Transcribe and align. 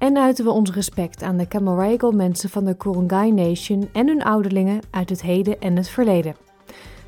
en 0.00 0.18
uiten 0.18 0.44
we 0.44 0.50
ons 0.50 0.70
respect 0.70 1.22
aan 1.22 1.36
de 1.36 1.48
Camaragal 1.48 2.12
mensen 2.12 2.48
van 2.48 2.64
de 2.64 2.76
Kurungay 2.76 3.30
Nation 3.30 3.88
en 3.92 4.06
hun 4.06 4.22
ouderlingen 4.22 4.80
uit 4.90 5.08
het 5.08 5.22
heden 5.22 5.60
en 5.60 5.76
het 5.76 5.88
verleden. 5.88 6.34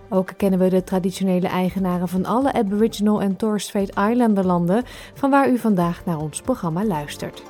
Ook 0.09 0.33
kennen 0.37 0.59
we 0.59 0.69
de 0.69 0.85
traditionele 0.85 1.47
eigenaren 1.47 2.09
van 2.09 2.25
alle 2.25 2.53
Aboriginal 2.53 3.23
en 3.23 3.37
Torres 3.37 3.65
Strait 3.65 3.89
Islander 3.89 4.47
landen 4.47 4.83
van 5.15 5.31
waar 5.31 5.51
u 5.51 5.59
vandaag 5.59 6.05
naar 6.05 6.19
ons 6.19 6.41
programma 6.41 6.85
luistert. 6.85 7.43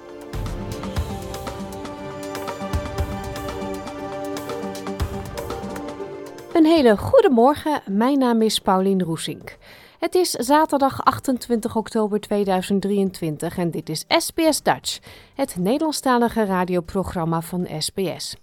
Een 6.52 6.64
hele 6.64 6.96
goede 6.96 7.30
morgen, 7.30 7.80
mijn 7.86 8.18
naam 8.18 8.42
is 8.42 8.58
Paulien 8.58 9.02
Roesink. 9.02 9.56
Het 10.02 10.14
is 10.14 10.30
zaterdag 10.30 11.04
28 11.04 11.76
oktober 11.76 12.20
2023 12.20 13.58
en 13.58 13.70
dit 13.70 13.88
is 13.88 14.04
SBS 14.08 14.62
Dutch, 14.62 14.98
het 15.34 15.56
Nederlandstalige 15.56 16.44
radioprogramma 16.44 17.40
van 17.40 17.68
SBS. 17.78 18.36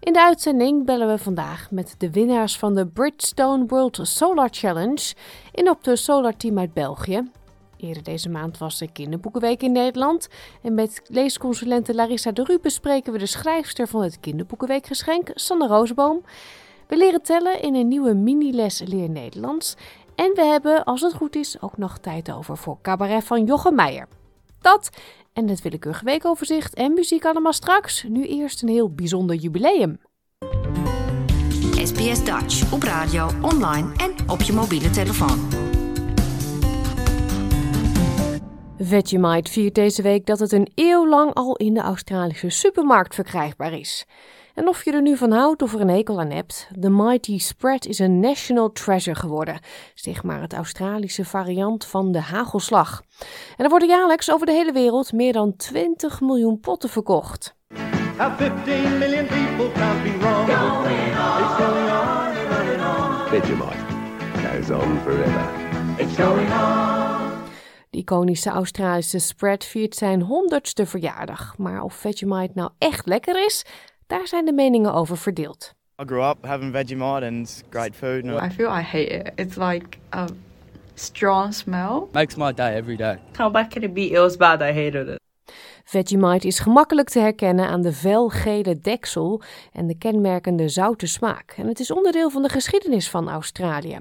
In 0.00 0.12
de 0.12 0.22
uitzending 0.22 0.84
bellen 0.84 1.08
we 1.08 1.18
vandaag 1.18 1.70
met 1.70 1.94
de 1.98 2.10
winnaars 2.10 2.58
van 2.58 2.74
de 2.74 2.86
Bridgestone 2.86 3.66
World 3.66 3.98
Solar 4.02 4.48
Challenge 4.50 5.14
in 5.52 5.70
op 5.70 5.84
de 5.84 5.96
Solar 5.96 6.36
Team 6.36 6.58
uit 6.58 6.72
België. 6.72 7.30
Eerder 7.76 8.02
deze 8.02 8.28
maand 8.28 8.58
was 8.58 8.78
de 8.78 8.92
Kinderboekenweek 8.92 9.62
in 9.62 9.72
Nederland. 9.72 10.28
En 10.62 10.74
met 10.74 11.02
leesconsulente 11.06 11.94
Larissa 11.94 12.32
de 12.32 12.44
Ru 12.44 12.58
bespreken 12.58 13.12
we 13.12 13.18
de 13.18 13.26
schrijfster 13.26 13.88
van 13.88 14.02
het 14.02 14.20
Kinderboekenweekgeschenk, 14.20 15.30
Sanne 15.34 15.66
Roosboom. 15.66 16.22
We 16.92 16.98
leren 16.98 17.22
tellen 17.22 17.62
in 17.62 17.74
een 17.74 17.88
nieuwe 17.88 18.14
mini-les 18.14 18.82
Leer 18.86 19.10
Nederlands. 19.10 19.76
En 20.14 20.32
we 20.34 20.44
hebben, 20.44 20.84
als 20.84 21.00
het 21.00 21.14
goed 21.14 21.36
is, 21.36 21.60
ook 21.60 21.76
nog 21.76 21.98
tijd 21.98 22.32
over 22.32 22.56
voor 22.56 22.78
cabaret 22.82 23.24
van 23.24 23.44
Jochem 23.44 23.74
Meijer. 23.74 24.08
Dat 24.60 24.90
en 25.32 25.48
het 25.48 25.62
willekeurige 25.62 26.04
weekoverzicht 26.04 26.74
en 26.74 26.92
muziek 26.92 27.24
allemaal 27.24 27.52
straks. 27.52 28.02
Nu 28.08 28.26
eerst 28.26 28.62
een 28.62 28.68
heel 28.68 28.94
bijzonder 28.94 29.36
jubileum. 29.36 30.00
SBS 31.84 32.24
Dutch 32.24 32.72
op 32.72 32.82
radio, 32.82 33.30
online 33.42 33.92
en 33.96 34.30
op 34.30 34.40
je 34.40 34.52
mobiele 34.52 34.90
telefoon. 34.90 35.48
Vegemite 38.78 39.50
viert 39.50 39.74
deze 39.74 40.02
week 40.02 40.26
dat 40.26 40.38
het 40.38 40.52
een 40.52 40.70
eeuw 40.74 41.08
lang 41.08 41.34
al 41.34 41.56
in 41.56 41.74
de 41.74 41.80
Australische 41.80 42.50
supermarkt 42.50 43.14
verkrijgbaar 43.14 43.72
is. 43.72 44.06
En 44.54 44.68
of 44.68 44.84
je 44.84 44.92
er 44.92 45.02
nu 45.02 45.16
van 45.16 45.32
houdt 45.32 45.62
of 45.62 45.74
er 45.74 45.80
een 45.80 45.88
hekel 45.88 46.20
aan 46.20 46.30
hebt, 46.30 46.68
de 46.78 46.90
Mighty 46.90 47.38
Spread 47.38 47.86
is 47.86 47.98
een 47.98 48.20
national 48.20 48.72
treasure 48.72 49.18
geworden. 49.18 49.60
Zeg 49.94 50.22
maar 50.22 50.40
het 50.40 50.52
Australische 50.52 51.24
variant 51.24 51.84
van 51.84 52.12
de 52.12 52.20
hagelslag. 52.20 53.02
En 53.56 53.64
er 53.64 53.70
worden 53.70 53.88
jaarlijks 53.88 54.30
over 54.30 54.46
de 54.46 54.52
hele 54.52 54.72
wereld 54.72 55.12
meer 55.12 55.32
dan 55.32 55.56
20 55.56 56.20
miljoen 56.20 56.60
potten 56.60 56.88
verkocht. 56.88 57.54
How 58.18 58.36
15 58.36 58.98
million 58.98 59.26
people 59.26 59.72
can't 59.72 60.02
be 60.02 60.18
wrong. 60.18 60.48
It's 60.48 61.54
going 61.56 61.90
on 61.90 62.36
and 62.36 62.50
on 62.50 62.80
and 62.80 63.22
on. 63.22 63.28
Vegemite 63.28 63.84
goes 64.34 64.70
on 64.70 64.98
forever. 64.98 65.50
It's 65.98 66.16
going 66.16 66.50
on. 66.50 67.30
De 67.90 67.98
iconische 67.98 68.50
Australische 68.50 69.18
spread 69.18 69.64
viert 69.64 69.94
zijn 69.94 70.22
honderdste 70.22 70.86
verjaardag. 70.86 71.58
Maar 71.58 71.82
of 71.82 71.94
Vegemite 71.94 72.52
nou 72.54 72.70
echt 72.78 73.06
lekker 73.06 73.44
is, 73.44 73.64
daar 74.12 74.26
zijn 74.26 74.44
de 74.44 74.52
meningen 74.52 74.92
over 74.92 75.16
verdeeld. 75.16 75.74
I 76.02 76.04
grew 76.06 76.28
up 76.28 76.46
having 76.46 76.72
Vegemite 76.72 77.26
and 77.26 77.34
it's 77.34 77.62
great 77.70 77.96
food 77.96 78.26
and 78.26 78.52
I 78.52 78.54
feel 78.54 78.78
I 78.78 78.82
hate 78.82 79.06
it. 79.06 79.32
It's 79.34 79.56
like 79.56 79.98
a 80.10 80.26
strong 80.94 81.54
smell. 81.54 82.08
makes 82.12 82.34
my 82.34 82.52
day 82.52 82.76
every 82.76 82.96
day. 82.96 83.18
How 83.36 83.52
bad 83.52 83.68
can 83.68 83.82
it 83.82 83.94
be? 83.94 84.00
It 84.00 84.18
was 84.18 84.36
bad. 84.36 84.60
I 84.60 84.72
hated 84.72 85.08
it. 85.08 85.20
Vegemite 85.84 86.46
is 86.46 86.58
gemakkelijk 86.58 87.08
te 87.08 87.18
herkennen 87.18 87.68
aan 87.68 87.82
de 87.82 87.92
felgele 87.92 88.78
deksel 88.78 89.42
en 89.72 89.86
de 89.86 89.98
kenmerkende 89.98 90.68
zoute 90.68 91.06
smaak. 91.06 91.54
En 91.56 91.66
het 91.66 91.80
is 91.80 91.90
onderdeel 91.90 92.30
van 92.30 92.42
de 92.42 92.48
geschiedenis 92.48 93.10
van 93.10 93.30
Australië. 93.30 93.98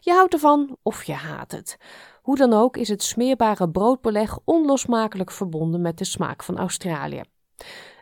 Je 0.00 0.12
houdt 0.12 0.32
ervan 0.32 0.76
of 0.82 1.04
je 1.04 1.12
haat 1.12 1.52
het. 1.52 1.76
Hoe 2.22 2.36
dan 2.36 2.52
ook 2.52 2.76
is 2.76 2.88
het 2.88 3.02
smeerbare 3.02 3.70
broodbeleg 3.70 4.38
onlosmakelijk 4.44 5.30
verbonden 5.30 5.80
met 5.80 5.98
de 5.98 6.04
smaak 6.04 6.42
van 6.42 6.58
Australië. 6.58 7.22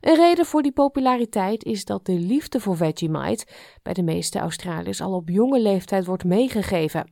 Een 0.00 0.16
reden 0.16 0.44
voor 0.44 0.62
die 0.62 0.72
populariteit 0.72 1.64
is 1.64 1.84
dat 1.84 2.06
de 2.06 2.18
liefde 2.18 2.60
voor 2.60 2.76
Vegemite 2.76 3.46
bij 3.82 3.92
de 3.92 4.02
meeste 4.02 4.38
Australiërs 4.38 5.00
al 5.00 5.14
op 5.14 5.28
jonge 5.28 5.60
leeftijd 5.60 6.06
wordt 6.06 6.24
meegegeven. 6.24 7.10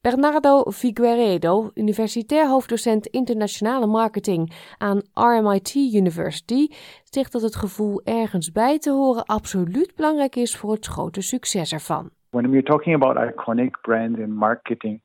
Bernardo 0.00 0.70
Figueiredo, 0.70 1.70
universitair 1.74 2.48
hoofddocent 2.48 3.06
internationale 3.06 3.86
marketing 3.86 4.52
aan 4.78 5.02
RMIT 5.12 5.74
University, 5.74 6.68
zegt 7.04 7.32
dat 7.32 7.42
het 7.42 7.56
gevoel 7.56 8.00
ergens 8.04 8.52
bij 8.52 8.78
te 8.78 8.90
horen 8.90 9.24
absoluut 9.24 9.94
belangrijk 9.94 10.36
is 10.36 10.56
voor 10.56 10.72
het 10.72 10.86
grote 10.86 11.20
succes 11.20 11.72
ervan. 11.72 12.10
when 12.34 12.50
we're 12.50 12.62
talking 12.62 12.94
about 12.94 13.16
iconic 13.16 13.80
brands 13.82 14.18
in 14.18 14.34
marketing 14.34 15.00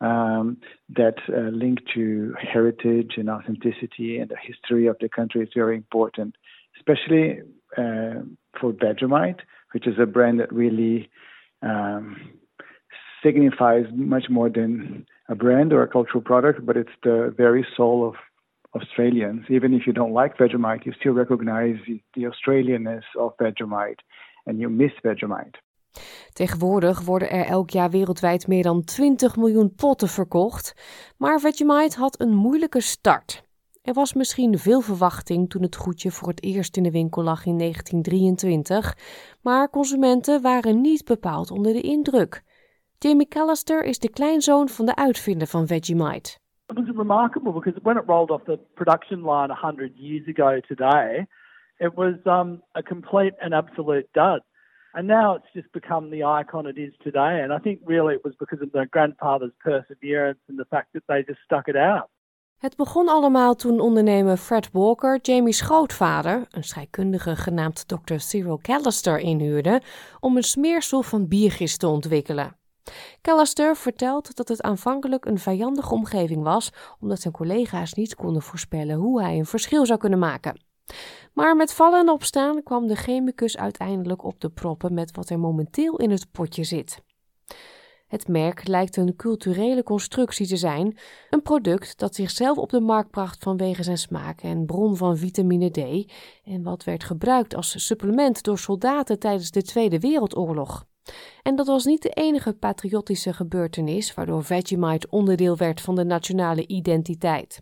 um, 0.00 0.58
that 0.90 1.16
uh, 1.28 1.50
link 1.50 1.78
to 1.94 2.34
heritage 2.40 3.12
and 3.16 3.30
authenticity 3.30 4.18
and 4.18 4.30
the 4.30 4.36
history 4.40 4.86
of 4.86 4.96
the 5.00 5.08
country 5.08 5.42
is 5.42 5.48
very 5.54 5.76
important, 5.76 6.36
especially 6.78 7.40
uh, 7.78 8.20
for 8.60 8.72
Vegemite, 8.72 9.40
which 9.72 9.86
is 9.86 9.94
a 9.98 10.06
brand 10.06 10.40
that 10.40 10.52
really 10.52 11.08
um, 11.62 12.30
signifies 13.22 13.86
much 13.94 14.26
more 14.28 14.50
than 14.50 15.06
a 15.28 15.34
brand 15.34 15.72
or 15.72 15.82
a 15.82 15.88
cultural 15.88 16.20
product, 16.20 16.64
but 16.64 16.76
it's 16.76 16.90
the 17.02 17.34
very 17.36 17.66
soul 17.76 18.06
of 18.06 18.14
Australians. 18.80 19.46
Even 19.48 19.74
if 19.74 19.86
you 19.86 19.92
don't 19.92 20.12
like 20.12 20.36
Vegemite, 20.36 20.86
you 20.86 20.92
still 20.98 21.12
recognize 21.12 21.76
the, 21.86 22.22
Australianness 22.22 23.02
of 23.18 23.36
Vegemite 23.38 24.00
and 24.46 24.60
you 24.60 24.68
miss 24.68 24.92
Vegemite. 25.04 25.54
Tegenwoordig 26.32 27.00
worden 27.00 27.30
er 27.30 27.44
elk 27.44 27.70
jaar 27.70 27.90
wereldwijd 27.90 28.46
meer 28.46 28.62
dan 28.62 28.84
20 28.84 29.36
miljoen 29.36 29.74
potten 29.74 30.08
verkocht, 30.08 30.74
maar 31.16 31.40
Vegemite 31.40 31.98
had 31.98 32.20
een 32.20 32.34
moeilijke 32.34 32.80
start. 32.80 33.44
Er 33.82 33.94
was 33.94 34.14
misschien 34.14 34.58
veel 34.58 34.80
verwachting 34.80 35.50
toen 35.50 35.62
het 35.62 35.76
goedje 35.76 36.10
voor 36.10 36.28
het 36.28 36.42
eerst 36.42 36.76
in 36.76 36.82
de 36.82 36.90
winkel 36.90 37.22
lag 37.22 37.46
in 37.46 37.58
1923, 37.58 38.96
maar 39.42 39.70
consumenten 39.70 40.42
waren 40.42 40.80
niet 40.80 41.04
bepaald 41.04 41.50
onder 41.50 41.72
de 41.72 41.80
indruk. 41.80 42.42
Jamie 42.98 43.28
Callister 43.28 43.84
is 43.84 43.98
de 43.98 44.10
kleinzoon 44.10 44.68
van 44.68 44.86
de 44.86 44.96
uitvinder 44.96 45.46
van 45.46 45.66
Vegemite. 45.66 46.38
It 46.66 46.76
was 46.76 46.96
remarkable 46.96 47.52
because 47.52 47.80
when 47.82 47.96
it 47.96 48.02
rolled 48.06 48.30
off 48.30 48.44
the 48.44 48.58
production 48.74 49.18
line 49.18 49.48
100 49.48 49.92
years 49.94 50.26
ago 50.26 50.60
today, 50.60 51.26
it 51.78 51.94
was 51.94 52.14
um, 52.24 52.62
a 52.74 52.82
complete 52.82 53.34
and 53.40 53.52
absolute 53.52 54.08
dud. 54.12 54.42
And 54.96 55.06
now 55.06 55.34
it's 55.36 55.52
just 55.52 55.70
become 55.72 56.08
the 56.10 56.24
icon 56.24 56.66
it 56.66 56.78
is 56.78 56.94
today. 57.02 57.42
And 57.42 57.52
I 57.52 57.58
think 57.58 57.80
really 57.84 58.14
it 58.14 58.24
was 58.24 58.34
because 58.38 58.62
of 58.64 58.70
their 58.72 58.86
grandfather's 58.86 59.52
perseverance 59.58 60.38
and 60.48 60.58
the 60.58 60.64
fact 60.70 60.86
that 60.92 61.02
they 61.06 61.22
just 61.22 61.40
stuck 61.44 61.68
it 61.68 61.76
out. 61.76 62.08
Het 62.56 62.76
begon 62.76 63.08
allemaal 63.08 63.54
toen 63.54 63.80
ondernemer 63.80 64.36
Fred 64.36 64.70
Walker 64.72 65.18
Jamie's 65.22 65.60
grootvader, 65.60 66.46
een 66.50 66.64
scheikundige 66.64 67.36
genaamd 67.36 67.88
Dr. 67.88 68.16
Cyril 68.16 68.58
Callister, 68.62 69.18
inhuurde 69.18 69.80
om 70.20 70.36
een 70.36 70.42
smeersel 70.42 71.02
van 71.02 71.28
biergist 71.28 71.80
te 71.80 71.86
ontwikkelen. 71.86 72.56
Callister 73.20 73.76
vertelt 73.76 74.36
dat 74.36 74.48
het 74.48 74.62
aanvankelijk 74.62 75.24
een 75.24 75.38
vijandige 75.38 75.94
omgeving 75.94 76.42
was, 76.42 76.72
omdat 77.00 77.20
zijn 77.20 77.34
collega's 77.34 77.92
niet 77.92 78.14
konden 78.14 78.42
voorspellen 78.42 78.96
hoe 78.96 79.22
hij 79.22 79.38
een 79.38 79.46
verschil 79.46 79.86
zou 79.86 79.98
kunnen 79.98 80.18
maken. 80.18 80.65
Maar 81.32 81.56
met 81.56 81.72
vallen 81.72 82.00
en 82.00 82.08
opstaan 82.08 82.62
kwam 82.62 82.86
de 82.86 82.96
chemicus 82.96 83.56
uiteindelijk 83.56 84.24
op 84.24 84.40
de 84.40 84.50
proppen 84.50 84.94
met 84.94 85.16
wat 85.16 85.30
er 85.30 85.38
momenteel 85.38 85.96
in 85.96 86.10
het 86.10 86.30
potje 86.30 86.64
zit. 86.64 87.02
Het 88.06 88.28
merk 88.28 88.68
lijkt 88.68 88.96
een 88.96 89.16
culturele 89.16 89.82
constructie 89.82 90.46
te 90.46 90.56
zijn, 90.56 90.98
een 91.30 91.42
product 91.42 91.98
dat 91.98 92.14
zichzelf 92.14 92.58
op 92.58 92.70
de 92.70 92.80
markt 92.80 93.10
bracht 93.10 93.42
vanwege 93.42 93.82
zijn 93.82 93.98
smaak 93.98 94.40
en 94.42 94.66
bron 94.66 94.96
van 94.96 95.16
vitamine 95.16 95.70
D 95.70 96.12
en 96.44 96.62
wat 96.62 96.84
werd 96.84 97.04
gebruikt 97.04 97.54
als 97.54 97.86
supplement 97.86 98.42
door 98.42 98.58
soldaten 98.58 99.18
tijdens 99.18 99.50
de 99.50 99.62
Tweede 99.62 99.98
Wereldoorlog. 99.98 100.86
En 101.42 101.56
dat 101.56 101.66
was 101.66 101.84
niet 101.84 102.02
de 102.02 102.10
enige 102.10 102.52
patriotische 102.52 103.32
gebeurtenis 103.32 104.14
waardoor 104.14 104.44
Vegemite 104.44 105.06
onderdeel 105.10 105.56
werd 105.56 105.80
van 105.80 105.94
de 105.94 106.04
nationale 106.04 106.66
identiteit. 106.66 107.60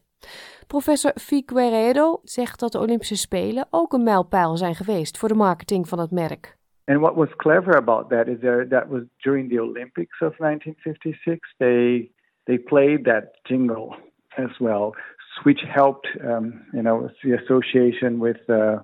Professor 0.67 1.13
Figueiredo 1.15 2.21
zegt 2.23 2.61
dat 2.61 2.73
de 2.73 2.79
Olympische 2.79 3.17
Spelen 3.17 3.67
ook 3.71 3.93
een 3.93 4.03
mijlpaal 4.03 4.57
zijn 4.57 4.75
geweest 4.75 5.19
voor 5.19 5.29
de 5.29 5.35
marketing 5.35 5.89
van 5.89 5.99
het 5.99 6.11
merk. 6.11 6.57
And 6.85 7.01
what 7.01 7.15
was 7.15 7.37
clever 7.37 7.77
about 7.77 8.09
that 8.09 8.27
is 8.27 8.39
there, 8.41 8.67
that 8.69 8.89
was 8.89 9.03
during 9.17 9.51
the 9.51 9.61
Olympics 9.61 10.21
of 10.21 10.37
1956. 10.37 11.55
They 11.57 12.11
they 12.45 12.59
played 12.59 13.05
that 13.05 13.39
jingle 13.43 13.97
as 14.37 14.59
well, 14.59 14.95
which 15.43 15.61
helped, 15.67 16.07
um, 16.21 16.63
you 16.73 16.83
know, 16.83 17.11
the 17.23 17.33
association 17.33 18.19
with 18.19 18.49
uh, 18.49 18.83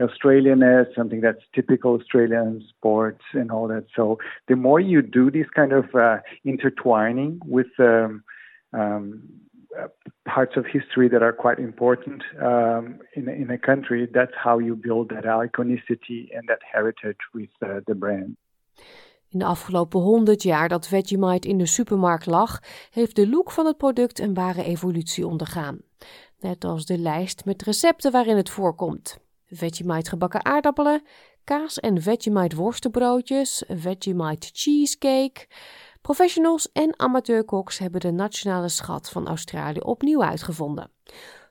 Australianness, 0.00 0.94
something 0.94 1.20
that's 1.20 1.42
typical 1.52 1.94
Australian 1.94 2.62
sports 2.68 3.22
and 3.32 3.50
all 3.50 3.66
that. 3.68 3.86
So 3.94 4.18
the 4.46 4.56
more 4.56 4.80
you 4.80 5.02
do 5.02 5.30
this 5.30 5.48
kind 5.54 5.72
of 5.72 5.94
uh, 5.94 6.18
intertwining 6.44 7.40
with 7.44 7.68
um, 7.78 8.22
um, 8.72 9.22
parts 10.22 10.56
of 10.56 10.66
history 10.66 11.08
that 11.08 11.22
are 11.22 11.34
quite 11.34 11.62
important 11.62 12.24
um, 12.40 13.00
in, 13.12 13.28
in 13.28 13.50
a 13.50 13.58
country, 13.58 14.08
that's 14.12 14.34
how 14.44 14.60
you 14.60 14.74
build 14.74 15.08
that 15.08 15.24
iconicity 15.24 16.28
and 16.36 16.48
that 16.48 16.60
heritage 16.72 17.22
with 17.32 17.50
uh, 17.62 17.68
the 17.84 17.94
brand. 17.94 18.36
In 19.30 19.38
de 19.38 19.44
afgelopen 19.44 20.00
100 20.00 20.42
jaar 20.42 20.68
dat 20.68 20.88
Vegemite 20.88 21.48
in 21.48 21.58
de 21.58 21.66
supermarkt 21.66 22.26
lag, 22.26 22.60
heeft 22.90 23.16
de 23.16 23.28
look 23.28 23.50
van 23.50 23.66
het 23.66 23.76
product 23.76 24.18
een 24.18 24.34
ware 24.34 24.64
evolutie 24.64 25.26
ondergaan. 25.26 25.78
Net 26.40 26.64
als 26.64 26.86
de 26.86 26.98
lijst 26.98 27.44
met 27.44 27.62
recepten 27.62 28.12
waarin 28.12 28.36
het 28.36 28.50
voorkomt. 28.50 29.18
Vegemite 29.46 30.10
gebakken 30.10 30.44
aardappelen, 30.44 31.02
kaas 31.44 31.78
en 31.78 32.02
Vegemite 32.02 32.56
worstenbroodjes, 32.56 33.64
Vegemite 33.68 34.50
cheesecake. 34.52 35.46
Professionals 36.08 36.72
en 36.72 36.94
amateurkoks 36.96 37.78
hebben 37.78 38.00
de 38.00 38.10
nationale 38.10 38.68
schat 38.68 39.10
van 39.10 39.26
Australië 39.26 39.80
opnieuw 39.80 40.22
uitgevonden. 40.22 40.90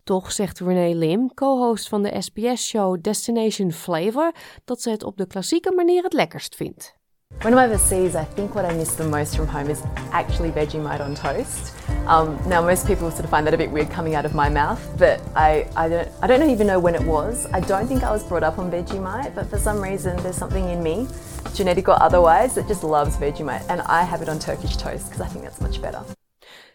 Toch 0.04 0.32
zegt 0.32 0.60
Renee 0.60 0.96
Lim, 0.96 1.34
co-host 1.34 1.88
van 1.88 2.04
de 2.04 2.22
SBS-show 2.22 3.02
Destination 3.02 3.72
Flavor, 3.72 4.32
dat 4.66 4.82
ze 4.82 4.90
het 4.90 5.04
op 5.04 5.18
de 5.18 5.28
klassieke 5.28 5.72
manier 5.72 6.04
het 6.04 6.14
lekkerst 6.14 6.56
vindt. 6.56 6.96
When 7.40 7.54
I'm 7.54 7.60
overseas, 7.60 8.14
I 8.14 8.26
think 8.34 8.54
what 8.54 8.72
I 8.72 8.76
miss 8.76 8.96
the 8.96 9.08
most 9.08 9.36
from 9.36 9.48
home 9.48 9.70
is 9.70 9.80
actually 10.12 10.52
Vegemite 10.52 11.04
on 11.04 11.14
toast. 11.14 11.74
Um, 12.08 12.38
now, 12.48 12.66
most 12.66 12.86
people 12.86 13.12
sort 13.12 13.24
of 13.24 13.30
find 13.30 13.44
that 13.46 13.54
a 13.54 13.58
bit 13.58 13.72
weird 13.72 13.94
coming 13.94 14.16
out 14.16 14.26
of 14.26 14.34
my 14.34 14.50
mouth, 14.50 14.80
but 14.98 15.20
I, 15.36 15.68
I, 15.76 15.90
don't, 15.90 16.08
I 16.22 16.28
don't 16.28 16.50
even 16.50 16.68
know 16.68 16.80
when 16.80 16.96
it 16.96 17.04
was. 17.04 17.46
I 17.54 17.60
don't 17.60 17.88
think 17.88 18.02
I 18.04 18.12
was 18.12 18.24
brought 18.24 18.44
up 18.44 18.58
on 18.58 18.72
Vegemite, 18.72 19.36
but 19.36 19.50
for 19.50 19.60
some 19.60 19.82
reason, 19.90 20.16
there's 20.24 20.38
something 20.38 20.70
in 20.70 20.82
me, 20.82 21.06
genetic 21.54 21.88
otherwise, 21.88 22.54
that 22.54 22.68
just 22.68 22.84
loves 22.84 23.18
Vegemite. 23.18 23.68
And 23.68 23.80
I 23.80 24.06
have 24.06 24.22
it 24.24 24.30
on 24.30 24.40
Turkish 24.40 24.76
toast 24.76 25.10
because 25.10 25.22
I 25.22 25.28
think 25.32 25.44
that's 25.44 25.60
much 25.60 25.80
better. 25.82 26.02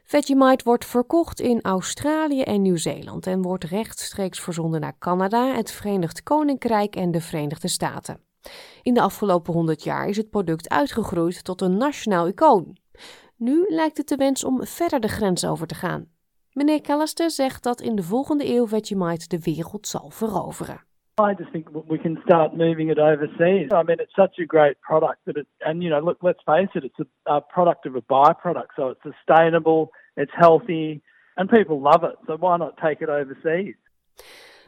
Vegemite 0.04 0.64
wordt 0.64 0.84
verkocht 0.84 1.40
in 1.40 1.62
Australië 1.62 2.42
en 2.42 2.62
Nieuw-Zeeland 2.62 3.26
en 3.26 3.42
wordt 3.42 3.64
rechtstreeks 3.64 4.40
verzonden 4.40 4.80
naar 4.80 4.98
Canada, 4.98 5.54
het 5.54 5.70
Verenigd 5.70 6.22
Koninkrijk 6.22 6.96
en 6.96 7.10
de 7.10 7.20
Verenigde 7.20 7.68
Staten. 7.68 8.20
In 8.82 8.94
de 8.94 9.00
afgelopen 9.00 9.52
100 9.52 9.82
jaar 9.82 10.08
is 10.08 10.16
het 10.16 10.30
product 10.30 10.68
uitgegroeid 10.68 11.44
tot 11.44 11.60
een 11.60 11.76
nationaal 11.76 12.26
icoon. 12.26 12.76
Nu 13.36 13.64
lijkt 13.68 13.96
het 13.96 14.08
de 14.08 14.16
wens 14.16 14.44
om 14.44 14.66
verder 14.66 15.00
de 15.00 15.08
grens 15.08 15.44
over 15.44 15.66
te 15.66 15.74
gaan. 15.74 16.10
Meneer 16.52 16.80
Callister 16.80 17.30
zegt 17.30 17.62
dat 17.62 17.80
in 17.80 17.96
de 17.96 18.02
volgende 18.02 18.54
eeuw 18.54 18.66
Vegemite 18.66 19.28
de 19.28 19.38
wereld 19.38 19.88
zal 19.88 20.10
veroveren. 20.10 20.84
I 21.18 21.34
just 21.34 21.52
think 21.52 21.66
we 21.88 21.98
can 21.98 22.16
start 22.24 22.56
moving 22.56 22.88
it 22.88 22.98
overseas. 22.98 23.68
I 23.72 23.82
mean, 23.82 23.98
it's 24.00 24.12
such 24.16 24.38
a 24.40 24.46
great 24.46 24.80
product 24.80 25.18
that 25.26 25.36
it, 25.36 25.46
and 25.60 25.82
you 25.82 25.90
know, 25.90 26.00
look, 26.00 26.18
let's 26.22 26.40
face 26.46 26.68
it, 26.74 26.84
it's 26.84 26.98
a, 27.26 27.34
a 27.34 27.40
product 27.40 27.84
of 27.86 27.96
a 27.96 28.00
byproduct, 28.00 28.68
so 28.76 28.88
it's 28.88 29.00
sustainable, 29.02 29.90
it's 30.16 30.32
healthy, 30.34 31.02
and 31.36 31.50
people 31.50 31.80
love 31.82 32.02
it. 32.04 32.16
So 32.26 32.36
why 32.38 32.56
not 32.56 32.78
take 32.78 33.02
it 33.02 33.10
overseas? 33.10 33.74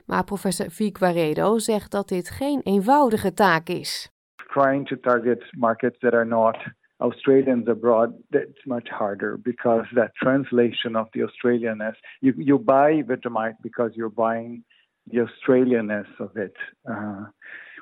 Maar 0.06 0.25
professor 0.25 0.70
Figueiredo 0.70 1.58
zegt 1.58 1.91
dat 1.91 2.08
dit 2.08 2.31
geen 2.31 2.61
eenvoudige 2.64 3.35
taak 3.35 3.69
is. 3.69 4.12
Trying 4.37 4.87
to 4.88 4.97
target 4.97 5.44
markets 5.56 5.99
that 5.99 6.12
are 6.12 6.26
not 6.26 6.56
Australians 6.97 7.69
abroad, 7.69 8.12
that's 8.31 8.64
much 8.64 8.88
harder 8.88 9.38
because 9.43 9.87
that 9.94 10.14
translation 10.14 10.97
of 10.97 11.08
the 11.11 11.20
Australianness, 11.20 11.97
you, 12.20 12.35
you 12.37 12.58
buy 12.58 13.02
Vegemite 13.06 13.56
because 13.61 13.94
you're 13.94 14.14
buying 14.14 14.64
the 15.10 15.26
Australianness 15.26 16.08
of 16.18 16.36
it. 16.36 16.54
Uh, 16.88 17.24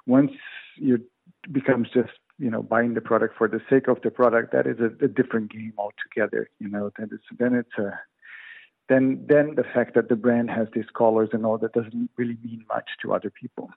once 0.06 0.32
you 0.76 0.98
becomes 1.50 1.88
just 1.92 2.10
you 2.38 2.50
know 2.50 2.62
buying 2.62 2.94
the 2.94 3.00
product 3.00 3.36
for 3.36 3.48
the 3.48 3.60
sake 3.70 3.88
of 3.88 4.00
the 4.02 4.10
product, 4.10 4.52
that 4.52 4.66
is 4.66 4.78
a, 4.80 5.04
a 5.04 5.08
different 5.08 5.50
game 5.50 5.72
altogether. 5.78 6.48
You 6.58 6.68
know, 6.68 6.90
then 6.98 7.08
it's 7.12 7.24
then 7.38 7.54
it's 7.54 7.78
a 7.78 7.98
then 8.88 9.24
then 9.28 9.54
the 9.54 9.64
fact 9.74 9.94
that 9.94 10.08
the 10.08 10.16
brand 10.16 10.50
has 10.50 10.68
these 10.72 10.90
colors 10.92 11.30
and 11.32 11.44
all 11.46 11.58
that 11.58 11.72
doesn't 11.72 12.10
really 12.16 12.38
mean 12.42 12.64
much 12.68 12.88
to 13.02 13.12
other 13.12 13.30
people. 13.30 13.68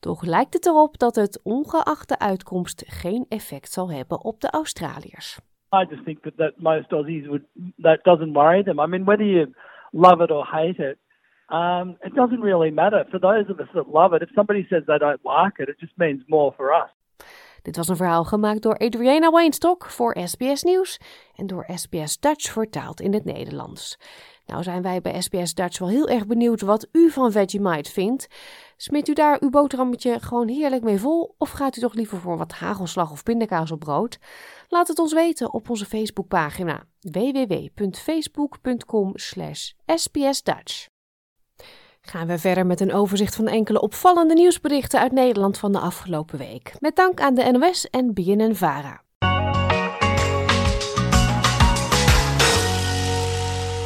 Toch 0.00 0.22
lijkt 0.22 0.54
het 0.54 0.66
erop 0.66 0.98
dat 0.98 1.14
het 1.14 1.40
ongeacht 1.42 2.08
de 2.08 2.18
uitkomst 2.18 2.84
geen 2.86 3.26
effect 3.28 3.72
zal 3.72 3.90
hebben 3.90 4.24
op 4.24 4.40
de 4.40 4.50
Australiërs. 4.50 5.38
I 5.72 5.86
just 5.88 6.04
think 6.04 6.22
that, 6.22 6.36
that 6.36 6.58
most 6.58 6.92
Aussies 6.92 7.26
would 7.26 7.44
that 7.82 8.04
doesn't 8.04 8.32
worry 8.32 8.62
them. 8.62 8.80
I 8.80 8.86
mean, 8.86 9.04
whether 9.04 9.26
you 9.26 9.54
love 9.92 10.22
it 10.22 10.30
or 10.30 10.44
hate 10.44 10.90
it, 10.90 10.98
um, 11.50 11.96
it 12.00 12.14
doesn't 12.14 12.42
really 12.42 12.70
matter. 12.70 13.04
For 13.10 13.20
those 13.20 13.50
of 13.50 13.60
us 13.60 13.68
that 13.74 13.92
love 13.92 14.16
it, 14.16 14.22
if 14.22 14.30
somebody 14.34 14.66
says 14.68 14.82
they 14.86 14.98
don't 14.98 15.24
like 15.24 15.62
it, 15.62 15.68
it 15.68 15.78
just 15.78 15.92
means 15.96 16.22
more 16.26 16.52
for 16.56 16.72
us. 16.72 16.90
Dit 17.62 17.76
was 17.76 17.88
een 17.88 17.96
verhaal 17.96 18.24
gemaakt 18.24 18.62
door 18.62 18.76
Adriana 18.76 19.30
Weinstock 19.30 19.86
voor 19.86 20.16
SBS 20.24 20.62
Nieuws 20.62 21.00
en 21.36 21.46
door 21.46 21.66
SBS 21.74 22.18
Dutch 22.18 22.52
vertaald 22.52 23.00
in 23.00 23.14
het 23.14 23.24
Nederlands. 23.24 23.98
Nou 24.46 24.62
zijn 24.62 24.82
wij 24.82 25.00
bij 25.00 25.20
SBS 25.20 25.54
Dutch 25.54 25.78
wel 25.78 25.88
heel 25.88 26.08
erg 26.08 26.26
benieuwd 26.26 26.60
wat 26.60 26.88
u 26.92 27.10
van 27.10 27.32
Vegemite 27.32 27.90
vindt. 27.90 28.28
Smeert 28.76 29.08
u 29.08 29.12
daar 29.12 29.36
uw 29.40 29.50
boterhammetje 29.50 30.20
gewoon 30.20 30.48
heerlijk 30.48 30.82
mee 30.82 30.98
vol 30.98 31.34
of 31.38 31.50
gaat 31.50 31.76
u 31.76 31.80
toch 31.80 31.94
liever 31.94 32.18
voor 32.18 32.36
wat 32.36 32.52
hagelslag 32.52 33.10
of 33.10 33.22
pindakaas 33.22 33.70
op 33.70 33.80
brood? 33.80 34.18
Laat 34.68 34.88
het 34.88 34.98
ons 34.98 35.12
weten 35.12 35.52
op 35.52 35.70
onze 35.70 35.86
Facebookpagina 35.86 36.82
www.facebook.com 37.00 39.12
sbsdutch. 39.86 40.89
Gaan 42.02 42.26
we 42.26 42.38
verder 42.38 42.66
met 42.66 42.80
een 42.80 42.92
overzicht 42.92 43.34
van 43.34 43.48
enkele 43.48 43.80
opvallende 43.80 44.34
nieuwsberichten 44.34 45.00
uit 45.00 45.12
Nederland 45.12 45.58
van 45.58 45.72
de 45.72 45.78
afgelopen 45.78 46.38
week. 46.38 46.72
Met 46.78 46.96
dank 46.96 47.20
aan 47.20 47.34
de 47.34 47.50
NOS 47.50 47.90
en 47.90 48.12
BNN-VARA. 48.12 49.02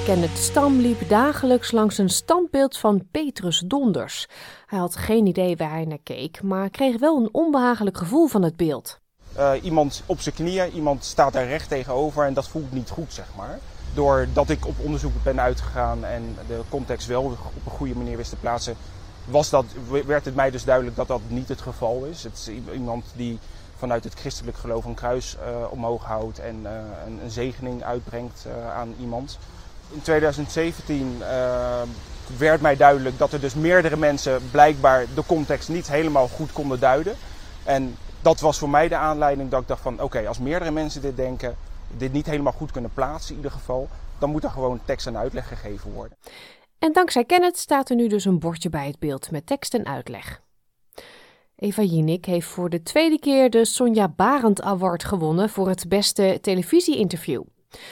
Kenneth 0.04 0.38
Stam 0.38 0.80
liep 0.80 1.08
dagelijks 1.08 1.72
langs 1.72 1.98
een 1.98 2.08
standbeeld 2.08 2.76
van 2.76 3.08
Petrus 3.10 3.58
Donders. 3.58 4.26
Hij 4.66 4.78
had 4.78 4.96
geen 4.96 5.26
idee 5.26 5.56
waar 5.56 5.70
hij 5.70 5.84
naar 5.84 5.98
keek, 6.02 6.42
maar 6.42 6.70
kreeg 6.70 6.98
wel 6.98 7.16
een 7.16 7.28
onbehagelijk 7.32 7.96
gevoel 7.96 8.26
van 8.26 8.42
het 8.42 8.56
beeld. 8.56 9.00
Uh, 9.36 9.52
iemand 9.62 10.02
op 10.06 10.20
zijn 10.20 10.34
knieën, 10.34 10.72
iemand 10.72 11.04
staat 11.04 11.32
daar 11.32 11.46
recht 11.46 11.68
tegenover 11.68 12.26
en 12.26 12.34
dat 12.34 12.48
voelt 12.48 12.72
niet 12.72 12.90
goed, 12.90 13.12
zeg 13.12 13.26
maar. 13.36 13.58
Doordat 13.94 14.50
ik 14.50 14.66
op 14.66 14.78
onderzoek 14.78 15.12
ben 15.22 15.40
uitgegaan 15.40 16.04
en 16.04 16.36
de 16.46 16.60
context 16.68 17.06
wel 17.06 17.22
op 17.22 17.64
een 17.64 17.70
goede 17.70 17.96
manier 17.96 18.16
wist 18.16 18.30
te 18.30 18.36
plaatsen, 18.36 18.76
was 19.24 19.50
dat, 19.50 19.64
werd 20.06 20.24
het 20.24 20.34
mij 20.34 20.50
dus 20.50 20.64
duidelijk 20.64 20.96
dat 20.96 21.08
dat 21.08 21.20
niet 21.26 21.48
het 21.48 21.60
geval 21.60 22.04
is. 22.04 22.22
Het 22.22 22.36
is 22.36 22.48
iemand 22.72 23.04
die 23.16 23.38
vanuit 23.76 24.04
het 24.04 24.14
christelijk 24.14 24.56
geloof 24.56 24.84
een 24.84 24.94
kruis 24.94 25.36
uh, 25.36 25.72
omhoog 25.72 26.04
houdt 26.04 26.38
en 26.38 26.60
uh, 26.62 26.70
een, 27.06 27.20
een, 27.24 27.30
zegening 27.30 27.82
uitbrengt 27.82 28.46
aan 28.76 28.94
iemand 29.00 29.38
in 29.94 30.02
2017 30.02 31.16
uh, 31.20 31.26
werd 32.36 32.60
mij 32.60 32.76
duidelijk 32.76 33.18
dat 33.18 33.32
er 33.32 33.40
dus 33.40 33.54
meerdere 33.54 33.96
mensen 33.96 34.40
blijkbaar 34.50 35.06
de 35.14 35.22
context 35.26 35.68
niet 35.68 35.88
helemaal 35.88 36.28
goed 36.28 36.52
konden 36.52 36.80
duiden. 36.80 37.14
En 37.64 37.96
dat 38.22 38.40
was 38.40 38.58
voor 38.58 38.70
mij 38.70 38.88
de 38.88 38.96
aanleiding 38.96 39.50
dat 39.50 39.60
ik 39.60 39.68
dacht 39.68 39.80
van 39.80 40.00
oké, 40.00 40.28
als 40.28 40.38
meerdere 40.38 40.70
mensen 40.70 41.00
dit 41.00 41.16
denken, 41.16 41.56
dit 41.96 42.12
niet 42.12 42.26
helemaal 42.26 42.52
goed 42.52 42.70
kunnen 42.70 42.90
plaatsen 42.94 43.30
in 43.30 43.36
ieder 43.36 43.50
geval, 43.50 43.88
dan 44.18 44.30
moet 44.30 44.44
er 44.44 44.50
gewoon 44.50 44.80
tekst 44.84 45.06
en 45.06 45.16
uitleg 45.16 45.48
gegeven 45.48 45.92
worden. 45.92 46.18
En 46.78 46.92
dankzij 46.92 47.24
Kenneth 47.24 47.58
staat 47.58 47.90
er 47.90 47.96
nu 47.96 48.08
dus 48.08 48.24
een 48.24 48.38
bordje 48.38 48.68
bij 48.68 48.86
het 48.86 48.98
beeld 48.98 49.30
met 49.30 49.46
tekst 49.46 49.74
en 49.74 49.86
uitleg. 49.86 50.42
Eva 51.56 51.82
Jinek 51.82 52.24
heeft 52.24 52.46
voor 52.46 52.70
de 52.70 52.82
tweede 52.82 53.18
keer 53.18 53.50
de 53.50 53.64
Sonja 53.64 54.08
Barend 54.08 54.62
Award 54.62 55.04
gewonnen 55.04 55.48
voor 55.48 55.68
het 55.68 55.88
beste 55.88 56.38
televisie-interview. 56.40 57.42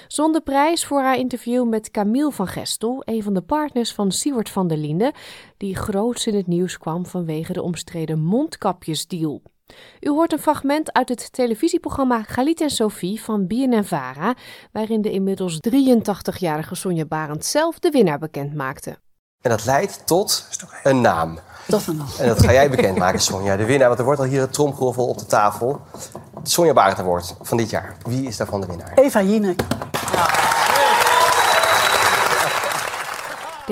Zonder 0.09 0.41
prijs 0.41 0.85
voor 0.85 1.01
haar 1.01 1.17
interview 1.19 1.69
met 1.69 1.91
Camille 1.91 2.33
van 2.33 2.47
Gestel, 2.47 3.03
een 3.05 3.23
van 3.23 3.35
de 3.35 3.43
partners 3.43 3.93
van 3.93 4.13
Siewert 4.13 4.49
van 4.49 4.69
der 4.69 4.77
Linde, 4.77 5.13
die 5.57 5.77
groots 5.77 6.27
in 6.27 6.35
het 6.35 6.47
nieuws 6.47 6.79
kwam 6.79 7.07
vanwege 7.07 7.53
de 7.53 7.63
omstreden 7.63 8.19
mondkapjesdeal. 8.19 9.43
U 10.01 10.09
hoort 10.09 10.33
een 10.33 10.39
fragment 10.39 10.93
uit 10.93 11.09
het 11.09 11.33
televisieprogramma 11.33 12.23
Galit 12.23 12.61
en 12.61 12.71
Sophie 12.71 13.23
van 13.23 13.47
BNN-Vara, 13.47 14.35
waarin 14.73 15.03
de 15.03 15.11
inmiddels 15.11 15.59
83-jarige 15.71 16.75
Sonja 16.75 17.05
Barend 17.05 17.45
zelf 17.45 17.79
de 17.79 17.91
winnaar 17.91 18.19
bekend 18.19 18.55
maakte. 18.55 18.99
En 19.41 19.51
dat 19.51 19.65
leidt 19.65 20.07
tot 20.07 20.49
een 20.83 21.01
naam. 21.01 21.39
Tot 21.69 21.87
een 21.87 21.97
naam. 21.97 22.07
En 22.19 22.29
dat 22.29 22.45
ga 22.45 22.53
jij 22.53 22.71
bekendmaken, 22.71 23.21
Sonja, 23.21 23.57
de 23.57 23.65
winnaar. 23.65 23.87
Want 23.87 23.99
er 23.99 24.05
wordt 24.05 24.21
al 24.21 24.27
hier 24.27 24.43
een 24.43 24.51
tromgeroffel 24.51 25.07
op 25.07 25.19
de 25.19 25.27
tafel. 25.27 25.81
Het 26.35 26.51
Sonja 26.51 26.73
Barend 26.73 26.99
Award 26.99 27.35
van 27.41 27.57
dit 27.57 27.71
jaar. 27.71 27.97
Wie 28.03 28.27
is 28.27 28.37
daarvan 28.37 28.61
de 28.61 28.67
winnaar? 28.67 28.93
Eva 28.95 29.23
Jinek. 29.23 29.63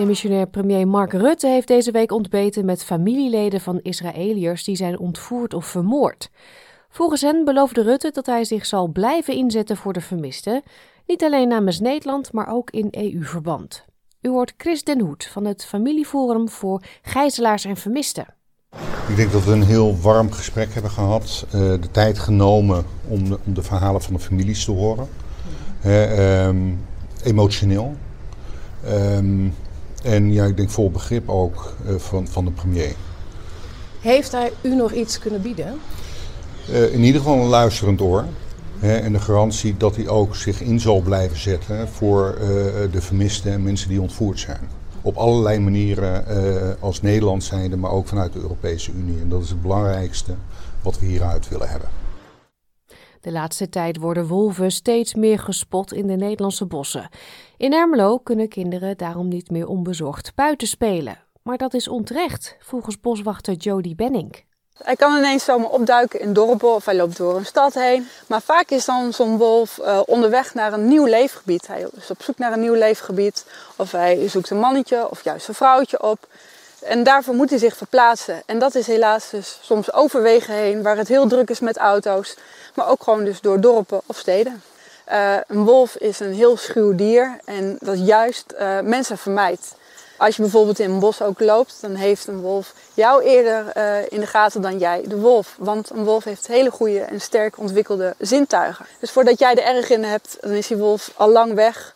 Demissionair 0.01 0.47
premier 0.47 0.89
Mark 0.89 1.13
Rutte 1.13 1.47
heeft 1.47 1.69
deze 1.69 1.91
week 1.91 2.13
ontbeten 2.13 2.65
met 2.65 2.85
familieleden 2.85 3.61
van 3.61 3.81
Israëliërs 3.83 4.65
die 4.65 4.77
zijn 4.77 4.99
ontvoerd 4.99 5.55
of 5.55 5.67
vermoord. 5.67 6.31
Volgens 6.89 7.21
hen 7.21 7.45
beloofde 7.45 7.83
Rutte 7.83 8.11
dat 8.13 8.27
hij 8.27 8.45
zich 8.45 8.67
zal 8.67 8.89
blijven 8.89 9.35
inzetten 9.35 9.77
voor 9.77 9.93
de 9.93 10.01
vermisten, 10.01 10.63
niet 11.07 11.23
alleen 11.23 11.49
namens 11.49 11.81
Nederland, 11.81 12.33
maar 12.33 12.53
ook 12.53 12.71
in 12.71 12.89
EU-verband. 12.91 13.85
U 14.21 14.29
hoort 14.29 14.55
Chris 14.57 14.85
Den 14.85 15.01
Hoed 15.01 15.25
van 15.25 15.45
het 15.45 15.65
Familieforum 15.65 16.49
voor 16.49 16.83
Gijzelaars 17.03 17.65
en 17.65 17.77
Vermisten. 17.77 18.27
Ik 19.09 19.17
denk 19.17 19.33
dat 19.33 19.45
we 19.45 19.53
een 19.53 19.63
heel 19.63 19.99
warm 19.99 20.33
gesprek 20.33 20.73
hebben 20.73 20.91
gehad. 20.91 21.47
Uh, 21.47 21.53
de 21.53 21.91
tijd 21.91 22.19
genomen 22.19 22.85
om 23.09 23.29
de, 23.29 23.39
om 23.47 23.55
de, 23.55 23.63
verhalen 23.63 24.03
van 24.03 24.15
de 24.15 24.21
families 24.21 24.65
te 24.65 24.71
horen. 24.71 25.09
Uh, 25.85 26.47
um, 26.47 26.85
emotioneel. 27.23 27.95
Um, 28.89 29.55
en 30.03 30.33
ja, 30.33 30.45
ik 30.45 30.57
denk 30.57 30.71
vol 30.71 30.91
begrip 30.91 31.29
ook 31.29 31.75
uh, 31.87 31.95
van, 31.97 32.29
van 32.29 32.45
de 32.45 32.51
premier. 32.51 32.95
Heeft 34.01 34.33
hij 34.33 34.53
u 34.63 34.75
nog 34.75 34.93
iets 34.93 35.19
kunnen 35.19 35.43
bieden? 35.43 35.81
in 36.93 37.01
ieder 37.01 37.21
geval 37.21 37.39
een 37.39 37.49
luisterend 37.49 38.01
oor. 38.01 38.25
Hè, 38.79 38.97
en 38.97 39.13
de 39.13 39.21
garantie 39.21 39.77
dat 39.77 39.97
hij 39.97 40.09
ook 40.09 40.37
zich 40.37 40.61
in 40.61 40.81
zal 40.81 41.01
blijven 41.01 41.39
zetten 41.39 41.89
voor 41.89 42.39
de 42.91 43.01
vermisten 43.01 43.53
en 43.53 43.63
mensen 43.63 43.89
die 43.89 44.01
ontvoerd 44.01 44.39
zijn 44.39 44.69
op 45.03 45.17
allerlei 45.17 45.59
manieren 45.59 46.25
uh, 46.29 46.71
als 46.81 47.03
Nederland 47.03 47.45
zijnde, 47.45 47.77
maar 47.77 47.91
ook 47.91 48.09
vanuit 48.09 48.33
de 48.33 48.41
Europese 48.41 48.93
Unie. 48.93 49.21
En 49.21 49.29
dat 49.29 49.43
is 49.43 49.49
het 49.49 49.63
belangrijkste 49.63 50.35
wat 50.83 50.99
we 50.99 51.07
hieruit 51.07 51.49
willen 51.49 51.69
hebben. 51.69 51.89
De 53.21 53.33
laatste 53.33 53.69
tijd 53.69 53.97
worden 53.97 54.27
wolven 54.27 54.71
steeds 54.71 55.15
meer 55.15 55.39
gespot 55.39 55.93
in 55.93 56.07
de 56.07 56.17
Nederlandse 56.17 56.67
bossen. 56.67 57.09
In 57.57 57.73
Ermelo 57.73 58.19
kunnen 58.19 58.49
kinderen 58.49 58.97
daarom 58.97 59.29
niet 59.29 59.51
meer 59.51 59.67
onbezorgd 59.67 60.33
buiten 60.35 60.69
spelen. 60.69 61.19
Maar 61.43 61.57
dat 61.57 61.75
is 61.75 61.89
onterecht, 61.89 62.57
volgens 62.61 63.01
boswachter 63.01 63.55
Jody 63.55 63.95
Benning. 63.95 64.45
Hij 64.83 64.97
kan 64.97 65.17
ineens 65.17 65.45
zomaar 65.45 65.71
opduiken 65.71 66.21
in 66.21 66.33
dorpen 66.33 66.75
of 66.75 66.85
hij 66.85 66.97
loopt 66.97 67.17
door 67.17 67.37
een 67.37 67.47
stad 67.47 67.75
heen. 67.75 68.09
Maar 68.27 68.43
vaak 68.43 68.71
is 68.71 68.85
dan 68.85 69.13
zo'n 69.13 69.37
wolf 69.37 69.79
uh, 69.79 70.01
onderweg 70.07 70.55
naar 70.55 70.73
een 70.73 70.89
nieuw 70.89 71.07
leefgebied. 71.07 71.67
Hij 71.67 71.87
is 71.97 72.11
op 72.11 72.23
zoek 72.23 72.39
naar 72.39 72.53
een 72.53 72.61
nieuw 72.61 72.75
leefgebied. 72.75 73.47
Of 73.77 73.93
hij 73.93 74.29
zoekt 74.29 74.51
een 74.51 74.59
mannetje 74.59 75.11
of 75.11 75.25
juist 75.25 75.49
een 75.49 75.55
vrouwtje 75.55 76.03
op. 76.03 76.29
En 76.83 77.03
daarvoor 77.03 77.35
moet 77.35 77.51
hij 77.51 77.59
zich 77.59 77.77
verplaatsen. 77.77 78.43
En 78.47 78.59
dat 78.59 78.75
is 78.75 78.87
helaas 78.87 79.31
dus 79.31 79.59
soms 79.63 79.93
overwegen 79.93 80.55
heen, 80.55 80.83
waar 80.83 80.97
het 80.97 81.09
heel 81.09 81.27
druk 81.27 81.51
is 81.51 81.61
met 81.61 81.77
auto's. 81.77 82.37
Maar 82.75 82.89
ook 82.89 83.03
gewoon 83.03 83.25
dus 83.25 83.41
door 83.41 83.61
dorpen 83.61 84.01
of 84.07 84.17
steden. 84.17 84.63
Uh, 85.13 85.37
een 85.47 85.65
wolf 85.65 85.97
is 85.97 86.21
een 86.21 86.33
heel 86.35 86.57
schuw 86.57 86.95
dier 86.95 87.39
en 87.45 87.77
dat 87.81 88.07
juist 88.07 88.55
uh, 88.61 88.81
mensen 88.81 89.19
vermijdt. 89.19 89.75
Als 90.17 90.37
je 90.37 90.43
bijvoorbeeld 90.43 90.79
in 90.79 90.91
een 90.91 90.99
bos 90.99 91.23
ook 91.23 91.41
loopt, 91.41 91.79
dan 91.81 91.95
heeft 91.95 92.27
een 92.27 92.41
wolf 92.41 92.75
jou 92.95 93.23
eerder 93.23 93.73
uh, 93.77 93.97
in 94.09 94.21
de 94.21 94.27
gaten 94.27 94.63
dan 94.63 94.79
jij 94.79 95.03
de 95.07 95.17
wolf. 95.17 95.55
Want 95.59 95.91
een 95.91 96.05
wolf 96.05 96.25
heeft 96.25 96.47
hele 96.47 96.71
goede 96.71 97.01
en 97.01 97.21
sterk 97.21 97.59
ontwikkelde 97.59 98.15
zintuigen. 98.19 98.87
Dus 99.01 99.11
voordat 99.11 99.39
jij 99.39 99.55
er 99.55 99.77
erg 99.77 99.91
in 99.91 100.05
hebt, 100.05 100.37
dan 100.41 100.51
is 100.51 100.67
die 100.67 100.77
wolf 100.77 101.11
al 101.17 101.29
lang 101.29 101.55
weg. 101.55 101.95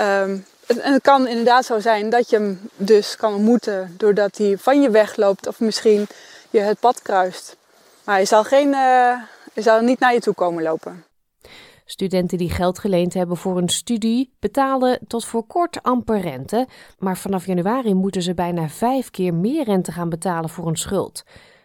Um, 0.00 0.46
en 0.78 0.92
het 0.92 1.02
kan 1.02 1.28
inderdaad 1.28 1.64
zo 1.64 1.78
zijn 1.78 2.10
dat 2.10 2.30
je 2.30 2.36
hem 2.36 2.60
dus 2.76 3.16
kan 3.16 3.34
ontmoeten 3.34 3.94
doordat 3.96 4.36
hij 4.36 4.58
van 4.58 4.82
je 4.82 4.90
wegloopt 4.90 5.46
of 5.46 5.60
misschien 5.60 6.06
je 6.50 6.60
het 6.60 6.80
pad 6.80 7.02
kruist. 7.02 7.56
Maar 8.04 8.14
hij 8.14 8.24
zal, 8.24 8.44
geen, 8.44 8.68
uh, 8.68 8.74
hij 9.54 9.62
zal 9.62 9.80
niet 9.80 9.98
naar 9.98 10.12
je 10.12 10.20
toe 10.20 10.34
komen 10.34 10.62
lopen. 10.62 11.04
Studenten 11.84 12.38
die 12.38 12.50
geld 12.50 12.78
geleend 12.78 13.14
hebben 13.14 13.36
voor 13.36 13.58
een 13.58 13.68
studie 13.68 14.32
betalen 14.38 14.98
tot 15.06 15.24
voor 15.24 15.46
kort 15.46 15.82
amper 15.82 16.20
rente, 16.20 16.66
maar 16.98 17.16
vanaf 17.16 17.46
januari 17.46 17.94
moeten 17.94 18.22
ze 18.22 18.34
bijna 18.34 18.68
vijf 18.68 19.10
keer 19.10 19.34
meer 19.34 19.64
rente 19.64 19.92
gaan 19.92 20.08
betalen 20.08 20.50
voor 20.50 20.66
een 20.66 20.76
schuld. 20.76 21.24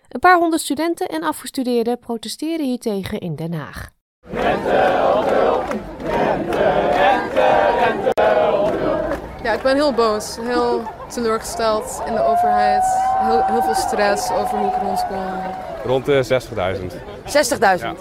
Een 0.09 0.19
paar 0.19 0.37
honderd 0.37 0.61
studenten 0.61 1.07
en 1.07 1.23
afgestudeerden 1.23 1.99
protesteren 1.99 2.65
hiertegen 2.65 3.19
in 3.19 3.35
Den 3.35 3.53
Haag. 3.53 3.91
Rente 4.31 5.01
op 5.55 5.75
rente, 6.05 6.89
rente, 6.91 7.24
ik 9.55 9.61
ben 9.61 9.75
heel 9.75 9.93
boos, 9.93 10.37
heel 10.41 10.83
teleurgesteld 11.07 12.01
in 12.05 12.13
de 12.13 12.23
overheid. 12.23 12.83
Heel, 13.17 13.43
heel 13.45 13.61
veel 13.61 13.75
stress 13.75 14.31
over 14.31 14.57
hoe 14.57 14.67
ik 14.67 14.81
rondkom. 14.81 15.41
Rond 15.85 16.05
de 16.05 16.41
60.000. 16.79 16.93
60.000? 17.25 17.59
Ja. 17.59 17.93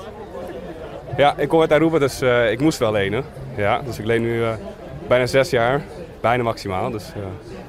Ja, 1.17 1.35
ik 1.37 1.49
kom 1.49 1.61
uit 1.61 1.73
Aruba, 1.73 1.99
dus 1.99 2.23
uh, 2.23 2.51
ik 2.51 2.61
moest 2.61 2.79
wel 2.79 2.93
lenen. 2.93 3.25
Ja, 3.57 3.81
dus 3.85 3.99
ik 3.99 4.05
leen 4.05 4.23
nu 4.23 4.41
uh, 4.41 4.49
bijna 5.09 5.27
zes 5.27 5.51
jaar, 5.51 5.83
bijna 6.21 6.43
maximaal, 6.43 6.91
dus 6.91 7.05
uh, 7.17 7.23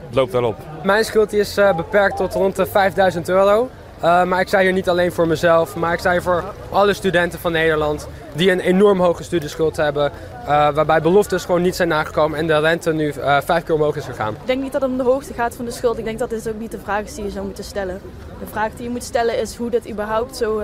het 0.05 0.15
loopt 0.15 0.31
wel 0.31 0.43
op. 0.43 0.55
Mijn 0.83 1.03
schuld 1.03 1.33
is 1.33 1.59
beperkt 1.75 2.17
tot 2.17 2.33
rond 2.33 2.55
de 2.55 2.65
5000 2.65 3.29
euro. 3.29 3.69
Maar 4.01 4.39
ik 4.39 4.47
sta 4.47 4.59
hier 4.59 4.73
niet 4.73 4.89
alleen 4.89 5.11
voor 5.11 5.27
mezelf, 5.27 5.75
maar 5.75 5.93
ik 5.93 5.99
sta 5.99 6.11
hier 6.11 6.21
voor 6.21 6.43
alle 6.71 6.93
studenten 6.93 7.39
van 7.39 7.51
Nederland 7.51 8.07
die 8.33 8.51
een 8.51 8.59
enorm 8.59 8.99
hoge 8.99 9.23
studieschuld 9.23 9.75
hebben. 9.77 10.11
waarbij 10.45 11.01
beloftes 11.01 11.45
gewoon 11.45 11.61
niet 11.61 11.75
zijn 11.75 11.87
nagekomen 11.87 12.39
en 12.39 12.47
de 12.47 12.59
rente 12.59 12.93
nu 12.93 13.13
vijf 13.43 13.63
keer 13.63 13.75
omhoog 13.75 13.95
is 13.95 14.05
gegaan. 14.05 14.33
Ik 14.33 14.45
denk 14.47 14.61
niet 14.61 14.71
dat 14.71 14.81
het 14.81 14.91
om 14.91 14.97
de 14.97 15.03
hoogte 15.03 15.33
gaat 15.33 15.55
van 15.55 15.65
de 15.65 15.71
schuld. 15.71 15.97
Ik 15.97 16.05
denk 16.05 16.19
dat 16.19 16.29
dit 16.29 16.49
ook 16.49 16.59
niet 16.59 16.71
de 16.71 16.79
vraag 16.79 17.03
is 17.03 17.15
die 17.15 17.23
je 17.23 17.29
zou 17.29 17.45
moeten 17.45 17.63
stellen. 17.63 18.01
De 18.39 18.47
vraag 18.47 18.73
die 18.73 18.83
je 18.83 18.89
moet 18.89 19.03
stellen 19.03 19.39
is 19.39 19.55
hoe 19.55 19.69
dit 19.69 19.89
überhaupt 19.89 20.35
zo 20.35 20.61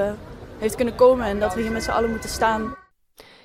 heeft 0.57 0.75
kunnen 0.75 0.95
komen 0.95 1.25
en 1.25 1.39
dat 1.39 1.53
we 1.53 1.61
hier 1.61 1.71
met 1.71 1.83
z'n 1.83 1.91
allen 1.91 2.09
moeten 2.09 2.29
staan. 2.29 2.75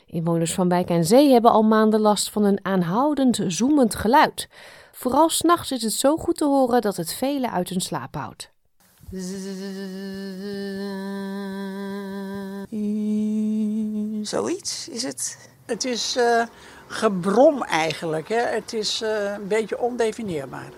Inwoners 0.06 0.54
van 0.54 0.68
Wijk 0.68 0.88
en 0.88 1.04
Zee 1.04 1.32
hebben 1.32 1.50
al 1.50 1.62
maanden 1.62 2.00
last 2.00 2.30
van 2.30 2.44
een 2.44 2.58
aanhoudend 2.62 3.40
zoemend 3.46 3.94
geluid. 3.94 4.48
Vooral 4.92 5.28
s'nachts 5.28 5.72
is 5.72 5.82
het 5.82 5.92
zo 5.92 6.16
goed 6.16 6.36
te 6.36 6.44
horen 6.44 6.80
dat 6.80 6.96
het 6.96 7.14
velen 7.14 7.52
uit 7.52 7.68
hun 7.68 7.80
slaap 7.80 8.14
houdt. 8.14 8.54
Zoiets 14.22 14.88
is 14.88 15.02
het. 15.02 15.38
Het 15.66 15.84
is 15.84 16.16
uh, 16.16 16.42
gebrom 16.86 17.62
eigenlijk. 17.62 18.28
Hè? 18.28 18.40
Het 18.40 18.72
is 18.72 19.00
een 19.00 19.48
beetje 19.48 19.78
ondefinieerbaar. 19.78 20.70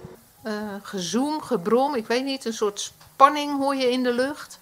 Uh, 0.45 0.53
gezoem, 0.83 1.41
gebrom, 1.41 1.95
ik 1.95 2.07
weet 2.07 2.25
niet, 2.25 2.45
een 2.45 2.53
soort 2.53 2.81
spanning 2.81 3.59
hoor 3.59 3.75
je 3.75 3.91
in 3.91 4.03
de 4.03 4.13
lucht. 4.13 4.59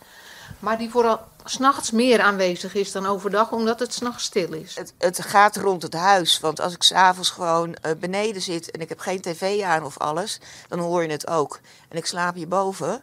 Maar 0.58 0.78
die 0.78 0.90
vooral 0.90 1.20
s'nachts 1.44 1.90
meer 1.90 2.20
aanwezig 2.20 2.74
is 2.74 2.92
dan 2.92 3.06
overdag, 3.06 3.52
omdat 3.52 3.78
het 3.78 3.94
s'nachts 3.94 4.24
stil 4.24 4.52
is. 4.52 4.74
Het, 4.74 4.92
het, 4.98 5.22
gaat 5.22 5.56
rond 5.56 5.82
het 5.82 5.94
huis, 5.94 6.40
want 6.40 6.60
als 6.60 6.74
ik 6.74 6.82
s'avonds 6.82 7.30
gewoon 7.30 7.76
beneden 7.98 8.42
zit 8.42 8.70
en 8.70 8.80
ik 8.80 8.88
heb 8.88 8.98
geen 8.98 9.20
tv 9.20 9.62
aan 9.62 9.84
of 9.84 9.98
alles, 9.98 10.40
dan 10.68 10.78
hoor 10.78 11.02
je 11.02 11.10
het 11.10 11.26
ook. 11.26 11.60
En 11.88 11.96
ik 11.96 12.06
slaap 12.06 12.34
hierboven, 12.34 13.02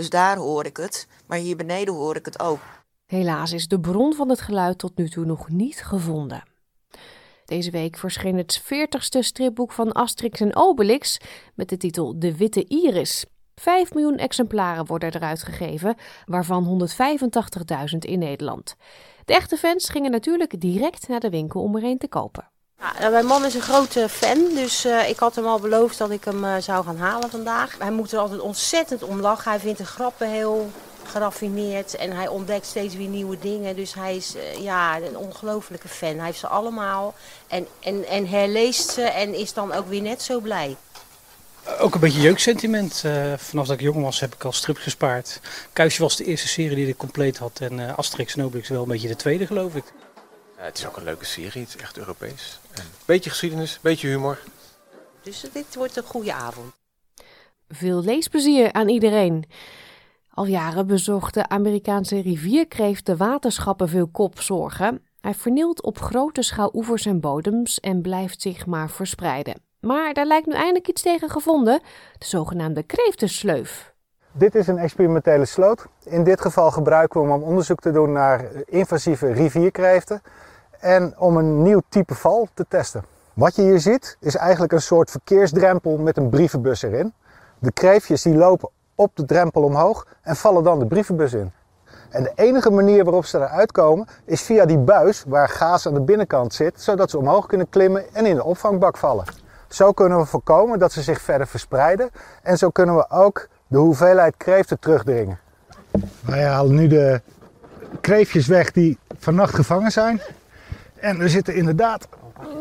dus 0.00 0.10
daar 0.10 0.36
hoor 0.36 0.66
ik 0.66 0.76
het, 0.76 1.06
maar 1.26 1.38
hier 1.38 1.56
beneden 1.56 1.94
hoor 1.94 2.16
ik 2.16 2.24
het 2.24 2.40
ook. 2.40 2.60
Helaas 3.06 3.52
is 3.52 3.68
de 3.68 3.80
bron 3.80 4.14
van 4.14 4.28
het 4.28 4.40
geluid 4.40 4.78
tot 4.78 4.96
nu 4.96 5.08
toe 5.08 5.24
nog 5.24 5.48
niet 5.48 5.82
gevonden. 5.82 6.42
Deze 7.44 7.70
week 7.70 7.96
verscheen 7.96 8.36
het 8.36 8.62
40ste 8.62 9.18
stripboek 9.18 9.72
van 9.72 9.92
Asterix 9.92 10.40
en 10.40 10.56
Obelix 10.56 11.18
met 11.54 11.68
de 11.68 11.76
titel 11.76 12.18
De 12.18 12.36
Witte 12.36 12.64
Iris. 12.64 13.24
5 13.54 13.94
miljoen 13.94 14.16
exemplaren 14.16 14.86
worden 14.86 15.14
eruit 15.14 15.42
gegeven, 15.42 15.94
waarvan 16.24 16.88
185.000 17.92 17.98
in 17.98 18.18
Nederland. 18.18 18.76
De 19.24 19.34
echte 19.34 19.56
fans 19.56 19.88
gingen 19.88 20.10
natuurlijk 20.10 20.60
direct 20.60 21.08
naar 21.08 21.20
de 21.20 21.30
winkel 21.30 21.62
om 21.62 21.76
er 21.76 21.84
een 21.84 21.98
te 21.98 22.08
kopen. 22.08 22.49
Ja, 22.80 23.08
mijn 23.08 23.26
man 23.26 23.44
is 23.44 23.54
een 23.54 23.60
grote 23.60 24.08
fan, 24.08 24.54
dus 24.54 24.86
uh, 24.86 25.08
ik 25.08 25.18
had 25.18 25.34
hem 25.34 25.46
al 25.46 25.60
beloofd 25.60 25.98
dat 25.98 26.10
ik 26.10 26.24
hem 26.24 26.44
uh, 26.44 26.54
zou 26.58 26.84
gaan 26.84 26.96
halen 26.96 27.30
vandaag. 27.30 27.76
Hij 27.78 27.90
moet 27.90 28.12
er 28.12 28.18
altijd 28.18 28.40
ontzettend 28.40 29.02
om 29.02 29.20
lachen. 29.20 29.50
Hij 29.50 29.60
vindt 29.60 29.78
de 29.78 29.84
grappen 29.84 30.30
heel 30.30 30.70
geraffineerd 31.04 31.96
en 31.96 32.12
hij 32.12 32.28
ontdekt 32.28 32.66
steeds 32.66 32.94
weer 32.94 33.08
nieuwe 33.08 33.38
dingen. 33.38 33.76
Dus 33.76 33.94
hij 33.94 34.16
is 34.16 34.36
uh, 34.36 34.62
ja, 34.62 34.96
een 34.96 35.16
ongelofelijke 35.16 35.88
fan. 35.88 36.16
Hij 36.16 36.26
heeft 36.26 36.38
ze 36.38 36.46
allemaal 36.46 37.14
en, 37.48 37.66
en, 37.80 38.06
en 38.06 38.28
herleest 38.28 38.90
ze 38.90 39.02
en 39.02 39.34
is 39.34 39.52
dan 39.52 39.72
ook 39.72 39.88
weer 39.88 40.02
net 40.02 40.22
zo 40.22 40.40
blij. 40.40 40.76
Ook 41.78 41.94
een 41.94 42.00
beetje 42.00 42.20
jeugdsentiment. 42.20 43.02
Uh, 43.06 43.32
vanaf 43.36 43.66
dat 43.66 43.76
ik 43.76 43.82
jong 43.82 44.02
was 44.02 44.20
heb 44.20 44.34
ik 44.34 44.44
al 44.44 44.52
strips 44.52 44.80
gespaard. 44.80 45.40
Kuisje 45.72 46.02
was 46.02 46.16
de 46.16 46.24
eerste 46.24 46.48
serie 46.48 46.76
die 46.76 46.88
ik 46.88 46.96
compleet 46.96 47.38
had. 47.38 47.58
En 47.60 47.78
uh, 47.78 47.98
Asterix 47.98 48.36
en 48.36 48.44
Obelix 48.44 48.68
wel 48.68 48.82
een 48.82 48.88
beetje 48.88 49.08
de 49.08 49.16
tweede, 49.16 49.46
geloof 49.46 49.74
ik. 49.74 49.84
Ja, 50.60 50.66
het 50.66 50.78
is 50.78 50.86
ook 50.86 50.96
een 50.96 51.04
leuke 51.04 51.24
serie. 51.24 51.62
Het 51.62 51.74
is 51.74 51.82
echt 51.82 51.98
Europees. 51.98 52.60
Een 52.74 52.84
beetje 53.04 53.30
geschiedenis, 53.30 53.74
een 53.74 53.80
beetje 53.82 54.08
humor. 54.08 54.38
Dus 55.22 55.46
dit 55.52 55.74
wordt 55.74 55.96
een 55.96 56.02
goede 56.02 56.34
avond. 56.34 56.72
Veel 57.68 58.02
leesplezier 58.02 58.72
aan 58.72 58.88
iedereen. 58.88 59.44
Al 60.30 60.44
jaren 60.44 60.86
bezocht 60.86 61.34
de 61.34 61.48
Amerikaanse 61.48 62.20
rivierkreeft 62.20 63.06
de 63.06 63.16
waterschappen 63.16 63.88
veel 63.88 64.08
kopzorgen. 64.08 65.04
Hij 65.20 65.34
vernielt 65.34 65.82
op 65.82 65.98
grote 65.98 66.42
schaal 66.42 66.70
oevers 66.74 67.06
en 67.06 67.20
bodems 67.20 67.80
en 67.80 68.02
blijft 68.02 68.42
zich 68.42 68.66
maar 68.66 68.90
verspreiden. 68.90 69.62
Maar 69.80 70.14
daar 70.14 70.26
lijkt 70.26 70.46
nu 70.46 70.54
eindelijk 70.54 70.88
iets 70.88 71.02
tegen 71.02 71.30
gevonden, 71.30 71.80
de 72.18 72.26
zogenaamde 72.26 72.82
kreeftensleuf. 72.82 73.94
Dit 74.32 74.54
is 74.54 74.66
een 74.66 74.78
experimentele 74.78 75.44
sloot. 75.44 75.86
In 76.04 76.24
dit 76.24 76.40
geval 76.40 76.70
gebruiken 76.70 77.20
we 77.20 77.26
hem 77.26 77.42
om 77.42 77.48
onderzoek 77.48 77.80
te 77.80 77.92
doen 77.92 78.12
naar 78.12 78.50
invasieve 78.66 79.32
rivierkreeften 79.32 80.22
en 80.80 81.14
om 81.18 81.36
een 81.36 81.62
nieuw 81.62 81.82
type 81.88 82.14
val 82.14 82.48
te 82.54 82.64
testen. 82.68 83.04
Wat 83.34 83.56
je 83.56 83.62
hier 83.62 83.80
ziet 83.80 84.16
is 84.20 84.36
eigenlijk 84.36 84.72
een 84.72 84.82
soort 84.82 85.10
verkeersdrempel 85.10 85.96
met 85.96 86.16
een 86.16 86.28
brievenbus 86.28 86.82
erin. 86.82 87.12
De 87.58 87.72
kreefjes 87.72 88.22
die 88.22 88.34
lopen 88.34 88.68
op 88.94 89.16
de 89.16 89.24
drempel 89.24 89.62
omhoog 89.62 90.06
en 90.22 90.36
vallen 90.36 90.64
dan 90.64 90.78
de 90.78 90.86
brievenbus 90.86 91.32
in. 91.32 91.52
En 92.10 92.22
de 92.22 92.32
enige 92.34 92.70
manier 92.70 93.04
waarop 93.04 93.24
ze 93.24 93.38
eruit 93.38 93.72
komen 93.72 94.06
is 94.24 94.42
via 94.42 94.64
die 94.64 94.78
buis 94.78 95.24
waar 95.26 95.48
gaas 95.48 95.86
aan 95.86 95.94
de 95.94 96.00
binnenkant 96.00 96.54
zit, 96.54 96.82
zodat 96.82 97.10
ze 97.10 97.18
omhoog 97.18 97.46
kunnen 97.46 97.68
klimmen 97.68 98.14
en 98.14 98.26
in 98.26 98.34
de 98.34 98.44
opvangbak 98.44 98.96
vallen. 98.96 99.24
Zo 99.68 99.92
kunnen 99.92 100.18
we 100.18 100.24
voorkomen 100.24 100.78
dat 100.78 100.92
ze 100.92 101.02
zich 101.02 101.20
verder 101.20 101.46
verspreiden 101.46 102.10
en 102.42 102.58
zo 102.58 102.70
kunnen 102.70 102.96
we 102.96 103.10
ook 103.10 103.48
de 103.66 103.78
hoeveelheid 103.78 104.36
kreeften 104.36 104.78
terugdringen. 104.78 105.38
Wij 106.20 106.44
halen 106.44 106.74
nu 106.74 106.86
de 106.86 107.20
kreefjes 108.00 108.46
weg 108.46 108.72
die 108.72 108.98
vannacht 109.18 109.54
gevangen 109.54 109.92
zijn. 109.92 110.20
En 111.00 111.20
er 111.20 111.28
zitten 111.28 111.54
inderdaad 111.54 112.08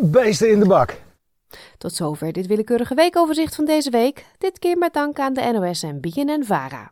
beesten 0.02 0.52
in 0.52 0.60
de 0.60 0.68
bak. 0.68 1.02
Tot 1.78 1.94
zover 1.94 2.32
dit 2.32 2.48
willekeurige 2.48 2.96
weekoverzicht 2.96 3.56
van 3.56 3.66
deze 3.66 3.90
week. 3.90 4.26
Dit 4.38 4.60
keer 4.60 4.78
met 4.78 4.94
dank 4.94 5.20
aan 5.20 5.34
de 5.34 5.52
NOS 5.52 5.84
en 5.84 6.00
BNN 6.02 6.44
Vara. 6.46 6.92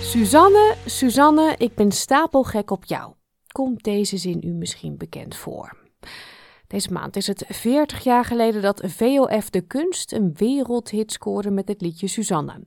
Suzanne, 0.00 0.74
Suzanne, 0.86 1.54
ik 1.58 1.74
ben 1.74 1.92
stapelgek 1.92 2.70
op 2.70 2.84
jou. 2.84 3.12
Komt 3.52 3.84
deze 3.84 4.16
zin 4.16 4.40
u 4.44 4.52
misschien 4.52 4.96
bekend 4.96 5.36
voor? 5.36 5.76
Deze 6.68 6.92
maand 6.92 7.16
is 7.16 7.26
het 7.26 7.44
40 7.48 8.04
jaar 8.04 8.24
geleden 8.24 8.62
dat 8.62 8.82
VOF 8.84 9.50
De 9.50 9.60
Kunst 9.60 10.12
een 10.12 10.34
wereldhit 10.34 11.12
scoorde 11.12 11.50
met 11.50 11.68
het 11.68 11.80
liedje 11.80 12.06
Suzanne. 12.06 12.60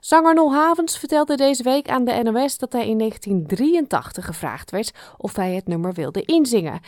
Zanger 0.00 0.34
Nol 0.34 0.54
Havens 0.54 0.98
vertelde 0.98 1.36
deze 1.36 1.62
week 1.62 1.88
aan 1.88 2.04
de 2.04 2.20
NOS 2.22 2.58
dat 2.58 2.72
hij 2.72 2.88
in 2.88 2.98
1983 2.98 4.24
gevraagd 4.24 4.70
werd 4.70 4.92
of 5.16 5.36
hij 5.36 5.54
het 5.54 5.66
nummer 5.66 5.92
wilde 5.92 6.22
inzingen. 6.22 6.80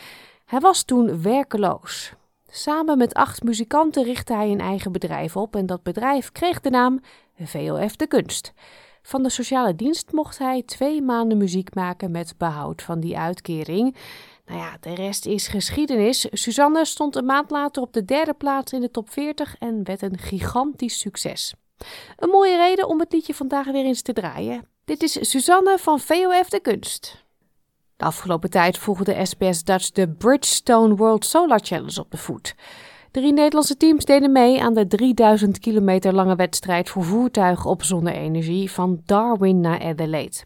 Hij 0.45 0.59
was 0.59 0.83
toen 0.83 1.21
werkeloos. 1.21 2.13
Samen 2.49 2.97
met 2.97 3.13
acht 3.13 3.43
muzikanten 3.43 4.03
richtte 4.03 4.33
hij 4.33 4.51
een 4.51 4.61
eigen 4.61 4.91
bedrijf 4.91 5.35
op 5.35 5.55
en 5.55 5.65
dat 5.65 5.83
bedrijf 5.83 6.31
kreeg 6.31 6.61
de 6.61 6.69
naam 6.69 6.99
VOF 7.39 7.95
De 7.95 8.07
Kunst. 8.07 8.53
Van 9.01 9.23
de 9.23 9.29
sociale 9.29 9.75
dienst 9.75 10.11
mocht 10.11 10.37
hij 10.37 10.63
twee 10.65 11.01
maanden 11.01 11.37
muziek 11.37 11.75
maken 11.75 12.11
met 12.11 12.33
behoud 12.37 12.81
van 12.81 12.99
die 12.99 13.17
uitkering. 13.17 13.95
Nou 14.47 14.59
ja, 14.59 14.77
de 14.79 14.95
rest 14.95 15.25
is 15.25 15.47
geschiedenis. 15.47 16.27
Suzanne 16.31 16.85
stond 16.85 17.15
een 17.15 17.25
maand 17.25 17.51
later 17.51 17.81
op 17.81 17.93
de 17.93 18.05
derde 18.05 18.33
plaats 18.33 18.73
in 18.73 18.81
de 18.81 18.91
top 18.91 19.09
40 19.09 19.55
en 19.59 19.83
werd 19.83 20.01
een 20.01 20.17
gigantisch 20.17 20.99
succes. 20.99 21.53
Een 22.17 22.29
mooie 22.29 22.57
reden 22.57 22.87
om 22.87 22.99
het 22.99 23.13
liedje 23.13 23.33
vandaag 23.33 23.65
weer 23.65 23.85
eens 23.85 24.01
te 24.01 24.13
draaien. 24.13 24.67
Dit 24.85 25.03
is 25.03 25.29
Suzanne 25.29 25.77
van 25.77 25.99
VOF 25.99 26.49
de 26.49 26.59
Kunst. 26.59 27.25
De 27.97 28.05
afgelopen 28.05 28.49
tijd 28.49 28.77
volgde 28.77 29.25
SBS 29.25 29.63
Dutch 29.63 29.91
de 29.91 30.09
Bridgestone 30.09 30.95
World 30.95 31.25
Solar 31.25 31.59
Challenge 31.63 31.99
op 31.99 32.11
de 32.11 32.17
voet. 32.17 32.55
Drie 33.11 33.33
Nederlandse 33.33 33.77
teams 33.77 34.05
deden 34.05 34.31
mee 34.31 34.61
aan 34.61 34.73
de 34.73 34.87
3000 34.87 35.59
kilometer 35.59 36.13
lange 36.13 36.35
wedstrijd 36.35 36.89
voor 36.89 37.03
voertuigen 37.03 37.69
op 37.69 37.83
zonne-energie 37.83 38.71
van 38.71 39.01
Darwin 39.05 39.59
naar 39.59 39.81
Adelaide. 39.81 40.37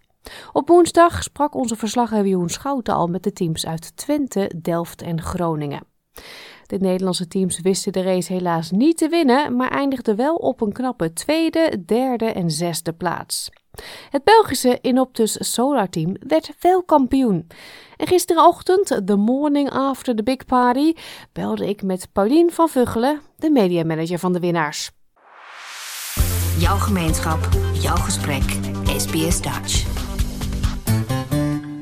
Op 0.51 0.68
woensdag 0.68 1.24
sprak 1.24 1.56
onze 1.56 1.75
verslaggever 1.75 2.28
Jeroen 2.28 2.50
Schouten 2.50 2.94
al 2.94 3.08
met 3.08 3.24
de 3.24 3.34
teams 3.34 3.66
uit 3.66 3.98
Twente, 3.98 4.51
Delft 4.62 5.01
en 5.01 5.22
Groningen. 5.22 5.84
De 6.66 6.78
Nederlandse 6.78 7.28
teams 7.28 7.60
wisten 7.60 7.92
de 7.92 8.01
race 8.01 8.34
helaas 8.34 8.72
niet 8.72 8.98
te 8.98 9.10
winnen, 9.10 9.56
maar 9.56 9.70
eindigden 9.70 10.16
wel 10.16 10.36
op 10.36 10.62
een 10.62 10.72
knappe 10.72 11.13
tweede, 11.13 11.84
derde 11.86 12.25
en 12.25 12.51
zesde 12.51 12.94
plaats. 12.94 13.50
Het 14.10 14.24
Belgische 14.24 14.80
Inoptus 14.82 15.54
Solar 15.54 15.90
Team 15.90 16.16
werd 16.28 16.56
wel 16.60 16.84
kampioen. 16.84 17.48
En 17.98 18.08
gisterenochtend, 18.08 19.01
the 19.06 19.16
morning 19.16 19.70
after 19.70 20.16
the 20.16 20.24
big 20.24 20.46
party, 20.46 20.94
belde 21.32 21.70
ik 21.70 21.84
met 21.84 22.08
Paulien 22.12 22.51
van 22.51 22.70
Vuggelen, 22.70 23.22
de 23.38 23.50
mediamanager 23.50 24.20
van 24.20 24.34
de 24.34 24.40
winnaars. 24.40 24.92
Jouw 26.58 26.78
gemeenschap, 26.78 27.50
jouw 27.74 27.96
gesprek, 27.96 28.44
SBS 28.98 29.42
Dutch. 29.42 29.91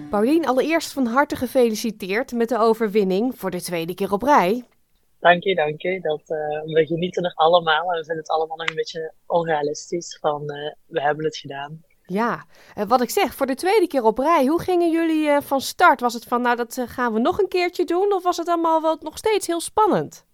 Paulien, 0.10 0.48
allereerst 0.48 0.94
van 0.94 1.06
harte 1.06 1.36
gefeliciteerd 1.36 2.32
met 2.32 2.50
de 2.50 2.58
overwinning 2.58 3.38
voor 3.38 3.52
de 3.52 3.62
tweede 3.62 3.94
keer 3.94 4.12
op 4.12 4.22
rij. 4.22 4.64
Dank 5.20 5.44
je, 5.44 5.56
dank 5.56 5.82
je. 5.82 6.00
Dat, 6.02 6.20
uh, 6.20 6.74
we 6.74 6.86
genieten 6.86 7.24
nog 7.24 7.36
allemaal 7.36 7.92
en 7.92 8.00
we 8.00 8.06
vinden 8.06 8.18
het 8.18 8.30
allemaal 8.30 8.58
nog 8.58 8.68
een 8.68 8.76
beetje 8.76 9.14
onrealistisch 9.26 10.18
van 10.22 10.42
uh, 10.42 10.74
we 10.86 11.02
hebben 11.02 11.26
het 11.26 11.38
gedaan. 11.38 11.84
Ja, 12.06 12.46
uh, 12.78 12.84
wat 12.84 13.02
ik 13.02 13.10
zeg, 13.10 13.34
voor 13.34 13.46
de 13.46 13.56
tweede 13.56 13.88
keer 13.88 14.04
op 14.04 14.18
rij, 14.18 14.46
hoe 14.46 14.62
gingen 14.62 14.92
jullie 14.92 15.42
van 15.42 15.62
start? 15.62 16.02
Was 16.02 16.14
het 16.14 16.26
van 16.26 16.42
nou 16.42 16.56
dat 16.56 16.82
gaan 16.86 17.14
we 17.14 17.20
nog 17.20 17.40
een 17.40 17.48
keertje 17.48 17.86
doen 17.86 18.14
of 18.14 18.24
was 18.24 18.38
het 18.38 18.48
allemaal 18.48 18.82
wel 18.82 18.98
nog 19.02 19.18
steeds 19.18 19.48
heel 19.48 19.62
spannend? 19.62 20.26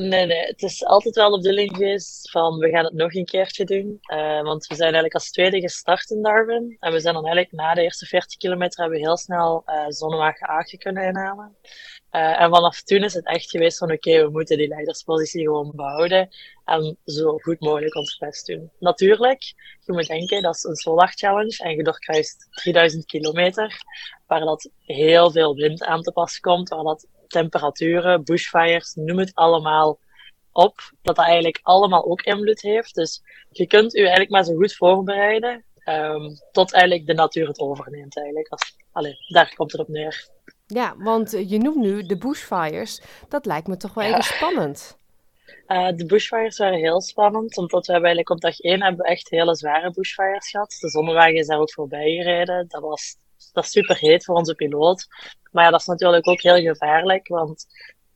Nee, 0.00 0.26
nee, 0.26 0.46
het 0.46 0.62
is 0.62 0.84
altijd 0.84 1.14
wel 1.14 1.30
de 1.30 1.36
bedoeling 1.36 1.76
geweest 1.76 2.30
van 2.30 2.58
we 2.58 2.68
gaan 2.68 2.84
het 2.84 2.94
nog 2.94 3.14
een 3.14 3.24
keertje 3.24 3.64
doen. 3.64 3.98
Uh, 4.12 4.42
want 4.42 4.66
we 4.66 4.74
zijn 4.74 4.92
eigenlijk 4.92 5.14
als 5.14 5.30
tweede 5.30 5.60
gestart 5.60 6.10
in 6.10 6.22
Darwin. 6.22 6.76
En 6.80 6.92
we 6.92 7.00
zijn 7.00 7.14
dan 7.14 7.24
eigenlijk 7.26 7.54
na 7.54 7.74
de 7.74 7.82
eerste 7.82 8.06
40 8.06 8.36
kilometer 8.36 8.80
hebben 8.80 8.98
we 8.98 9.04
heel 9.04 9.16
snel 9.16 9.62
uh, 9.66 9.84
Zonnewagen 9.88 10.48
Aagje 10.48 10.78
kunnen 10.78 11.04
inhalen. 11.04 11.56
Uh, 12.10 12.40
en 12.40 12.50
vanaf 12.50 12.82
toen 12.82 13.04
is 13.04 13.14
het 13.14 13.26
echt 13.26 13.50
geweest 13.50 13.78
van 13.78 13.92
oké, 13.92 14.24
we 14.24 14.30
moeten 14.30 14.56
die 14.56 14.68
leiderspositie 14.68 15.42
gewoon 15.42 15.72
behouden. 15.74 16.28
En 16.64 16.98
zo 17.04 17.38
goed 17.38 17.60
mogelijk 17.60 17.94
ons 17.94 18.18
best 18.18 18.46
doen. 18.46 18.70
Natuurlijk, 18.78 19.42
je 19.80 19.92
moet 19.92 20.06
denken, 20.06 20.42
dat 20.42 20.54
is 20.54 20.64
een 20.64 20.76
Solar 20.76 21.12
Challenge 21.14 21.64
en 21.64 21.76
je 21.76 21.82
doorkruist 21.82 22.48
3000 22.50 23.06
kilometer. 23.06 23.76
Waar 24.26 24.40
dat 24.40 24.70
heel 24.78 25.30
veel 25.30 25.54
wind 25.54 25.84
aan 25.84 26.02
te 26.02 26.12
pas 26.12 26.40
komt, 26.40 26.68
waar 26.68 26.84
dat 26.84 27.06
temperaturen, 27.34 28.24
bushfires, 28.24 28.94
noem 28.94 29.18
het 29.18 29.34
allemaal 29.34 29.98
op. 30.52 30.76
Dat 31.02 31.16
dat 31.16 31.24
eigenlijk 31.24 31.60
allemaal 31.62 32.04
ook 32.04 32.22
invloed 32.22 32.60
heeft. 32.60 32.94
Dus 32.94 33.22
je 33.50 33.66
kunt 33.66 33.94
u 33.94 33.98
eigenlijk 33.98 34.30
maar 34.30 34.44
zo 34.44 34.54
goed 34.54 34.74
voorbereiden. 34.74 35.64
Um, 35.88 36.38
tot 36.52 36.72
eigenlijk 36.72 37.06
de 37.06 37.14
natuur 37.14 37.48
het 37.48 37.58
overneemt 37.58 38.16
eigenlijk. 38.16 38.48
Als, 38.48 38.76
allee, 38.92 39.16
daar 39.28 39.54
komt 39.54 39.72
het 39.72 39.80
op 39.80 39.88
neer. 39.88 40.28
Ja, 40.66 40.94
want 40.98 41.30
je 41.30 41.58
noemt 41.58 41.76
nu 41.76 42.02
de 42.02 42.18
bushfires. 42.18 43.00
Dat 43.28 43.46
lijkt 43.46 43.66
me 43.66 43.76
toch 43.76 43.94
wel 43.94 44.04
ja. 44.04 44.10
even 44.10 44.24
spannend. 44.24 44.96
Uh, 45.66 45.88
de 45.96 46.06
bushfires 46.06 46.58
waren 46.58 46.78
heel 46.78 47.00
spannend, 47.00 47.56
omdat 47.56 47.86
we 47.86 47.92
hebben 47.92 48.10
eigenlijk 48.10 48.30
op 48.30 48.40
dag 48.40 48.60
1 48.60 48.82
hebben 48.82 49.04
we 49.04 49.10
echt 49.10 49.30
hele 49.30 49.56
zware 49.56 49.90
bushfires 49.90 50.50
gehad. 50.50 50.76
De 50.80 50.88
zonnewagen 50.88 51.34
is 51.34 51.46
daar 51.46 51.58
ook 51.58 51.72
voorbij 51.72 52.10
gereden. 52.10 52.68
Dat 52.68 52.82
was 52.82 53.16
dat 53.52 53.64
is 53.64 53.70
super 53.70 53.96
heet 53.96 54.24
voor 54.24 54.36
onze 54.36 54.54
piloot. 54.54 55.06
Maar 55.50 55.64
ja, 55.64 55.70
dat 55.70 55.80
is 55.80 55.86
natuurlijk 55.86 56.28
ook 56.28 56.40
heel 56.40 56.56
gevaarlijk, 56.60 57.28
want 57.28 57.66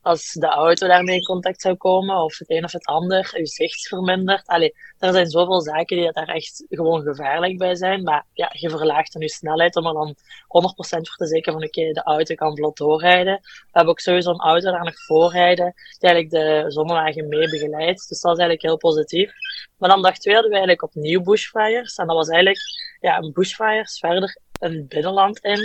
als 0.09 0.33
de 0.33 0.47
auto 0.47 0.87
daarmee 0.87 1.17
in 1.17 1.25
contact 1.25 1.61
zou 1.61 1.75
komen, 1.75 2.17
of 2.17 2.39
het 2.39 2.51
een 2.51 2.65
of 2.65 2.73
het 2.73 2.87
ander, 2.87 3.31
je 3.39 3.47
zicht 3.47 3.89
vermindert. 3.89 4.47
Allee, 4.47 4.75
er 4.99 5.13
zijn 5.13 5.31
zoveel 5.31 5.61
zaken 5.61 5.97
die 5.97 6.13
daar 6.13 6.29
echt 6.29 6.65
gewoon 6.69 7.03
gevaarlijk 7.03 7.59
bij 7.59 7.75
zijn. 7.75 8.03
Maar 8.03 8.25
ja, 8.33 8.51
je 8.53 8.71
verlaagt 8.71 9.13
dan 9.13 9.23
je 9.23 9.29
snelheid 9.29 9.77
om 9.77 9.87
er 9.87 9.93
dan 9.93 10.15
100% 10.17 10.17
voor 10.47 11.17
te 11.17 11.27
zeker 11.27 11.53
van 11.53 11.65
oké, 11.65 11.79
okay, 11.79 11.93
de 11.93 12.03
auto 12.03 12.35
kan 12.35 12.57
vlot 12.57 12.77
doorrijden. 12.77 13.39
We 13.43 13.69
hebben 13.73 13.93
ook 13.93 14.01
sowieso 14.01 14.31
een 14.31 14.41
auto 14.41 14.71
daar 14.71 14.85
nog 14.85 15.05
voorrijden, 15.05 15.75
die 15.99 16.11
eigenlijk 16.11 16.31
de 16.31 16.71
zonnewagen 16.71 17.29
mee 17.29 17.51
begeleidt. 17.51 18.09
Dus 18.09 18.21
dat 18.21 18.33
is 18.33 18.39
eigenlijk 18.39 18.63
heel 18.63 18.77
positief. 18.77 19.33
Maar 19.77 19.89
dan 19.89 20.03
dag 20.03 20.19
twee 20.19 20.35
hadden 20.35 20.53
we 20.53 20.59
eigenlijk 20.59 20.89
opnieuw 20.95 21.23
bushfires. 21.23 21.97
En 21.97 22.07
dat 22.07 22.17
was 22.17 22.29
eigenlijk 22.29 22.61
ja, 23.01 23.19
een 23.19 23.33
bushfires 23.33 23.99
verder 23.99 24.39
een 24.59 24.87
binnenland 24.89 25.39
in, 25.39 25.61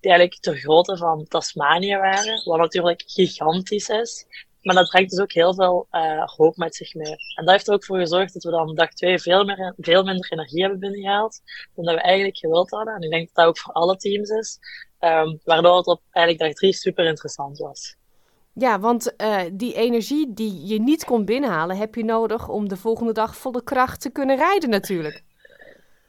die 0.00 0.10
eigenlijk 0.10 0.40
ter 0.40 0.56
grootte 0.56 0.96
van 0.96 1.24
Tasmanië 1.28 1.96
waren, 1.96 2.42
wat 2.44 2.58
natuurlijk 2.58 3.02
gigantisch 3.06 3.88
is. 3.88 4.26
Maar 4.62 4.74
dat 4.74 4.88
brengt 4.88 5.10
dus 5.10 5.20
ook 5.20 5.32
heel 5.32 5.54
veel 5.54 5.86
uh, 5.90 6.24
hoop 6.24 6.56
met 6.56 6.74
zich 6.74 6.94
mee. 6.94 7.16
En 7.34 7.44
dat 7.44 7.50
heeft 7.50 7.68
er 7.68 7.74
ook 7.74 7.84
voor 7.84 7.98
gezorgd 7.98 8.32
dat 8.32 8.42
we 8.42 8.50
dan 8.50 8.74
dag 8.74 8.92
twee 8.92 9.18
veel, 9.18 9.44
meer, 9.44 9.74
veel 9.76 10.04
minder 10.04 10.32
energie 10.32 10.60
hebben 10.60 10.78
binnengehaald 10.78 11.40
dan 11.74 11.94
we 11.94 12.00
eigenlijk 12.00 12.38
gewild 12.38 12.70
hadden. 12.70 12.94
En 12.94 13.02
ik 13.02 13.10
denk 13.10 13.26
dat 13.26 13.34
dat 13.34 13.46
ook 13.46 13.58
voor 13.58 13.72
alle 13.72 13.96
teams 13.96 14.28
is. 14.28 14.58
Um, 15.00 15.40
waardoor 15.44 15.76
het 15.76 15.86
op 15.86 16.02
eigenlijk 16.10 16.44
dag 16.44 16.54
drie 16.54 16.72
super 16.72 17.06
interessant 17.06 17.58
was. 17.58 17.96
Ja, 18.52 18.80
want 18.80 19.14
uh, 19.16 19.40
die 19.52 19.74
energie 19.74 20.34
die 20.34 20.66
je 20.66 20.80
niet 20.80 21.04
kon 21.04 21.24
binnenhalen, 21.24 21.76
heb 21.76 21.94
je 21.94 22.04
nodig 22.04 22.48
om 22.48 22.68
de 22.68 22.76
volgende 22.76 23.12
dag 23.12 23.36
volle 23.36 23.62
kracht 23.62 24.00
te 24.00 24.10
kunnen 24.10 24.36
rijden 24.36 24.70
natuurlijk 24.70 25.22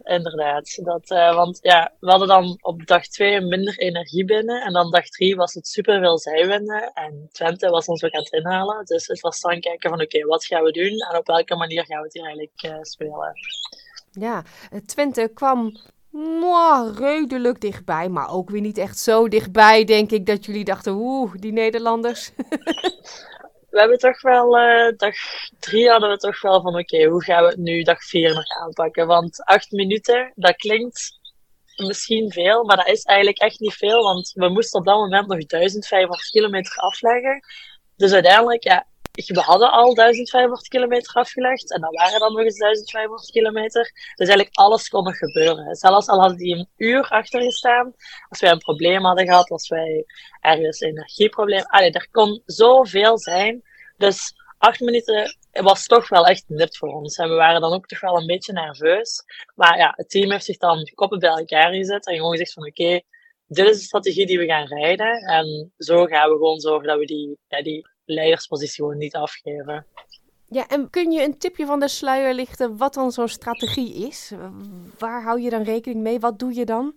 inderdaad. 0.09 0.79
Dat, 0.83 1.11
uh, 1.11 1.35
want 1.35 1.59
ja, 1.61 1.91
we 1.99 2.09
hadden 2.09 2.27
dan 2.27 2.57
op 2.61 2.85
dag 2.85 3.07
2 3.07 3.41
minder 3.41 3.77
energie 3.77 4.25
binnen. 4.25 4.61
En 4.61 4.73
dan 4.73 4.91
dag 4.91 5.05
3 5.05 5.35
was 5.35 5.53
het 5.53 5.67
super 5.67 5.99
veel 5.99 6.19
zijwinden. 6.19 6.91
En 6.93 7.29
Twente 7.31 7.69
was 7.69 7.85
ons 7.85 8.03
ook 8.03 8.11
aan 8.11 8.23
het 8.23 8.33
inhalen. 8.33 8.85
Dus 8.85 9.07
het 9.07 9.19
was 9.19 9.39
dan 9.39 9.59
kijken 9.59 9.89
van 9.89 10.01
oké, 10.01 10.25
wat 10.25 10.45
gaan 10.45 10.63
we 10.63 10.71
doen? 10.71 10.99
En 11.11 11.17
op 11.17 11.27
welke 11.27 11.55
manier 11.55 11.85
gaan 11.85 11.97
we 11.97 12.03
het 12.03 12.13
hier 12.13 12.23
eigenlijk 12.23 12.63
uh, 12.63 12.81
spelen? 12.81 13.33
Ja, 14.11 14.43
Twente 14.85 15.31
kwam 15.33 15.77
mwah, 16.09 16.97
redelijk 16.97 17.61
dichtbij. 17.61 18.09
Maar 18.09 18.31
ook 18.31 18.49
weer 18.49 18.61
niet 18.61 18.77
echt 18.77 18.99
zo 18.99 19.27
dichtbij, 19.27 19.83
denk 19.83 20.11
ik, 20.11 20.25
dat 20.25 20.45
jullie 20.45 20.63
dachten, 20.63 20.93
oeh, 20.93 21.33
die 21.35 21.51
Nederlanders. 21.51 22.31
we 23.69 23.79
hebben 23.79 23.97
toch 23.97 24.21
wel, 24.21 24.59
uh, 24.59 24.97
dag 24.97 25.15
drie 25.59 25.89
hadden 25.89 26.09
we 26.09 26.17
toch 26.17 26.41
wel 26.41 26.61
van 26.61 26.77
oké, 26.77 27.03
hoe 27.05 27.23
gaan 27.23 27.43
we 27.43 27.49
het 27.49 27.57
nu 27.57 27.83
dag 27.83 28.03
vier 28.03 28.33
nog 28.33 28.49
aanpakken? 28.61 29.07
Want 29.07 29.43
acht 29.43 29.71
minuten, 29.71 30.31
dat 30.35 30.55
klinkt 30.55 31.19
misschien 31.75 32.31
veel, 32.31 32.63
maar 32.63 32.77
dat 32.77 32.87
is 32.87 33.03
eigenlijk 33.03 33.39
echt 33.39 33.59
niet 33.59 33.73
veel, 33.73 34.03
want 34.03 34.31
we 34.35 34.49
moesten 34.49 34.79
op 34.79 34.85
dat 34.85 34.95
moment 34.95 35.27
nog 35.27 35.45
1500 35.45 36.29
kilometer 36.29 36.75
afleggen. 36.75 37.39
Dus 37.95 38.13
uiteindelijk, 38.13 38.63
ja, 38.63 38.85
we 39.27 39.41
hadden 39.41 39.71
al 39.71 39.93
1500 39.93 40.67
kilometer 40.67 41.13
afgelegd 41.13 41.73
en 41.73 41.81
dan 41.81 41.91
waren 41.91 42.19
dan 42.19 42.33
nog 42.33 42.43
eens 42.43 42.57
1500 42.57 43.31
kilometer. 43.31 43.91
Dus 44.15 44.27
eigenlijk 44.27 44.49
alles 44.57 44.89
kon 44.89 45.03
nog 45.03 45.17
gebeuren. 45.17 45.75
Zelfs 45.75 46.07
al 46.07 46.19
hadden 46.19 46.37
die 46.37 46.55
een 46.55 46.69
uur 46.77 47.07
achter 47.09 47.41
gestaan, 47.41 47.93
als 48.29 48.39
wij 48.39 48.51
een 48.51 48.57
probleem 48.57 49.03
hadden 49.05 49.25
gehad, 49.25 49.49
als 49.49 49.67
wij 49.67 50.05
ergens 50.41 50.81
een 50.81 50.89
energieprobleem, 50.89 51.63
er 51.69 52.07
kon 52.11 52.41
zoveel 52.45 53.19
zijn. 53.19 53.61
Dus 53.97 54.33
acht 54.57 54.79
minuten 54.79 55.37
was 55.51 55.85
toch 55.85 56.09
wel 56.09 56.25
echt 56.25 56.43
nut 56.47 56.77
voor 56.77 56.93
ons. 56.93 57.17
En 57.17 57.29
we 57.29 57.35
waren 57.35 57.61
dan 57.61 57.73
ook 57.73 57.87
toch 57.87 57.99
wel 57.99 58.17
een 58.17 58.27
beetje 58.27 58.53
nerveus. 58.53 59.23
Maar 59.55 59.77
ja, 59.77 59.93
het 59.95 60.09
team 60.09 60.31
heeft 60.31 60.45
zich 60.45 60.57
dan 60.57 60.91
koppen 60.95 61.19
bij 61.19 61.29
elkaar 61.29 61.73
gezet 61.73 62.07
en 62.07 62.15
gewoon 62.15 62.31
gezegd 62.31 62.53
van 62.53 62.67
oké, 62.67 63.01
dit 63.47 63.67
is 63.67 63.77
de 63.77 63.83
strategie 63.83 64.25
die 64.25 64.37
we 64.37 64.45
gaan 64.45 64.67
rijden. 64.67 65.17
En 65.17 65.73
zo 65.77 66.05
gaan 66.05 66.29
we 66.29 66.35
gewoon 66.35 66.59
zorgen 66.59 66.87
dat 66.87 66.99
we 66.99 67.05
die, 67.05 67.37
ja, 67.47 67.61
die 67.61 67.87
leiderspositie 68.13 68.83
gewoon 68.83 68.97
niet 68.97 69.15
afgeven. 69.15 69.85
Ja, 70.47 70.67
en 70.67 70.89
kun 70.89 71.11
je 71.11 71.23
een 71.23 71.37
tipje 71.37 71.65
van 71.65 71.79
de 71.79 71.87
sluier 71.87 72.33
lichten 72.33 72.77
wat 72.77 72.93
dan 72.93 73.11
zo'n 73.11 73.27
strategie 73.27 74.07
is? 74.07 74.31
Waar 74.97 75.23
hou 75.23 75.41
je 75.41 75.49
dan 75.49 75.63
rekening 75.63 76.01
mee? 76.01 76.19
Wat 76.19 76.39
doe 76.39 76.53
je 76.53 76.65
dan? 76.65 76.95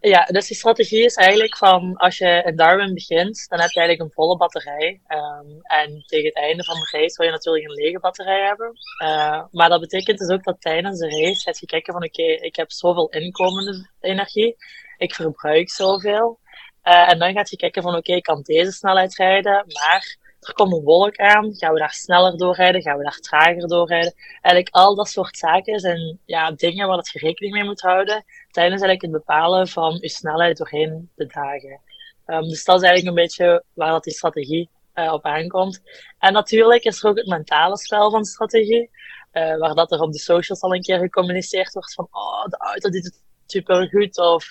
Ja, 0.00 0.24
dus 0.24 0.46
die 0.46 0.56
strategie 0.56 1.04
is 1.04 1.14
eigenlijk 1.14 1.56
van 1.56 1.96
als 1.96 2.18
je 2.18 2.42
in 2.46 2.56
Darwin 2.56 2.94
begint, 2.94 3.48
dan 3.48 3.60
heb 3.60 3.70
je 3.70 3.78
eigenlijk 3.80 4.08
een 4.08 4.14
volle 4.14 4.36
batterij. 4.36 5.00
Um, 5.08 5.60
en 5.62 6.02
tegen 6.06 6.26
het 6.26 6.36
einde 6.36 6.64
van 6.64 6.74
de 6.74 6.98
race 6.98 7.16
wil 7.16 7.26
je 7.26 7.32
natuurlijk 7.32 7.64
een 7.64 7.74
lege 7.74 7.98
batterij 7.98 8.46
hebben. 8.46 8.72
Uh, 9.02 9.44
maar 9.50 9.68
dat 9.68 9.80
betekent 9.80 10.18
dus 10.18 10.28
ook 10.28 10.44
dat 10.44 10.60
tijdens 10.60 10.98
de 10.98 11.08
race 11.08 11.40
gaat 11.40 11.58
je 11.58 11.66
kijken 11.66 11.92
van 11.92 12.04
oké, 12.04 12.22
ik 12.22 12.56
heb 12.56 12.70
zoveel 12.70 13.08
inkomende 13.08 13.88
energie, 14.00 14.56
ik 14.96 15.14
verbruik 15.14 15.70
zoveel. 15.70 16.38
Uh, 16.84 17.10
en 17.10 17.18
dan 17.18 17.32
gaat 17.32 17.50
je 17.50 17.56
kijken 17.56 17.82
van 17.82 17.96
oké, 17.96 18.12
ik 18.12 18.22
kan 18.22 18.42
deze 18.42 18.72
snelheid 18.72 19.16
rijden, 19.16 19.64
maar 19.66 20.16
er 20.40 20.54
komt 20.54 20.72
een 20.72 20.82
wolk 20.82 21.16
aan, 21.16 21.54
gaan 21.54 21.72
we 21.72 21.78
daar 21.78 21.92
sneller 21.92 22.36
doorrijden, 22.36 22.82
gaan 22.82 22.98
we 22.98 23.04
daar 23.04 23.18
trager 23.18 23.68
doorrijden. 23.68 24.14
Eigenlijk 24.40 24.74
al 24.74 24.94
dat 24.94 25.08
soort 25.08 25.36
zaken 25.36 25.80
zijn 25.80 26.18
ja, 26.24 26.50
dingen 26.50 26.88
waar 26.88 27.08
je 27.12 27.18
rekening 27.18 27.54
mee 27.54 27.64
moet 27.64 27.80
houden 27.80 28.24
tijdens 28.50 28.82
eigenlijk 28.82 29.02
het 29.02 29.10
bepalen 29.10 29.68
van 29.68 29.98
je 30.00 30.08
snelheid 30.08 30.56
doorheen 30.56 31.10
de 31.14 31.26
dagen. 31.26 31.80
Um, 32.26 32.48
dus 32.48 32.64
dat 32.64 32.82
is 32.82 32.88
eigenlijk 32.88 33.06
een 33.06 33.22
beetje 33.22 33.64
waar 33.74 33.90
dat 33.90 34.04
die 34.04 34.12
strategie 34.12 34.68
uh, 34.94 35.12
op 35.12 35.24
aankomt. 35.24 35.80
En 36.18 36.32
natuurlijk 36.32 36.84
is 36.84 37.02
er 37.02 37.10
ook 37.10 37.16
het 37.16 37.26
mentale 37.26 37.78
spel 37.78 38.10
van 38.10 38.24
strategie, 38.24 38.90
uh, 39.32 39.58
waar 39.58 39.74
dat 39.74 39.92
er 39.92 40.00
op 40.00 40.12
de 40.12 40.18
socials 40.18 40.60
al 40.60 40.74
een 40.74 40.82
keer 40.82 40.98
gecommuniceerd 40.98 41.72
wordt 41.72 41.94
van 41.94 42.08
oh, 42.10 42.44
de 42.44 42.56
auto 42.56 42.90
doet 42.90 43.04
het 43.04 43.22
super 43.46 43.88
goed 43.88 44.18
of 44.18 44.46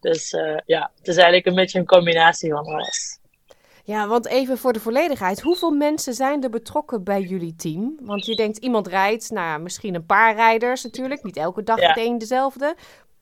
dus 0.00 0.32
uh, 0.32 0.58
ja, 0.66 0.90
het 0.96 1.08
is 1.08 1.16
eigenlijk 1.16 1.46
een 1.46 1.54
beetje 1.54 1.78
een 1.78 1.86
combinatie 1.86 2.50
van 2.50 2.64
alles. 2.64 3.18
Ja, 3.86 4.06
want 4.06 4.26
even 4.26 4.58
voor 4.58 4.72
de 4.72 4.80
volledigheid. 4.80 5.40
Hoeveel 5.40 5.70
mensen 5.70 6.14
zijn 6.14 6.42
er 6.42 6.50
betrokken 6.50 7.04
bij 7.04 7.20
jullie 7.20 7.54
team? 7.56 7.96
Want 8.00 8.26
je 8.26 8.36
denkt, 8.36 8.58
iemand 8.58 8.86
rijdt, 8.86 9.30
nou 9.30 9.60
misschien 9.60 9.94
een 9.94 10.06
paar 10.06 10.34
rijders 10.34 10.82
natuurlijk. 10.82 11.22
Niet 11.22 11.36
elke 11.36 11.62
dag 11.62 11.80
ja. 11.80 11.88
meteen 11.88 12.18
dezelfde. 12.18 12.76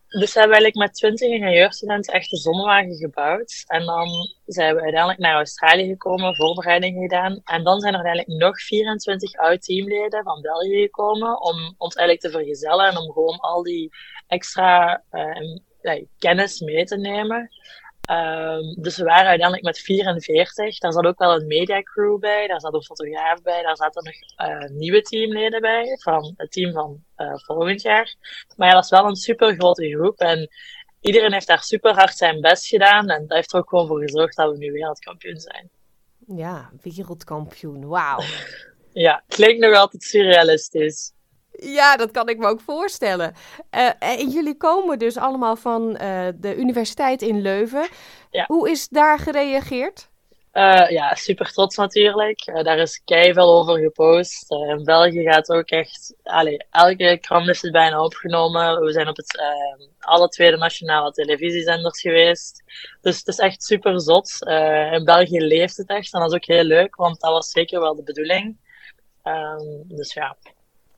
Dus 0.08 0.32
we 0.32 0.40
hebben 0.40 0.56
eigenlijk 0.58 0.74
met 0.74 0.94
20 0.94 1.28
ingenieurstudenten 1.28 2.14
echt 2.14 2.32
een 2.32 2.38
zonnewagen 2.38 2.94
gebouwd. 2.94 3.64
En 3.66 3.84
dan 3.84 4.08
zijn 4.46 4.74
we 4.74 4.80
uiteindelijk 4.80 5.20
naar 5.20 5.34
Australië 5.34 5.86
gekomen, 5.86 6.36
voorbereidingen 6.36 7.02
gedaan. 7.02 7.40
En 7.44 7.64
dan 7.64 7.80
zijn 7.80 7.94
er 7.94 8.04
uiteindelijk 8.04 8.42
nog 8.42 8.60
24 8.60 9.36
oud-teamleden 9.36 10.22
van 10.22 10.40
België 10.40 10.80
gekomen 10.80 11.40
om 11.40 11.74
ons 11.78 11.94
eigenlijk 11.94 12.20
te 12.20 12.38
vergezellen 12.38 12.86
en 12.86 12.96
om 12.96 13.12
gewoon 13.12 13.38
al 13.38 13.62
die 13.62 13.90
extra 14.26 15.02
uh, 15.12 16.02
kennis 16.18 16.60
mee 16.60 16.84
te 16.84 16.96
nemen. 16.96 17.50
Um, 18.12 18.74
dus 18.82 18.96
we 18.96 19.04
waren 19.04 19.26
uiteindelijk 19.26 19.62
met 19.62 19.78
44. 19.78 20.78
Daar 20.78 20.92
zat 20.92 21.04
ook 21.04 21.18
wel 21.18 21.34
een 21.34 21.46
mediacrew 21.46 22.18
bij, 22.18 22.46
daar 22.46 22.60
zat 22.60 22.74
een 22.74 22.82
fotograaf 22.82 23.42
bij, 23.42 23.62
daar 23.62 23.76
zaten 23.76 24.04
nog 24.04 24.48
uh, 24.48 24.68
nieuwe 24.70 25.02
teamleden 25.02 25.60
bij 25.60 25.98
van 26.00 26.34
het 26.36 26.52
team 26.52 26.72
van 26.72 27.04
uh, 27.16 27.32
volgend 27.34 27.82
jaar. 27.82 28.14
Maar 28.56 28.68
ja, 28.68 28.74
dat 28.74 28.84
is 28.84 28.90
wel 28.90 29.04
een 29.04 29.16
super 29.16 29.54
grote 29.54 29.88
groep 29.88 30.18
en 30.18 30.50
iedereen 31.00 31.32
heeft 31.32 31.46
daar 31.46 31.62
super 31.62 31.94
hard 31.94 32.16
zijn 32.16 32.40
best 32.40 32.66
gedaan 32.66 33.08
en 33.08 33.26
dat 33.26 33.36
heeft 33.36 33.52
er 33.52 33.58
ook 33.58 33.68
gewoon 33.68 33.86
voor 33.86 34.00
gezorgd 34.00 34.36
dat 34.36 34.52
we 34.52 34.58
nu 34.58 34.72
wereldkampioen 34.72 35.40
zijn. 35.40 35.70
Ja, 36.26 36.70
wereldkampioen, 36.82 37.86
wauw. 37.86 38.20
ja, 38.92 39.22
klinkt 39.28 39.60
nog 39.60 39.76
altijd 39.76 40.02
surrealistisch. 40.02 41.12
Ja, 41.52 41.96
dat 41.96 42.10
kan 42.10 42.28
ik 42.28 42.38
me 42.38 42.46
ook 42.46 42.60
voorstellen. 42.60 43.34
Uh, 43.70 43.90
en 43.98 44.28
jullie 44.28 44.56
komen 44.56 44.98
dus 44.98 45.16
allemaal 45.16 45.56
van 45.56 45.88
uh, 45.90 46.28
de 46.34 46.56
universiteit 46.56 47.22
in 47.22 47.40
Leuven. 47.40 47.88
Ja. 48.30 48.44
Hoe 48.46 48.70
is 48.70 48.88
daar 48.88 49.18
gereageerd? 49.18 50.10
Uh, 50.52 50.90
ja, 50.90 51.14
super 51.14 51.52
trots 51.52 51.76
natuurlijk. 51.76 52.64
daar 52.64 52.78
is 52.78 53.02
veel 53.04 53.58
over 53.58 53.78
gepost. 53.78 54.50
in 54.50 54.84
België 54.84 55.22
gaat 55.22 55.50
ook 55.50 55.68
echt... 55.68 56.14
Allee, 56.22 56.64
elke 56.70 57.18
krant 57.20 57.48
is 57.48 57.62
het 57.62 57.72
bijna 57.72 58.04
opgenomen. 58.04 58.80
We 58.80 58.92
zijn 58.92 59.08
op 59.08 59.16
het, 59.16 59.42
alle 59.98 60.28
tweede 60.28 60.56
nationale 60.56 61.12
televisiezenders 61.12 62.00
geweest. 62.00 62.62
Dus 63.00 63.18
het 63.18 63.28
is 63.28 63.38
echt 63.38 63.62
super 63.62 64.00
zot. 64.00 64.36
in 64.92 65.04
België 65.04 65.40
leeft 65.40 65.76
het 65.76 65.88
echt. 65.88 66.12
En 66.12 66.20
dat 66.20 66.28
is 66.28 66.36
ook 66.36 66.44
heel 66.44 66.64
leuk, 66.64 66.96
want 66.96 67.20
dat 67.20 67.32
was 67.32 67.50
zeker 67.50 67.80
wel 67.80 67.96
de 67.96 68.02
bedoeling. 68.02 68.56
Um, 69.24 69.84
dus 69.88 70.12
ja, 70.12 70.36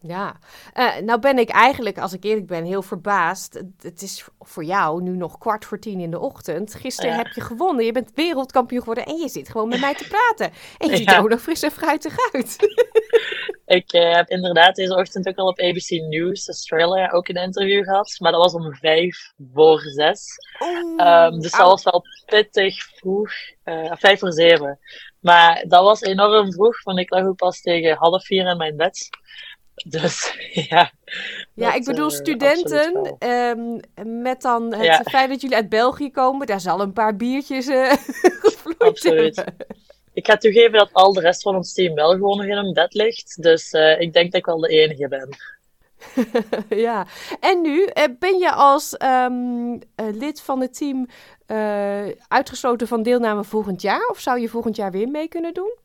ja, 0.07 0.37
uh, 0.75 0.97
nou 0.97 1.21
ben 1.21 1.39
ik 1.39 1.49
eigenlijk, 1.49 1.99
als 1.99 2.13
ik 2.13 2.25
eerlijk 2.25 2.47
ben, 2.47 2.65
heel 2.65 2.83
verbaasd. 2.83 3.63
Het 3.81 4.03
is 4.03 4.25
voor 4.41 4.65
jou 4.65 5.03
nu 5.03 5.17
nog 5.17 5.39
kwart 5.39 5.65
voor 5.65 5.79
tien 5.79 6.01
in 6.01 6.11
de 6.11 6.19
ochtend. 6.19 6.75
Gisteren 6.75 7.11
ja. 7.11 7.17
heb 7.17 7.27
je 7.27 7.41
gewonnen, 7.41 7.85
je 7.85 7.93
bent 7.93 8.11
wereldkampioen 8.15 8.81
geworden 8.81 9.07
en 9.07 9.17
je 9.17 9.29
zit 9.29 9.49
gewoon 9.49 9.69
met 9.69 9.81
mij 9.81 9.95
te 9.95 10.09
praten. 10.09 10.57
En 10.79 10.91
je 10.91 10.97
ziet 10.97 11.11
er 11.11 11.19
ook 11.19 11.29
nog 11.29 11.41
fris 11.41 11.63
en 11.63 11.71
fruitig 11.71 12.17
uit. 12.33 12.57
ik 13.79 13.93
uh, 13.93 14.15
heb 14.15 14.29
inderdaad 14.29 14.75
deze 14.75 14.97
ochtend 14.97 15.29
ook 15.29 15.37
al 15.37 15.49
op 15.49 15.61
ABC 15.61 15.91
News 15.91 16.49
Australia 16.49 17.11
ook 17.11 17.29
een 17.29 17.43
interview 17.43 17.85
gehad. 17.85 18.17
Maar 18.19 18.33
dat 18.33 18.41
was 18.41 18.55
om 18.55 18.75
vijf 18.75 19.33
voor 19.53 19.81
zes. 19.81 20.27
Oh, 20.59 21.07
um, 21.07 21.41
dus 21.41 21.51
dat 21.51 21.67
was 21.67 21.83
wel 21.83 22.03
pittig 22.27 22.77
vroeg. 22.95 23.31
Uh, 23.65 23.93
vijf 23.95 24.19
voor 24.19 24.33
zeven. 24.33 24.79
Maar 25.21 25.65
dat 25.69 25.83
was 25.83 26.01
enorm 26.01 26.53
vroeg, 26.53 26.83
want 26.83 26.99
ik 26.99 27.11
lag 27.11 27.25
ook 27.25 27.37
pas 27.37 27.61
tegen 27.61 27.97
half 27.97 28.25
vier 28.25 28.47
in 28.47 28.57
mijn 28.57 28.77
bed. 28.77 29.09
Dus 29.75 30.35
ja. 30.71 30.91
Ja, 31.55 31.75
ik 31.75 31.85
bedoel 31.85 32.11
studenten 32.11 33.17
um, 33.29 33.81
met 34.23 34.43
dan 34.43 34.75
het 34.75 34.85
ja. 34.85 35.03
feit 35.03 35.29
dat 35.29 35.41
jullie 35.41 35.57
uit 35.57 35.69
België 35.69 36.11
komen, 36.11 36.47
daar 36.47 36.61
zal 36.61 36.81
een 36.81 36.93
paar 36.93 37.17
biertjes 37.17 37.67
uh, 37.79 37.93
Absoluut. 38.79 39.37
Hebben. 39.37 39.57
Ik 40.13 40.27
ga 40.27 40.37
toegeven 40.37 40.73
dat 40.73 40.93
al 40.93 41.13
de 41.13 41.21
rest 41.21 41.43
van 41.43 41.57
ons 41.57 41.73
team 41.73 41.95
wel 41.95 42.11
gewoon 42.11 42.37
nog 42.37 42.47
in 42.47 42.57
een 42.57 42.73
bed 42.73 42.95
ligt. 42.95 43.43
Dus 43.43 43.73
uh, 43.73 44.01
ik 44.01 44.13
denk 44.13 44.33
dat 44.33 44.41
ik 44.41 44.47
wel 44.47 44.61
de 44.61 44.69
enige 44.69 45.09
ben. 45.09 45.29
ja, 46.87 47.07
en 47.41 47.61
nu 47.61 47.89
ben 48.19 48.39
je 48.39 48.53
als 48.53 48.97
um, 49.03 49.73
uh, 49.73 49.79
lid 49.97 50.41
van 50.41 50.61
het 50.61 50.77
team 50.77 51.09
uitgesloten 52.29 52.89
van 52.89 53.03
deelname 53.03 53.45
volgend 53.45 53.83
jaar? 53.83 54.09
Of 54.11 54.19
zou 54.19 54.41
je 54.41 54.49
volgend 54.49 54.77
jaar 54.77 54.91
weer 54.91 55.09
mee 55.09 55.29
kunnen 55.29 55.55
doen? 55.55 55.84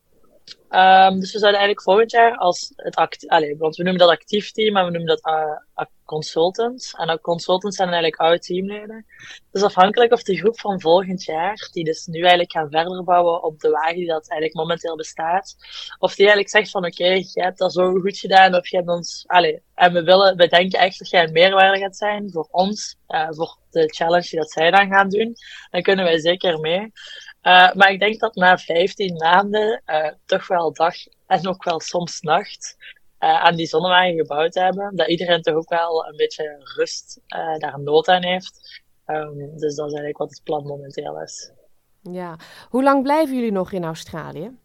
Um, 0.70 1.20
dus 1.20 1.32
we 1.32 1.38
zouden 1.38 1.60
eigenlijk 1.60 1.82
volgend 1.82 2.10
jaar 2.10 2.36
als 2.36 2.72
het 2.76 2.94
actief, 2.94 3.30
allez, 3.30 3.58
want 3.58 3.76
we 3.76 3.82
noemen 3.82 4.00
dat 4.00 4.10
actief 4.10 4.52
team, 4.52 4.72
maar 4.72 4.84
we 4.84 4.90
noemen 4.90 5.08
dat 5.08 5.26
uh, 5.26 5.86
consultants. 6.04 6.92
En 6.92 7.10
ook 7.10 7.20
consultants 7.20 7.76
zijn 7.76 7.88
eigenlijk 7.88 8.20
oude 8.20 8.38
teamleden. 8.38 9.06
Dus 9.50 9.62
afhankelijk 9.62 10.12
of 10.12 10.22
de 10.22 10.36
groep 10.36 10.60
van 10.60 10.80
volgend 10.80 11.24
jaar, 11.24 11.68
die 11.72 11.84
dus 11.84 12.06
nu 12.06 12.20
eigenlijk 12.20 12.52
gaan 12.52 12.70
verder 12.70 13.04
bouwen 13.04 13.42
op 13.42 13.60
de 13.60 13.70
wagen 13.70 13.94
die 13.94 14.06
dat 14.06 14.28
eigenlijk 14.28 14.60
momenteel 14.60 14.96
bestaat, 14.96 15.56
of 15.98 16.14
die 16.14 16.26
eigenlijk 16.26 16.48
zegt 16.48 16.70
van 16.70 16.86
oké, 16.86 17.08
je 17.08 17.42
hebt 17.42 17.58
dat 17.58 17.72
zo 17.72 17.94
goed 17.94 18.18
gedaan, 18.18 18.54
of 18.54 18.68
je 18.68 18.76
hebt 18.76 18.88
ons, 18.88 19.24
allez, 19.26 19.58
en 19.74 19.92
we 19.92 20.02
willen, 20.02 20.36
we 20.36 20.46
denken 20.46 20.78
echt 20.78 20.98
dat 20.98 21.10
jij 21.10 21.22
een 21.22 21.32
meerwaarde 21.32 21.78
gaat 21.78 21.96
zijn 21.96 22.30
voor 22.30 22.48
ons, 22.50 22.96
uh, 23.08 23.28
voor 23.30 23.56
de 23.70 23.94
challenge 23.94 24.28
die 24.28 24.38
dat 24.38 24.50
zij 24.50 24.70
dan 24.70 24.88
gaan 24.88 25.08
doen, 25.08 25.34
dan 25.70 25.82
kunnen 25.82 26.04
wij 26.04 26.18
zeker 26.18 26.60
mee. 26.60 26.92
Uh, 27.42 27.72
maar 27.72 27.90
ik 27.90 28.00
denk 28.00 28.20
dat 28.20 28.34
na 28.34 28.58
15 28.58 29.16
maanden 29.16 29.82
uh, 29.86 30.10
toch 30.26 30.46
wel 30.46 30.72
dag 30.72 30.94
en 31.26 31.48
ook 31.48 31.64
wel 31.64 31.80
soms 31.80 32.20
nacht 32.20 32.76
uh, 33.20 33.42
aan 33.44 33.56
die 33.56 33.66
zonnewagen 33.66 34.16
gebouwd 34.16 34.54
hebben, 34.54 34.96
dat 34.96 35.08
iedereen 35.08 35.42
toch 35.42 35.54
ook 35.54 35.68
wel 35.68 36.06
een 36.06 36.16
beetje 36.16 36.72
rust 36.76 37.20
daar 37.58 37.80
nood 37.80 38.08
aan 38.08 38.24
heeft. 38.24 38.82
Um, 39.06 39.36
dus 39.36 39.74
dat 39.74 39.86
is 39.86 39.92
eigenlijk 39.92 40.18
wat 40.18 40.30
het 40.30 40.42
plan 40.44 40.66
momenteel 40.66 41.20
is. 41.22 41.52
Ja, 42.02 42.36
hoe 42.68 42.82
lang 42.82 43.02
blijven 43.02 43.34
jullie 43.34 43.52
nog 43.52 43.72
in 43.72 43.84
Australië? 43.84 44.58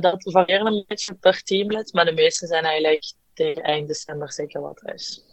dat 0.00 0.16
varieert 0.22 0.66
een 0.66 0.84
beetje 0.86 1.14
per 1.14 1.42
teamlid, 1.42 1.92
maar 1.92 2.04
de 2.04 2.12
meeste 2.12 2.46
zijn 2.46 2.64
eigenlijk 2.64 3.12
tegen 3.34 3.62
eind 3.62 3.88
december 3.88 4.32
zeker 4.32 4.60
wat 4.60 4.80
thuis. 4.84 5.24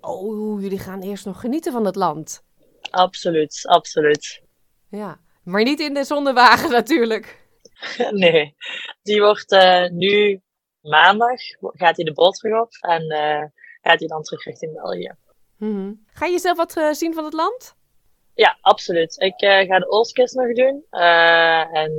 Oh, 0.00 0.60
jullie 0.60 0.78
gaan 0.78 1.02
eerst 1.02 1.24
nog 1.24 1.40
genieten 1.40 1.72
van 1.72 1.84
het 1.84 1.96
land. 1.96 2.42
Absoluut, 2.90 3.60
absoluut. 3.62 4.42
Ja, 4.88 5.20
maar 5.46 5.62
niet 5.62 5.80
in 5.80 5.94
de 5.94 6.04
zonnewagen 6.04 6.70
natuurlijk. 6.70 7.44
Nee, 8.10 8.56
die 9.02 9.20
wordt 9.20 9.52
uh, 9.52 9.88
nu 9.88 10.40
maandag, 10.80 11.40
gaat 11.60 11.96
hij 11.96 12.04
de 12.04 12.12
boot 12.12 12.34
terug 12.34 12.60
op 12.60 12.72
en 12.80 13.02
uh, 13.02 13.44
gaat 13.82 13.98
hij 13.98 14.08
dan 14.08 14.22
terug 14.22 14.44
richting 14.44 14.72
België. 14.72 15.14
Mhm. 15.56 15.92
Ga 16.06 16.26
je 16.26 16.38
zelf 16.38 16.56
wat 16.56 16.96
zien 16.96 17.14
van 17.14 17.24
het 17.24 17.32
land? 17.32 17.74
Ja, 18.34 18.58
absoluut. 18.60 19.20
Ik 19.20 19.34
ga 19.36 19.78
de 19.78 19.90
Oostkust 19.90 20.34
nog 20.34 20.54
doen. 20.54 20.84
en 21.72 21.94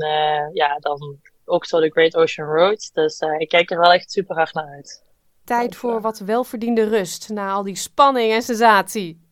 ja, 0.53 0.77
dan 0.79 1.19
ook 1.45 1.65
zo 1.65 1.79
de 1.79 1.89
Great 1.89 2.15
Ocean 2.15 2.47
Road. 2.47 2.89
Dus 2.93 3.19
ik 3.37 3.49
kijk 3.49 3.71
er 3.71 3.79
wel 3.79 3.91
echt 3.91 4.11
super 4.11 4.35
hard 4.35 4.53
naar 4.53 4.67
uit. 4.67 5.03
Tijd 5.43 5.75
voor 5.75 6.01
wat 6.01 6.19
welverdiende 6.19 6.89
rust 6.89 7.29
na 7.29 7.51
al 7.51 7.63
die 7.63 7.75
spanning 7.75 8.31
en 8.31 8.41
sensatie. 8.41 9.26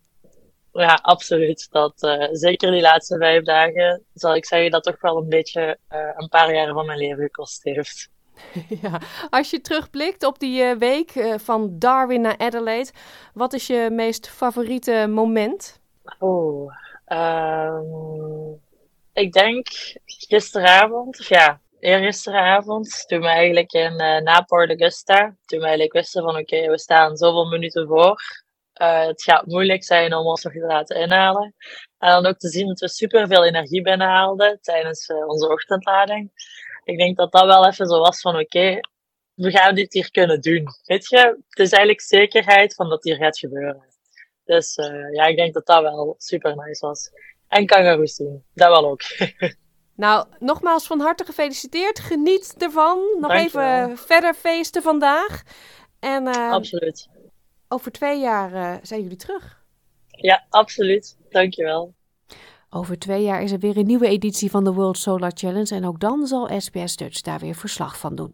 Ja, 0.77 0.99
absoluut. 1.01 1.67
Dat, 1.71 2.03
uh, 2.03 2.27
zeker 2.31 2.71
die 2.71 2.81
laatste 2.81 3.17
vijf 3.17 3.43
dagen 3.43 4.03
zal 4.13 4.35
ik 4.35 4.45
zeggen 4.45 4.71
dat 4.71 4.83
toch 4.83 5.01
wel 5.01 5.17
een 5.17 5.29
beetje 5.29 5.77
uh, 5.93 6.09
een 6.15 6.29
paar 6.29 6.53
jaren 6.53 6.73
van 6.73 6.85
mijn 6.85 6.99
leven 6.99 7.23
gekost 7.23 7.63
heeft. 7.63 8.09
Ja, 8.81 8.99
als 9.29 9.49
je 9.49 9.61
terugblikt 9.61 10.23
op 10.23 10.39
die 10.39 10.61
uh, 10.61 10.75
week 10.77 11.11
van 11.35 11.79
Darwin 11.79 12.21
naar 12.21 12.37
Adelaide, 12.37 12.91
wat 13.33 13.53
is 13.53 13.67
je 13.67 13.87
meest 13.91 14.27
favoriete 14.27 15.07
moment? 15.09 15.79
Oh, 16.19 16.71
um, 17.07 18.59
ik 19.13 19.31
denk 19.31 19.67
gisteravond, 20.05 21.19
of 21.19 21.29
ja, 21.29 21.59
eergisteravond, 21.79 23.03
toen 23.07 23.19
we 23.19 23.27
eigenlijk 23.27 23.71
in 23.71 24.01
uh, 24.01 24.17
Naport 24.17 24.69
Augusta, 24.69 25.35
toen 25.45 25.59
we 25.59 25.65
eigenlijk 25.65 25.93
wisten 25.93 26.23
van 26.23 26.37
oké, 26.37 26.69
we 26.69 26.79
staan 26.79 27.17
zoveel 27.17 27.45
minuten 27.45 27.87
voor. 27.87 28.44
Uh, 28.81 29.05
het 29.05 29.23
gaat 29.23 29.45
moeilijk 29.45 29.83
zijn 29.83 30.13
om 30.13 30.25
ons 30.25 30.43
nog 30.43 30.53
te 30.53 30.59
laten 30.59 30.95
inhalen. 30.95 31.55
En 31.97 32.09
dan 32.09 32.25
ook 32.25 32.37
te 32.37 32.49
zien 32.49 32.67
dat 32.67 32.79
we 32.79 32.89
superveel 32.89 33.45
energie 33.45 33.81
binnenhaalden 33.81 34.59
tijdens 34.61 35.09
uh, 35.09 35.27
onze 35.27 35.49
ochtendlading. 35.49 36.31
Ik 36.83 36.97
denk 36.97 37.17
dat 37.17 37.31
dat 37.31 37.45
wel 37.45 37.67
even 37.67 37.87
zo 37.87 37.99
was 37.99 38.21
van 38.21 38.39
oké, 38.39 38.79
we 39.33 39.51
gaan 39.51 39.75
dit 39.75 39.93
hier 39.93 40.11
kunnen 40.11 40.41
doen. 40.41 40.67
Weet 40.83 41.07
je, 41.07 41.17
het 41.47 41.59
is 41.59 41.71
eigenlijk 41.71 42.01
zekerheid 42.01 42.73
van 42.73 42.89
dat 42.89 43.03
hier 43.03 43.15
gaat 43.15 43.37
gebeuren. 43.37 43.83
Dus 44.43 44.75
ja, 45.11 45.25
ik 45.25 45.35
denk 45.35 45.53
dat 45.53 45.65
dat 45.65 45.81
wel 45.81 46.15
super 46.17 46.55
nice 46.55 46.85
was. 46.85 47.09
En 47.47 47.65
kangaroes 47.65 48.15
zien, 48.15 48.43
dat 48.53 48.69
wel 48.69 48.89
ook. 48.89 49.01
Nou, 49.95 50.27
nogmaals 50.39 50.87
van 50.87 50.99
harte 50.99 51.25
gefeliciteerd. 51.25 51.99
Geniet 51.99 52.55
ervan. 52.57 53.17
Nog 53.19 53.31
even 53.31 53.97
verder 53.97 54.33
feesten 54.33 54.81
vandaag. 54.81 55.43
En, 55.99 56.27
uh, 56.27 56.51
absoluut. 56.51 57.07
Over 57.67 57.91
twee 57.91 58.19
jaar 58.19 58.53
uh, 58.53 58.73
zijn 58.81 59.01
jullie 59.01 59.17
terug. 59.17 59.63
Ja, 60.07 60.45
absoluut. 60.49 61.17
Dankjewel. 61.29 61.93
Over 62.69 62.99
twee 62.99 63.23
jaar 63.23 63.41
is 63.41 63.51
er 63.51 63.59
weer 63.59 63.77
een 63.77 63.85
nieuwe 63.85 64.07
editie 64.07 64.49
van 64.49 64.63
de 64.63 64.73
World 64.73 64.97
Solar 64.97 65.31
Challenge. 65.33 65.75
En 65.75 65.85
ook 65.85 65.99
dan 65.99 66.27
zal 66.27 66.59
SBS 66.59 66.95
Dutch 66.95 67.21
daar 67.21 67.39
weer 67.39 67.55
verslag 67.55 67.99
van 67.99 68.15
doen. 68.15 68.33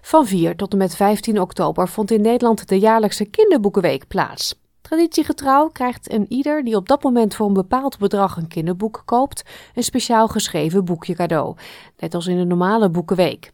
Van 0.00 0.26
4 0.26 0.56
tot 0.56 0.72
en 0.72 0.78
met 0.78 0.96
15 0.96 1.40
oktober 1.40 1.88
vond 1.88 2.10
in 2.10 2.20
Nederland 2.20 2.68
de 2.68 2.78
jaarlijkse 2.78 3.24
Kinderboekenweek 3.24 4.06
plaats. 4.06 4.54
Traditiegetrouw 4.80 5.68
krijgt 5.68 6.12
een 6.12 6.32
ieder 6.32 6.64
die 6.64 6.76
op 6.76 6.88
dat 6.88 7.02
moment 7.02 7.34
voor 7.34 7.46
een 7.46 7.52
bepaald 7.52 7.98
bedrag 7.98 8.36
een 8.36 8.48
kinderboek 8.48 9.02
koopt, 9.04 9.42
een 9.74 9.82
speciaal 9.82 10.28
geschreven 10.28 10.84
boekje 10.84 11.14
cadeau, 11.14 11.56
net 11.96 12.14
als 12.14 12.26
in 12.26 12.36
de 12.36 12.44
normale 12.44 12.90
boekenweek. 12.90 13.50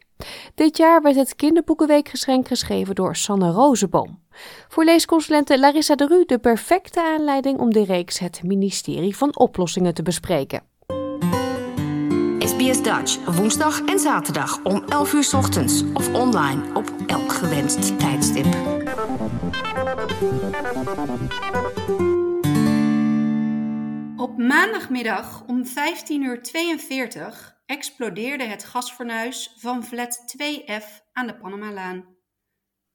Dit 0.55 0.77
jaar 0.77 1.01
werd 1.01 1.15
het 1.15 1.35
kinderboekenweekgeschenk 1.35 2.47
geschreven 2.47 2.95
door 2.95 3.15
Sanne 3.15 3.51
Rozenboom. 3.51 4.19
Voor 4.67 4.83
leesconsulente 4.83 5.59
Larissa 5.59 5.95
de 5.95 6.05
Ru 6.07 6.25
de 6.25 6.39
perfecte 6.39 7.03
aanleiding 7.03 7.59
om 7.59 7.73
de 7.73 7.83
reeks 7.83 8.19
Het 8.19 8.43
ministerie 8.43 9.17
van 9.17 9.37
Oplossingen 9.37 9.93
te 9.93 10.03
bespreken. 10.03 10.63
SBS 12.39 12.81
Dutch, 12.83 13.35
woensdag 13.35 13.81
en 13.81 13.99
zaterdag 13.99 14.63
om 14.63 14.83
11 14.87 15.13
uur 15.13 15.29
ochtends 15.35 15.83
of 15.93 16.13
online 16.13 16.61
op 16.73 16.91
elk 17.07 17.31
gewenst 17.31 17.99
tijdstip. 17.99 18.45
Op 24.17 24.37
maandagmiddag 24.37 25.43
om 25.47 25.63
15.42 25.65 25.71
uur 26.09 26.41
explodeerde 27.65 28.43
het 28.43 28.63
gasfornuis 28.63 29.53
van 29.57 29.83
flat 29.83 30.35
2F 30.37 30.85
aan 31.13 31.27
de 31.27 31.37
Panamalaan. 31.37 32.15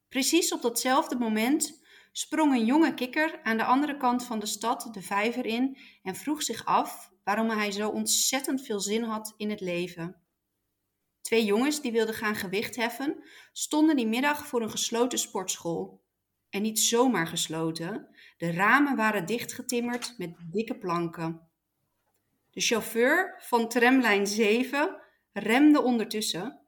Precies 0.09 0.53
op 0.53 0.63
datzelfde 0.63 1.17
moment 1.17 1.83
sprong 2.13 2.53
een 2.53 2.65
jonge 2.65 2.95
kikker 2.95 3.41
aan 3.43 3.57
de 3.57 3.65
andere 3.65 3.97
kant 3.97 4.25
van 4.25 4.39
de 4.39 4.47
stad 4.47 4.89
de 4.93 5.03
vijver 5.03 5.47
in 5.47 5.79
en 6.03 6.17
vroeg 6.17 6.43
zich 6.43 6.65
af 6.65 7.11
waarom 7.25 7.51
hij 7.51 7.71
zo 7.71 7.89
ontzettend 7.89 8.63
veel 8.63 8.81
zin 8.81 9.03
had 9.03 9.35
in 9.37 9.51
het 9.51 9.61
leven. 9.61 10.23
Twee 11.21 11.45
jongens 11.45 11.81
die 11.81 11.93
wilden 11.93 12.15
gaan 12.15 12.35
gewicht 12.35 12.77
heffen, 12.77 13.25
stonden 13.53 13.97
die 13.97 14.07
middag 14.07 14.47
voor 14.47 14.63
een 14.63 14.71
gesloten 14.71 15.19
sportschool. 15.19 16.05
En 16.49 16.63
niet 16.63 16.81
zomaar 16.81 17.27
gesloten, 17.27 18.09
de 18.37 18.53
ramen 18.53 18.97
waren 18.97 19.27
dichtgetimmerd 19.27 20.15
met 20.19 20.37
dikke 20.51 20.79
planken. 20.79 21.50
De 22.51 22.61
chauffeur 22.61 23.35
van 23.39 23.69
tramlijn 23.69 24.27
7 24.27 25.01
remde 25.33 25.83
ondertussen, 25.83 26.61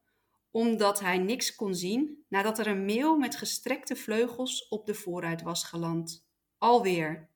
omdat 0.50 1.00
hij 1.00 1.18
niks 1.18 1.54
kon 1.54 1.74
zien 1.74 2.24
nadat 2.28 2.58
er 2.58 2.66
een 2.66 2.84
meeuw 2.84 3.16
met 3.16 3.36
gestrekte 3.36 3.96
vleugels 3.96 4.68
op 4.68 4.86
de 4.86 4.94
vooruit 4.94 5.42
was 5.42 5.64
geland. 5.64 6.26
Alweer. 6.58 7.30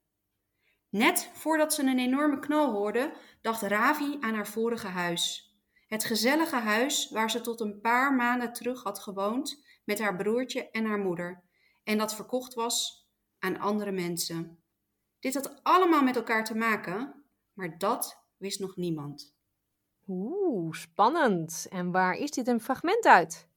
Net 0.88 1.30
voordat 1.32 1.74
ze 1.74 1.82
een 1.82 1.98
enorme 1.98 2.38
knal 2.38 2.72
hoorde, 2.72 3.12
dacht 3.40 3.62
Ravi 3.62 4.16
aan 4.20 4.34
haar 4.34 4.48
vorige 4.48 4.86
huis. 4.86 5.54
Het 5.86 6.04
gezellige 6.04 6.56
huis 6.56 7.10
waar 7.10 7.30
ze 7.30 7.40
tot 7.40 7.60
een 7.60 7.80
paar 7.80 8.14
maanden 8.14 8.52
terug 8.52 8.82
had 8.82 8.98
gewoond 8.98 9.64
met 9.84 9.98
haar 9.98 10.16
broertje 10.16 10.70
en 10.70 10.84
haar 10.84 10.98
moeder. 10.98 11.42
En 11.84 11.98
dat 11.98 12.14
verkocht 12.14 12.54
was 12.54 13.06
aan 13.38 13.58
andere 13.58 13.92
mensen. 13.92 14.62
Dit 15.20 15.34
had 15.34 15.60
allemaal 15.62 16.02
met 16.02 16.16
elkaar 16.16 16.44
te 16.44 16.54
maken, 16.54 17.24
maar 17.52 17.78
dat 17.78 18.25
wist 18.46 18.60
nog 18.60 18.76
niemand. 18.76 19.34
Oeh, 20.06 20.72
spannend. 20.74 21.66
En 21.70 21.90
waar 21.90 22.14
is 22.14 22.30
dit 22.30 22.46
een 22.46 22.60
fragment 22.60 23.06
uit? 23.06 23.48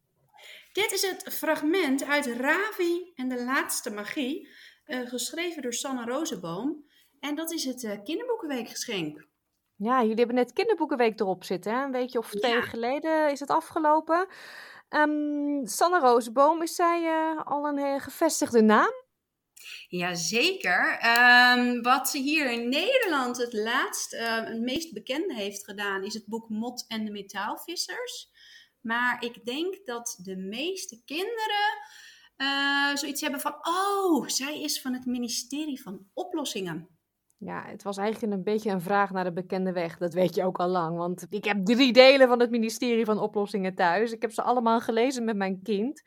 Dit 0.74 0.92
is 0.92 1.02
het 1.02 1.34
fragment 1.34 2.04
uit 2.04 2.26
Ravi 2.26 3.12
en 3.16 3.30
de 3.30 3.44
laatste 3.44 3.90
magie, 3.90 4.48
uh, 4.86 5.08
geschreven 5.08 5.62
door 5.62 5.74
Sanne 5.74 6.06
Rozenboom. 6.06 6.86
En 7.20 7.36
dat 7.36 7.52
is 7.52 7.66
het 7.66 7.84
uh, 7.84 8.04
kinderboekenweekgeschenk. 8.04 9.28
Ja, 9.76 10.02
jullie 10.02 10.16
hebben 10.16 10.36
net 10.36 10.54
kinderboekenweek 10.54 11.20
erop 11.20 11.44
zitten. 11.44 11.74
Hè? 11.74 11.84
Een 11.84 11.92
weekje 11.92 12.20
of 12.20 12.30
twee 12.30 12.54
ja. 12.54 12.62
geleden 12.62 13.32
is 13.32 13.40
het 13.40 13.50
afgelopen. 13.50 14.28
Um, 14.90 15.68
Sanne 15.68 16.00
Rozenboom, 16.00 16.62
is 16.62 16.76
zij 16.76 17.02
uh, 17.02 17.46
al 17.46 17.68
een 17.68 18.00
gevestigde 18.02 18.62
naam? 18.62 18.92
Jazeker. 19.88 21.00
Um, 21.58 21.82
wat 21.82 22.10
ze 22.10 22.18
hier 22.18 22.52
in 22.52 22.70
Nederland 22.70 23.38
het 23.38 23.54
laatst, 23.54 24.14
uh, 24.14 24.46
het 24.46 24.62
meest 24.62 24.94
bekende 24.94 25.34
heeft 25.34 25.66
gedaan, 25.66 26.04
is 26.04 26.14
het 26.14 26.26
boek 26.26 26.50
Mot 26.50 26.86
en 26.88 27.06
de 27.06 27.12
Metaalvissers. 27.12 28.30
Maar 28.82 29.24
ik 29.24 29.46
denk 29.46 29.86
dat 29.86 30.20
de 30.22 30.38
meeste 30.38 31.02
kinderen 31.06 31.78
zoiets 32.98 33.22
hebben 33.22 33.40
van, 33.40 33.56
oh, 33.62 34.28
zij 34.28 34.62
is 34.62 34.82
van 34.82 34.94
het 34.94 35.06
ministerie 35.06 35.82
van 35.82 36.06
Oplossingen. 36.14 36.90
Ja, 37.38 37.66
het 37.66 37.84
was 37.84 37.98
eigenlijk 37.98 38.34
een 38.34 38.44
beetje 38.44 38.70
een 38.70 38.82
vraag 38.82 39.12
naar 39.12 39.24
de 39.24 39.34
bekende 39.34 39.72
weg. 39.72 39.98
Dat 39.98 40.14
weet 40.14 40.36
je 40.36 40.44
ook 40.44 40.60
al 40.60 40.68
lang. 40.68 40.98
Want 40.98 41.26
ik 41.30 41.44
heb 41.44 41.66
drie 41.66 41.94
delen 41.94 42.28
van 42.28 42.40
het 42.40 42.50
ministerie 42.50 43.06
van 43.06 43.20
Oplossingen 43.20 43.76
thuis. 43.76 44.12
Ik 44.12 44.22
heb 44.22 44.32
ze 44.32 44.42
allemaal 44.42 44.80
gelezen 44.80 45.26
met 45.26 45.36
mijn 45.36 45.62
kind. 45.62 46.04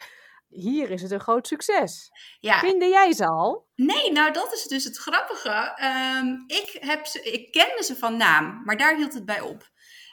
Hier 0.53 0.91
is 0.91 1.03
het 1.03 1.11
een 1.11 1.21
groot 1.21 1.47
succes. 1.47 2.11
Ja. 2.41 2.61
Kende 2.61 2.87
jij 2.87 3.13
ze 3.13 3.27
al? 3.27 3.67
Nee, 3.75 4.13
nou 4.13 4.33
dat 4.33 4.53
is 4.53 4.65
dus 4.65 4.85
het 4.85 4.99
grappige. 4.99 5.79
Um, 6.19 6.45
ik, 6.47 6.77
heb 6.81 7.07
ze, 7.07 7.23
ik 7.23 7.53
kende 7.53 7.85
ze 7.85 7.97
van 7.97 8.17
naam, 8.17 8.63
maar 8.65 8.77
daar 8.77 8.97
hield 8.97 9.15
het 9.15 9.25
bij 9.25 9.41
op. 9.41 9.71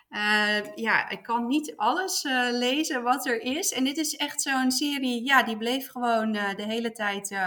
Uh, 0.10 0.76
ja, 0.76 1.10
ik 1.10 1.24
kan 1.24 1.48
niet 1.48 1.74
alles 1.76 2.24
uh, 2.24 2.48
lezen 2.52 3.04
wat 3.04 3.26
er 3.26 3.42
is. 3.42 3.72
En 3.72 3.84
dit 3.84 3.98
is 3.98 4.16
echt 4.16 4.42
zo'n 4.42 4.72
serie, 4.72 5.26
ja, 5.26 5.44
die 5.44 5.58
bleef 5.58 5.90
gewoon 5.90 6.36
uh, 6.36 6.56
de 6.56 6.64
hele 6.64 6.92
tijd 6.92 7.38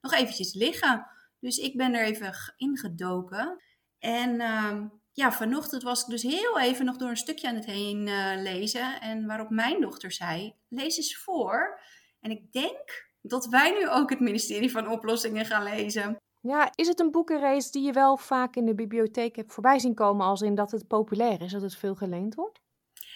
nog 0.00 0.12
eventjes 0.12 0.54
liggen. 0.54 1.06
Dus 1.40 1.56
ik 1.56 1.76
ben 1.76 1.94
er 1.94 2.04
even 2.04 2.34
ingedoken. 2.56 3.62
En 3.98 4.40
uh, 4.40 4.80
ja, 5.12 5.32
vanochtend 5.32 5.82
was 5.82 6.02
ik 6.02 6.08
dus 6.08 6.22
heel 6.22 6.58
even 6.58 6.84
nog 6.84 6.96
door 6.96 7.08
een 7.08 7.16
stukje 7.16 7.48
aan 7.48 7.54
het 7.54 7.66
heen 7.66 8.02
lezen. 8.42 9.00
En 9.00 9.26
waarop 9.26 9.50
mijn 9.50 9.80
dochter 9.80 10.12
zei, 10.12 10.54
lees 10.68 10.96
eens 10.96 11.16
voor. 11.16 11.80
En 12.20 12.30
ik 12.30 12.52
denk 12.52 13.08
dat 13.20 13.46
wij 13.46 13.70
nu 13.70 13.88
ook 13.88 14.10
het 14.10 14.20
ministerie 14.20 14.70
van 14.70 14.88
Oplossingen 14.88 15.44
gaan 15.44 15.62
lezen. 15.62 16.16
Ja, 16.40 16.72
is 16.74 16.88
het 16.88 17.00
een 17.00 17.10
boekenrace 17.10 17.70
die 17.70 17.82
je 17.82 17.92
wel 17.92 18.16
vaak 18.16 18.56
in 18.56 18.64
de 18.64 18.74
bibliotheek 18.74 19.36
hebt 19.36 19.52
voorbij 19.52 19.78
zien 19.78 19.94
komen, 19.94 20.26
als 20.26 20.40
in 20.40 20.54
dat 20.54 20.70
het 20.70 20.86
populair 20.86 21.42
is, 21.42 21.52
dat 21.52 21.62
het 21.62 21.76
veel 21.76 21.94
geleend 21.94 22.34
wordt? 22.34 22.60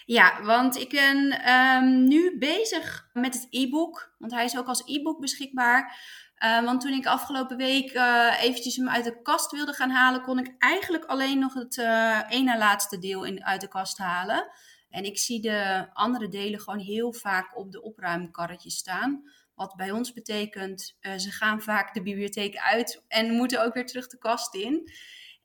Ja, 0.05 0.43
want 0.43 0.77
ik 0.77 0.89
ben 0.89 1.49
um, 1.51 2.03
nu 2.07 2.37
bezig 2.37 3.09
met 3.13 3.33
het 3.33 3.47
e-book, 3.49 4.13
want 4.17 4.31
hij 4.31 4.45
is 4.45 4.57
ook 4.57 4.67
als 4.67 4.83
e-book 4.85 5.19
beschikbaar. 5.19 5.99
Uh, 6.43 6.63
want 6.63 6.81
toen 6.81 6.91
ik 6.91 7.05
afgelopen 7.05 7.57
week 7.57 7.93
uh, 7.93 8.41
eventjes 8.41 8.75
hem 8.75 8.89
uit 8.89 9.03
de 9.03 9.21
kast 9.21 9.51
wilde 9.51 9.73
gaan 9.73 9.89
halen, 9.89 10.21
kon 10.21 10.39
ik 10.39 10.55
eigenlijk 10.57 11.05
alleen 11.05 11.39
nog 11.39 11.53
het 11.53 11.77
uh, 11.77 12.19
ene 12.29 12.57
laatste 12.57 12.99
deel 12.99 13.23
in, 13.23 13.45
uit 13.45 13.61
de 13.61 13.67
kast 13.67 13.97
halen. 13.97 14.47
En 14.91 15.03
ik 15.03 15.17
zie 15.17 15.41
de 15.41 15.89
andere 15.93 16.27
delen 16.27 16.59
gewoon 16.59 16.79
heel 16.79 17.13
vaak 17.13 17.57
op 17.57 17.71
de 17.71 17.81
opruimkarretjes 17.81 18.77
staan. 18.77 19.23
Wat 19.55 19.75
bij 19.75 19.91
ons 19.91 20.13
betekent, 20.13 20.97
uh, 21.01 21.17
ze 21.17 21.31
gaan 21.31 21.61
vaak 21.61 21.93
de 21.93 22.01
bibliotheek 22.01 22.57
uit 22.57 23.03
en 23.07 23.33
moeten 23.33 23.63
ook 23.63 23.73
weer 23.73 23.85
terug 23.85 24.07
de 24.07 24.17
kast 24.17 24.55
in. 24.55 24.91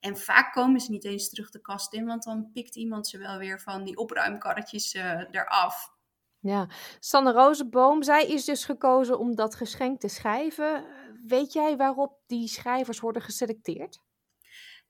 En 0.01 0.17
vaak 0.17 0.53
komen 0.53 0.81
ze 0.81 0.91
niet 0.91 1.05
eens 1.05 1.29
terug 1.29 1.51
de 1.51 1.61
kast 1.61 1.93
in, 1.93 2.07
want 2.07 2.25
dan 2.25 2.51
pikt 2.53 2.77
iemand 2.77 3.09
ze 3.09 3.19
wel 3.19 3.39
weer 3.39 3.61
van 3.61 3.85
die 3.85 3.97
opruimkarretjes 3.97 4.95
uh, 4.95 5.23
eraf. 5.31 5.95
Ja, 6.41 6.69
Sanne 7.01 7.33
Rozenboom, 7.33 8.03
zij 8.03 8.27
is 8.27 8.45
dus 8.45 8.65
gekozen 8.65 9.19
om 9.19 9.35
dat 9.35 9.55
geschenk 9.55 10.01
te 10.01 10.09
schrijven. 10.09 10.85
Weet 11.27 11.53
jij 11.53 11.77
waarop 11.77 12.19
die 12.27 12.49
schrijvers 12.49 13.01
worden 13.01 13.23
geselecteerd? 13.23 13.99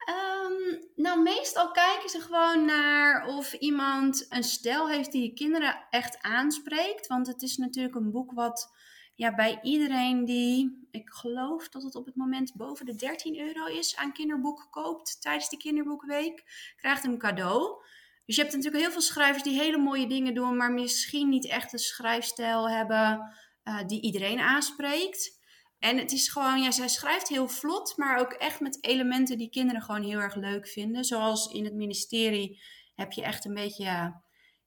Um, 0.08 0.88
nou, 0.96 1.22
meestal 1.22 1.70
kijken 1.70 2.08
ze 2.08 2.20
gewoon 2.20 2.64
naar 2.64 3.26
of 3.26 3.52
iemand 3.52 4.26
een 4.28 4.44
stijl 4.44 4.88
heeft 4.88 5.12
die 5.12 5.28
de 5.28 5.34
kinderen 5.34 5.86
echt 5.90 6.22
aanspreekt. 6.22 7.06
Want 7.06 7.26
het 7.26 7.42
is 7.42 7.56
natuurlijk 7.56 7.94
een 7.94 8.10
boek 8.10 8.32
wat 8.32 8.74
ja, 9.14 9.34
bij 9.34 9.58
iedereen 9.62 10.24
die, 10.24 10.88
ik 10.90 11.10
geloof 11.10 11.68
dat 11.68 11.82
het 11.82 11.94
op 11.94 12.06
het 12.06 12.16
moment 12.16 12.54
boven 12.54 12.86
de 12.86 12.94
13 12.94 13.38
euro 13.38 13.66
is, 13.66 13.96
aan 13.96 14.12
kinderboeken 14.12 14.70
koopt 14.70 15.22
tijdens 15.22 15.48
de 15.48 15.56
kinderboekweek, 15.56 16.44
krijgt 16.76 17.04
een 17.04 17.18
cadeau. 17.18 17.84
Dus 18.26 18.36
je 18.36 18.42
hebt 18.42 18.54
natuurlijk 18.54 18.82
heel 18.82 18.92
veel 18.92 19.00
schrijvers 19.00 19.42
die 19.42 19.60
hele 19.60 19.78
mooie 19.78 20.06
dingen 20.06 20.34
doen, 20.34 20.56
maar 20.56 20.72
misschien 20.72 21.28
niet 21.28 21.46
echt 21.46 21.72
een 21.72 21.78
schrijfstijl 21.78 22.70
hebben 22.70 23.36
uh, 23.64 23.86
die 23.86 24.00
iedereen 24.00 24.40
aanspreekt. 24.40 25.44
En 25.78 25.98
het 25.98 26.12
is 26.12 26.28
gewoon, 26.28 26.62
ja, 26.62 26.70
zij 26.70 26.88
schrijft 26.88 27.28
heel 27.28 27.48
vlot, 27.48 27.96
maar 27.96 28.18
ook 28.20 28.32
echt 28.32 28.60
met 28.60 28.84
elementen 28.84 29.38
die 29.38 29.50
kinderen 29.50 29.82
gewoon 29.82 30.02
heel 30.02 30.18
erg 30.18 30.34
leuk 30.34 30.68
vinden. 30.68 31.04
Zoals 31.04 31.52
in 31.52 31.64
het 31.64 31.74
ministerie 31.74 32.62
heb 32.94 33.12
je 33.12 33.22
echt 33.22 33.44
een 33.44 33.54
beetje 33.54 33.84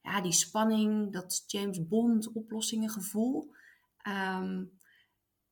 ja, 0.02 0.22
die 0.22 0.32
spanning, 0.32 1.14
dat 1.14 1.44
James 1.48 1.88
Bond 1.88 2.34
oplossingen 2.34 2.90
gevoel. 2.90 3.52
Um, 4.08 4.78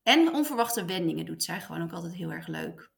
en 0.03 0.33
onverwachte 0.33 0.85
wendingen 0.85 1.25
doet 1.25 1.43
zij 1.43 1.61
gewoon 1.61 1.81
ook 1.81 1.91
altijd 1.91 2.13
heel 2.13 2.31
erg 2.31 2.47
leuk. 2.47 2.91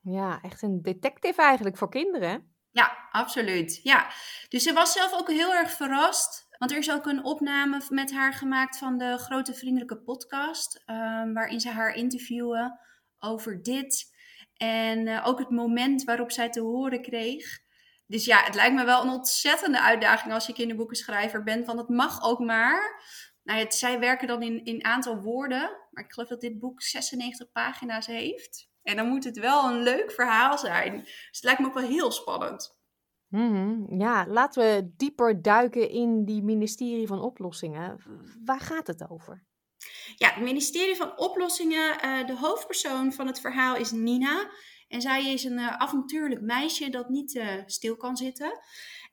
Ja, 0.00 0.42
echt 0.42 0.62
een 0.62 0.82
detective 0.82 1.42
eigenlijk 1.42 1.76
voor 1.76 1.90
kinderen. 1.90 2.51
Ja, 2.72 3.08
absoluut. 3.10 3.80
Ja. 3.82 4.06
Dus 4.48 4.62
ze 4.62 4.72
was 4.72 4.92
zelf 4.92 5.12
ook 5.12 5.30
heel 5.30 5.54
erg 5.54 5.70
verrast 5.70 6.42
want 6.62 6.74
er 6.74 6.80
is 6.80 6.92
ook 6.92 7.06
een 7.06 7.24
opname 7.24 7.82
met 7.88 8.12
haar 8.12 8.32
gemaakt 8.32 8.78
van 8.78 8.98
de 8.98 9.18
Grote 9.18 9.54
Vriendelijke 9.54 9.96
Podcast, 9.96 10.82
um, 10.86 11.34
waarin 11.34 11.60
ze 11.60 11.70
haar 11.70 11.94
interviewen 11.94 12.80
over 13.18 13.62
dit. 13.62 14.14
En 14.56 15.06
uh, 15.06 15.26
ook 15.26 15.38
het 15.38 15.50
moment 15.50 16.04
waarop 16.04 16.32
zij 16.32 16.50
te 16.50 16.60
horen 16.60 17.02
kreeg. 17.02 17.58
Dus 18.06 18.24
ja, 18.24 18.42
het 18.44 18.54
lijkt 18.54 18.74
me 18.74 18.84
wel 18.84 19.02
een 19.02 19.08
ontzettende 19.08 19.80
uitdaging 19.80 20.32
als 20.32 20.46
je 20.46 20.52
kinderboekenschrijver 20.52 21.42
bent. 21.42 21.66
Want 21.66 21.78
het 21.78 21.88
mag 21.88 22.22
ook 22.22 22.38
maar. 22.38 23.02
Nou, 23.42 23.58
het, 23.58 23.74
zij 23.74 23.98
werken 23.98 24.28
dan 24.28 24.42
in, 24.42 24.64
in 24.64 24.84
aantal 24.84 25.20
woorden. 25.20 25.70
Maar 25.90 26.04
ik 26.04 26.12
geloof 26.12 26.28
dat 26.28 26.40
dit 26.40 26.58
boek 26.58 26.82
96 26.82 27.52
pagina's 27.52 28.06
heeft. 28.06 28.70
En 28.82 28.96
dan 28.96 29.08
moet 29.08 29.24
het 29.24 29.38
wel 29.38 29.68
een 29.68 29.82
leuk 29.82 30.12
verhaal 30.12 30.58
zijn. 30.58 30.98
Dus 30.98 31.28
het 31.30 31.44
lijkt 31.44 31.60
me 31.60 31.66
ook 31.66 31.74
wel 31.74 31.88
heel 31.88 32.10
spannend. 32.10 32.80
Mhm, 33.28 34.00
ja, 34.00 34.26
laten 34.28 34.62
we 34.62 34.92
dieper 34.96 35.42
duiken 35.42 35.90
in 35.90 36.24
die 36.24 36.42
ministerie 36.42 37.06
van 37.06 37.20
oplossingen. 37.20 38.02
Waar 38.44 38.60
gaat 38.60 38.86
het 38.86 39.10
over? 39.10 39.44
Ja, 40.16 40.28
het 40.28 40.42
ministerie 40.42 40.96
van 40.96 41.18
oplossingen, 41.18 42.04
uh, 42.04 42.26
de 42.26 42.36
hoofdpersoon 42.36 43.12
van 43.12 43.26
het 43.26 43.40
verhaal 43.40 43.76
is 43.76 43.90
Nina. 43.90 44.50
En 44.88 45.00
zij 45.00 45.32
is 45.32 45.44
een 45.44 45.58
uh, 45.58 45.76
avontuurlijk 45.76 46.40
meisje 46.40 46.90
dat 46.90 47.08
niet 47.08 47.34
uh, 47.34 47.54
stil 47.66 47.96
kan 47.96 48.16
zitten. 48.16 48.58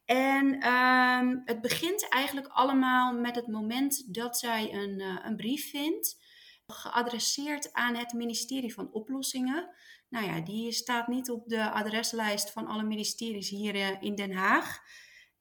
En 0.05 0.55
uh, 0.55 1.41
het 1.45 1.61
begint 1.61 2.09
eigenlijk 2.09 2.47
allemaal 2.47 3.13
met 3.13 3.35
het 3.35 3.47
moment 3.47 4.13
dat 4.13 4.37
zij 4.37 4.73
een, 4.73 5.01
een 5.23 5.35
brief 5.35 5.69
vindt, 5.69 6.17
geadresseerd 6.73 7.73
aan 7.73 7.95
het 7.95 8.13
ministerie 8.13 8.73
van 8.73 8.91
oplossingen. 8.91 9.69
Nou 10.09 10.25
ja, 10.25 10.41
die 10.41 10.71
staat 10.71 11.07
niet 11.07 11.29
op 11.29 11.47
de 11.47 11.71
adreslijst 11.71 12.51
van 12.51 12.67
alle 12.67 12.83
ministeries 12.83 13.49
hier 13.49 13.75
eh, 13.75 14.01
in 14.01 14.15
Den 14.15 14.33
Haag. 14.33 14.79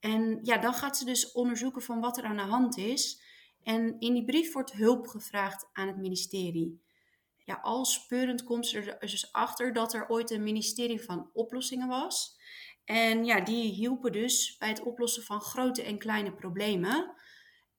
En 0.00 0.38
ja, 0.42 0.58
dan 0.58 0.74
gaat 0.74 0.96
ze 0.96 1.04
dus 1.04 1.32
onderzoeken 1.32 1.82
van 1.82 2.00
wat 2.00 2.18
er 2.18 2.24
aan 2.24 2.36
de 2.36 2.42
hand 2.42 2.76
is. 2.76 3.22
En 3.62 3.96
in 3.98 4.14
die 4.14 4.24
brief 4.24 4.52
wordt 4.52 4.72
hulp 4.72 5.06
gevraagd 5.06 5.68
aan 5.72 5.86
het 5.86 5.96
ministerie. 5.96 6.82
Ja, 7.44 7.58
al 7.62 7.84
speurend 7.84 8.44
komt 8.44 8.66
ze 8.66 8.80
er 8.80 8.98
dus 8.98 9.32
achter 9.32 9.72
dat 9.72 9.94
er 9.94 10.08
ooit 10.08 10.30
een 10.30 10.42
ministerie 10.42 11.00
van 11.00 11.30
oplossingen 11.32 11.88
was. 11.88 12.36
En 12.84 13.24
ja, 13.24 13.40
die 13.40 13.72
hielpen 13.72 14.12
dus 14.12 14.56
bij 14.58 14.68
het 14.68 14.82
oplossen 14.82 15.22
van 15.22 15.40
grote 15.40 15.82
en 15.82 15.98
kleine 15.98 16.32
problemen. 16.32 17.14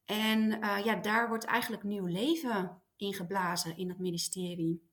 En 0.05 0.51
uh, 0.51 0.79
ja, 0.83 0.95
daar 0.95 1.27
wordt 1.27 1.45
eigenlijk 1.45 1.83
nieuw 1.83 2.05
leven 2.05 2.81
ingeblazen 2.99 3.77
in 3.77 3.89
het 3.89 3.99
ministerie. 3.99 4.89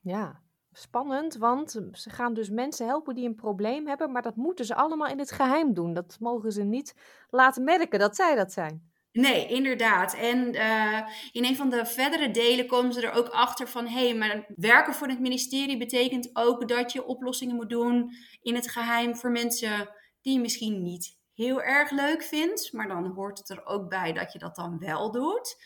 Ja, 0.00 0.42
spannend, 0.72 1.36
want 1.36 1.80
ze 1.92 2.10
gaan 2.10 2.34
dus 2.34 2.50
mensen 2.50 2.86
helpen 2.86 3.14
die 3.14 3.26
een 3.26 3.34
probleem 3.34 3.86
hebben, 3.86 4.12
maar 4.12 4.22
dat 4.22 4.36
moeten 4.36 4.64
ze 4.64 4.74
allemaal 4.74 5.08
in 5.08 5.18
het 5.18 5.32
geheim 5.32 5.74
doen. 5.74 5.94
Dat 5.94 6.16
mogen 6.20 6.52
ze 6.52 6.62
niet 6.62 6.94
laten 7.30 7.64
merken 7.64 7.98
dat 7.98 8.16
zij 8.16 8.34
dat 8.34 8.52
zijn. 8.52 8.90
Nee, 9.12 9.46
inderdaad. 9.46 10.14
En 10.14 10.54
uh, 10.54 11.00
in 11.32 11.44
een 11.44 11.56
van 11.56 11.70
de 11.70 11.86
verdere 11.86 12.30
delen 12.30 12.66
komen 12.66 12.92
ze 12.92 13.06
er 13.06 13.12
ook 13.12 13.28
achter 13.28 13.68
van: 13.68 13.86
hé, 13.86 14.08
hey, 14.08 14.14
maar 14.14 14.44
werken 14.56 14.94
voor 14.94 15.08
het 15.08 15.20
ministerie 15.20 15.78
betekent 15.78 16.30
ook 16.32 16.68
dat 16.68 16.92
je 16.92 17.06
oplossingen 17.06 17.56
moet 17.56 17.70
doen 17.70 18.12
in 18.42 18.54
het 18.54 18.70
geheim 18.70 19.16
voor 19.16 19.30
mensen 19.30 19.88
die 20.22 20.32
je 20.32 20.40
misschien 20.40 20.82
niet 20.82 21.18
heel 21.34 21.62
erg 21.62 21.90
leuk 21.90 22.22
vindt. 22.22 22.72
Maar 22.72 22.88
dan 22.88 23.06
hoort 23.06 23.38
het 23.38 23.50
er 23.50 23.66
ook 23.66 23.88
bij 23.88 24.12
dat 24.12 24.32
je 24.32 24.38
dat 24.38 24.54
dan 24.54 24.78
wel 24.78 25.10
doet. 25.10 25.56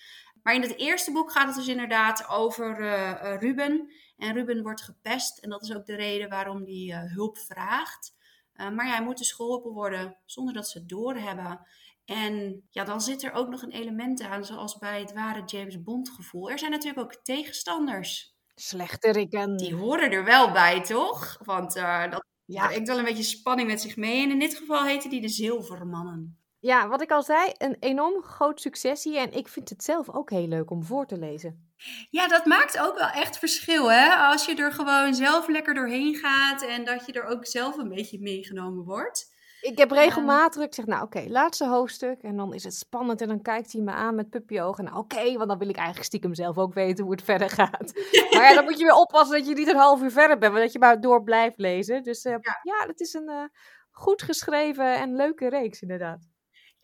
Maar 0.46 0.54
in 0.54 0.62
het 0.62 0.78
eerste 0.78 1.12
boek 1.12 1.32
gaat 1.32 1.46
het 1.46 1.56
dus 1.56 1.68
inderdaad 1.68 2.28
over 2.28 2.80
uh, 2.80 3.36
Ruben. 3.38 3.92
En 4.16 4.34
Ruben 4.34 4.62
wordt 4.62 4.82
gepest 4.82 5.38
en 5.38 5.50
dat 5.50 5.62
is 5.62 5.74
ook 5.74 5.86
de 5.86 5.94
reden 5.94 6.28
waarom 6.28 6.62
hij 6.64 6.74
uh, 6.74 7.12
hulp 7.12 7.38
vraagt. 7.38 8.14
Uh, 8.54 8.70
maar 8.70 8.86
ja, 8.86 8.92
hij 8.92 9.02
moet 9.02 9.18
dus 9.18 9.32
geholpen 9.32 9.72
worden 9.72 10.16
zonder 10.24 10.54
dat 10.54 10.68
ze 10.68 10.78
het 10.78 10.88
doorhebben. 10.88 11.60
En 12.04 12.66
ja, 12.70 12.84
dan 12.84 13.00
zit 13.00 13.22
er 13.22 13.32
ook 13.32 13.48
nog 13.48 13.62
een 13.62 13.70
element 13.70 14.22
aan, 14.22 14.44
zoals 14.44 14.78
bij 14.78 15.00
het 15.00 15.12
ware 15.12 15.42
James 15.44 15.82
Bond 15.82 16.08
gevoel. 16.08 16.50
Er 16.50 16.58
zijn 16.58 16.70
natuurlijk 16.70 17.00
ook 17.00 17.24
tegenstanders. 17.24 18.34
Slechteriken. 18.54 19.56
Die 19.56 19.74
horen 19.74 20.10
er 20.10 20.24
wel 20.24 20.52
bij, 20.52 20.82
toch? 20.82 21.38
Want 21.44 21.74
dat 21.74 22.24
ja. 22.44 22.66
brengt 22.66 22.88
wel 22.88 22.98
een 22.98 23.04
beetje 23.04 23.22
spanning 23.22 23.68
met 23.68 23.80
zich 23.80 23.96
mee. 23.96 24.22
En 24.22 24.30
in 24.30 24.38
dit 24.38 24.56
geval 24.56 24.84
heten 24.84 25.10
die 25.10 25.20
de 25.20 25.28
Zilvermannen. 25.28 26.38
Ja, 26.66 26.88
wat 26.88 27.02
ik 27.02 27.10
al 27.10 27.22
zei, 27.22 27.52
een 27.58 27.76
enorm 27.80 28.22
groot 28.22 28.60
succes 28.60 29.04
hier. 29.04 29.18
En 29.20 29.32
ik 29.32 29.48
vind 29.48 29.68
het 29.68 29.84
zelf 29.84 30.10
ook 30.10 30.30
heel 30.30 30.46
leuk 30.46 30.70
om 30.70 30.84
voor 30.84 31.06
te 31.06 31.18
lezen. 31.18 31.74
Ja, 32.10 32.28
dat 32.28 32.44
maakt 32.44 32.78
ook 32.78 32.98
wel 32.98 33.08
echt 33.08 33.38
verschil, 33.38 33.90
hè? 33.90 34.14
Als 34.14 34.46
je 34.46 34.54
er 34.54 34.72
gewoon 34.72 35.14
zelf 35.14 35.48
lekker 35.48 35.74
doorheen 35.74 36.14
gaat 36.14 36.62
en 36.62 36.84
dat 36.84 37.06
je 37.06 37.12
er 37.12 37.24
ook 37.24 37.46
zelf 37.46 37.76
een 37.76 37.88
beetje 37.88 38.20
meegenomen 38.20 38.84
wordt. 38.84 39.34
Ik 39.60 39.78
heb 39.78 39.90
regelmatig, 39.90 40.62
ik 40.62 40.74
zeg, 40.74 40.86
nou 40.86 41.02
oké, 41.02 41.24
laatste 41.28 41.66
hoofdstuk. 41.66 42.22
En 42.22 42.36
dan 42.36 42.54
is 42.54 42.64
het 42.64 42.74
spannend 42.74 43.20
en 43.20 43.28
dan 43.28 43.42
kijkt 43.42 43.72
hij 43.72 43.82
me 43.82 43.90
aan 43.90 44.14
met 44.14 44.30
puppyogen. 44.30 44.84
Nou 44.84 44.96
oké, 44.96 45.36
want 45.36 45.48
dan 45.48 45.58
wil 45.58 45.68
ik 45.68 45.76
eigenlijk 45.76 46.06
stiekem 46.06 46.34
zelf 46.34 46.58
ook 46.58 46.74
weten 46.74 47.04
hoe 47.04 47.12
het 47.12 47.24
verder 47.24 47.50
gaat. 47.50 47.92
maar 48.32 48.42
ja, 48.42 48.54
dan 48.54 48.64
moet 48.64 48.78
je 48.78 48.84
weer 48.84 48.94
oppassen 48.94 49.38
dat 49.38 49.48
je 49.48 49.54
niet 49.54 49.68
een 49.68 49.76
half 49.76 50.02
uur 50.02 50.10
verder 50.10 50.38
bent, 50.38 50.52
maar 50.52 50.62
dat 50.62 50.72
je 50.72 50.78
maar 50.78 51.00
door 51.00 51.22
blijft 51.22 51.58
lezen. 51.58 52.02
Dus 52.02 52.24
uh, 52.24 52.32
ja. 52.32 52.60
ja, 52.62 52.86
het 52.86 53.00
is 53.00 53.14
een 53.14 53.30
uh, 53.30 53.44
goed 53.90 54.22
geschreven 54.22 54.94
en 54.94 55.16
leuke 55.16 55.48
reeks 55.48 55.82
inderdaad. 55.82 56.34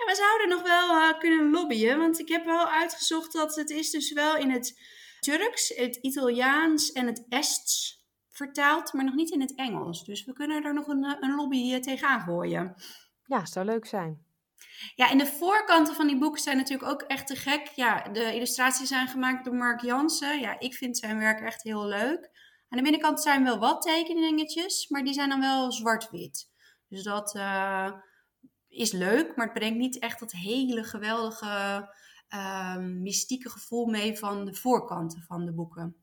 Ja, 0.03 0.13
we 0.13 0.17
zouden 0.17 0.49
nog 0.49 0.63
wel 0.63 0.89
uh, 0.91 1.19
kunnen 1.19 1.51
lobbyen, 1.51 1.99
want 1.99 2.19
ik 2.19 2.29
heb 2.29 2.45
wel 2.45 2.69
uitgezocht 2.69 3.33
dat 3.33 3.55
het 3.55 3.71
is 3.71 3.91
dus 3.91 4.13
wel 4.13 4.37
in 4.37 4.51
het 4.51 4.81
Turks, 5.21 5.69
het 5.69 5.97
Italiaans 5.97 6.93
en 6.93 7.07
het 7.07 7.25
Ests 7.29 8.05
vertaald, 8.29 8.93
maar 8.93 9.05
nog 9.05 9.15
niet 9.15 9.31
in 9.31 9.41
het 9.41 9.55
Engels. 9.55 10.05
Dus 10.05 10.25
we 10.25 10.33
kunnen 10.33 10.65
er 10.65 10.75
nog 10.75 10.87
een, 10.87 11.05
eh, 11.05 11.17
een 11.21 11.35
lobby 11.35 11.81
tegenaan 11.81 12.21
gooien. 12.21 12.75
Ja, 13.25 13.47
zou 13.47 13.67
leuk 13.67 13.87
zijn. 13.87 14.27
Ja, 14.95 15.11
en 15.11 15.19
de 15.19 15.27
voorkanten 15.27 15.95
van 15.95 16.07
die 16.07 16.19
boeken 16.19 16.43
zijn 16.43 16.57
natuurlijk 16.57 16.91
ook 16.91 17.03
echt 17.03 17.27
te 17.27 17.37
gek. 17.37 17.67
Ja, 17.67 18.03
de 18.03 18.35
illustraties 18.35 18.89
zijn 18.89 19.09
gemaakt 19.09 19.45
door 19.45 19.55
Mark 19.55 19.81
Jansen. 19.81 20.41
Ja, 20.41 20.59
ik 20.59 20.75
vind 20.75 20.99
zijn 20.99 21.19
werk 21.19 21.41
echt 21.41 21.63
heel 21.63 21.87
leuk. 21.87 22.31
Aan 22.69 22.79
de 22.79 22.83
binnenkant 22.83 23.23
zijn 23.23 23.45
wel 23.45 23.59
wat 23.59 23.83
tekeningetjes, 23.83 24.89
maar 24.89 25.05
die 25.05 25.15
zijn 25.15 25.29
dan 25.29 25.41
wel 25.41 25.73
zwart-wit. 25.73 26.51
Dus 26.89 27.03
dat, 27.03 27.35
uh, 27.35 27.93
is 28.73 28.93
leuk, 28.93 29.37
maar 29.37 29.47
het 29.47 29.55
brengt 29.55 29.79
niet 29.79 29.99
echt 29.99 30.21
dat 30.21 30.33
hele 30.33 30.85
geweldige 30.85 31.89
uh, 32.35 32.77
mystieke 32.77 33.51
gevoel 33.51 33.87
mee 33.87 34.19
van 34.19 34.45
de 34.45 34.55
voorkanten 34.55 35.23
van 35.23 35.45
de 35.45 35.53
boeken. 35.53 35.97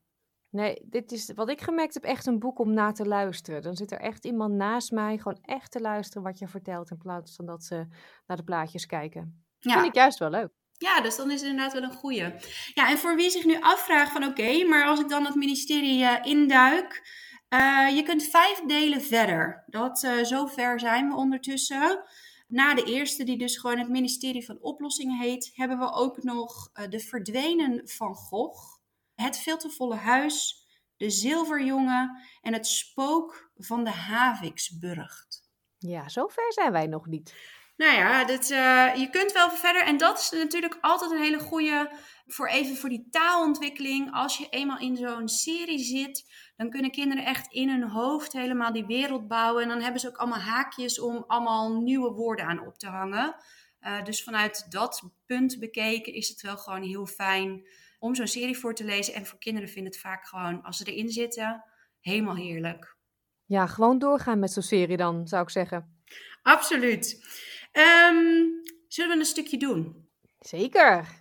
Nee, 0.50 0.82
dit 0.84 1.12
is 1.12 1.32
wat 1.34 1.48
ik 1.48 1.60
gemerkt 1.60 1.94
heb, 1.94 2.04
echt 2.04 2.26
een 2.26 2.38
boek 2.38 2.58
om 2.58 2.72
na 2.72 2.92
te 2.92 3.06
luisteren. 3.06 3.62
Dan 3.62 3.76
zit 3.76 3.92
er 3.92 4.00
echt 4.00 4.24
iemand 4.24 4.54
naast 4.54 4.90
mij, 4.90 5.18
gewoon 5.18 5.38
echt 5.42 5.70
te 5.70 5.80
luisteren 5.80 6.22
wat 6.22 6.38
je 6.38 6.48
vertelt, 6.48 6.90
in 6.90 6.98
plaats 6.98 7.36
van 7.36 7.46
dat 7.46 7.64
ze 7.64 7.86
naar 8.26 8.36
de 8.36 8.44
plaatjes 8.44 8.86
kijken. 8.86 9.44
Ja. 9.58 9.72
Vind 9.72 9.86
ik 9.86 9.94
juist 9.94 10.18
wel 10.18 10.30
leuk. 10.30 10.50
Ja, 10.72 11.00
dus 11.00 11.16
dan 11.16 11.30
is 11.30 11.40
het 11.40 11.50
inderdaad 11.50 11.72
wel 11.72 11.82
een 11.82 11.92
goeie. 11.92 12.34
Ja, 12.74 12.90
en 12.90 12.98
voor 12.98 13.16
wie 13.16 13.30
zich 13.30 13.44
nu 13.44 13.60
afvraagt 13.60 14.12
van 14.12 14.24
oké, 14.24 14.64
maar 14.64 14.84
als 14.84 15.00
ik 15.00 15.08
dan 15.08 15.24
het 15.24 15.34
ministerie 15.34 16.02
uh, 16.02 16.16
induik, 16.22 17.02
uh, 17.48 17.96
je 17.96 18.02
kunt 18.02 18.22
vijf 18.22 18.60
delen 18.66 19.02
verder. 19.02 19.64
Dat, 19.66 20.02
uh, 20.02 20.24
zover 20.24 20.80
zijn 20.80 21.08
we 21.08 21.16
ondertussen. 21.16 22.04
Na 22.50 22.74
de 22.74 22.84
eerste, 22.84 23.24
die 23.24 23.38
dus 23.38 23.56
gewoon 23.56 23.78
het 23.78 23.88
ministerie 23.88 24.44
van 24.44 24.58
Oplossingen 24.60 25.18
heet, 25.18 25.50
hebben 25.54 25.78
we 25.78 25.92
ook 25.92 26.22
nog 26.22 26.70
uh, 26.74 26.88
De 26.88 27.00
Verdwenen 27.00 27.88
van 27.88 28.14
Gogh. 28.14 28.78
Het 29.14 29.38
veel 29.38 29.56
te 29.56 29.70
volle 29.70 29.94
huis, 29.94 30.66
De 30.96 31.10
Zilverjongen 31.10 32.20
en 32.40 32.52
Het 32.52 32.66
spook 32.66 33.50
van 33.56 33.84
de 33.84 33.90
Haviksburgt. 33.90 35.48
Ja, 35.78 36.08
zover 36.08 36.52
zijn 36.52 36.72
wij 36.72 36.86
nog 36.86 37.06
niet. 37.06 37.34
Nou 37.76 37.92
ja, 37.92 38.24
dit, 38.24 38.50
eh, 38.50 38.94
je 38.94 39.08
kunt 39.10 39.32
wel 39.32 39.50
verder. 39.50 39.82
En 39.82 39.96
dat 39.96 40.18
is 40.18 40.30
natuurlijk 40.30 40.78
altijd 40.80 41.10
een 41.10 41.22
hele 41.22 41.38
goede 41.38 41.90
voor 42.32 42.48
even 42.48 42.76
voor 42.76 42.88
die 42.88 43.08
taalontwikkeling. 43.10 44.12
Als 44.12 44.38
je 44.38 44.48
eenmaal 44.48 44.78
in 44.78 44.96
zo'n 44.96 45.28
serie 45.28 45.78
zit, 45.78 46.24
dan 46.56 46.70
kunnen 46.70 46.90
kinderen 46.90 47.24
echt 47.24 47.52
in 47.52 47.68
hun 47.68 47.88
hoofd 47.88 48.32
helemaal 48.32 48.72
die 48.72 48.86
wereld 48.86 49.28
bouwen. 49.28 49.62
En 49.62 49.68
dan 49.68 49.80
hebben 49.80 50.00
ze 50.00 50.08
ook 50.08 50.16
allemaal 50.16 50.38
haakjes 50.38 51.00
om 51.00 51.24
allemaal 51.26 51.80
nieuwe 51.80 52.12
woorden 52.12 52.46
aan 52.46 52.66
op 52.66 52.78
te 52.78 52.88
hangen. 52.88 53.36
Uh, 53.80 54.04
dus 54.04 54.22
vanuit 54.22 54.66
dat 54.68 55.10
punt 55.26 55.58
bekeken 55.58 56.12
is 56.12 56.28
het 56.28 56.40
wel 56.40 56.56
gewoon 56.56 56.82
heel 56.82 57.06
fijn 57.06 57.68
om 57.98 58.14
zo'n 58.14 58.26
serie 58.26 58.58
voor 58.58 58.74
te 58.74 58.84
lezen. 58.84 59.14
En 59.14 59.26
voor 59.26 59.38
kinderen 59.38 59.68
vinden 59.68 59.92
het 59.92 60.00
vaak 60.00 60.26
gewoon, 60.26 60.62
als 60.62 60.76
ze 60.76 60.92
erin 60.92 61.08
zitten, 61.08 61.64
helemaal 62.00 62.36
heerlijk. 62.36 62.96
Ja, 63.44 63.66
gewoon 63.66 63.98
doorgaan 63.98 64.38
met 64.38 64.52
zo'n 64.52 64.62
serie 64.62 64.96
dan, 64.96 65.26
zou 65.28 65.42
ik 65.42 65.50
zeggen. 65.50 66.02
Absoluut. 66.42 67.24
Um, 67.72 68.62
zullen 68.88 69.10
we 69.10 69.18
een 69.18 69.24
stukje 69.24 69.56
doen? 69.56 70.08
Zeker. 70.38 71.19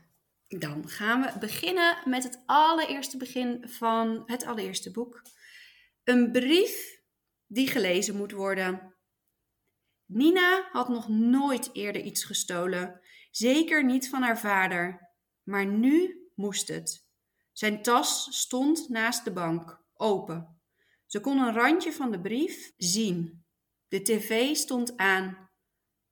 Dan 0.58 0.90
gaan 0.90 1.22
we 1.22 1.40
beginnen 1.40 1.98
met 2.06 2.24
het 2.24 2.42
allereerste 2.46 3.18
begin 3.18 3.70
van 3.70 4.24
het 4.26 4.46
allereerste 4.46 4.92
boek. 4.92 5.22
Een 6.04 6.32
brief 6.32 7.02
die 7.48 7.68
gelezen 7.68 8.16
moet 8.16 8.32
worden. 8.32 8.96
Nina 10.06 10.70
had 10.72 10.90
nog 10.90 11.08
nooit 11.08 11.70
eerder 11.74 12.02
iets 12.02 12.24
gestolen, 12.24 13.02
zeker 13.32 13.86
niet 13.86 14.10
van 14.10 14.22
haar 14.22 14.40
vader. 14.40 15.10
Maar 15.44 15.66
nu 15.66 16.28
moest 16.36 16.68
het. 16.68 17.08
Zijn 17.52 17.82
tas 17.82 18.40
stond 18.40 18.90
naast 18.90 19.24
de 19.24 19.32
bank, 19.32 19.84
open. 19.94 20.62
Ze 21.06 21.20
kon 21.20 21.38
een 21.38 21.54
randje 21.54 21.94
van 21.94 22.12
de 22.12 22.22
brief 22.22 22.72
zien. 22.78 23.46
De 23.88 24.02
tv 24.02 24.56
stond 24.56 24.98
aan. 24.98 25.50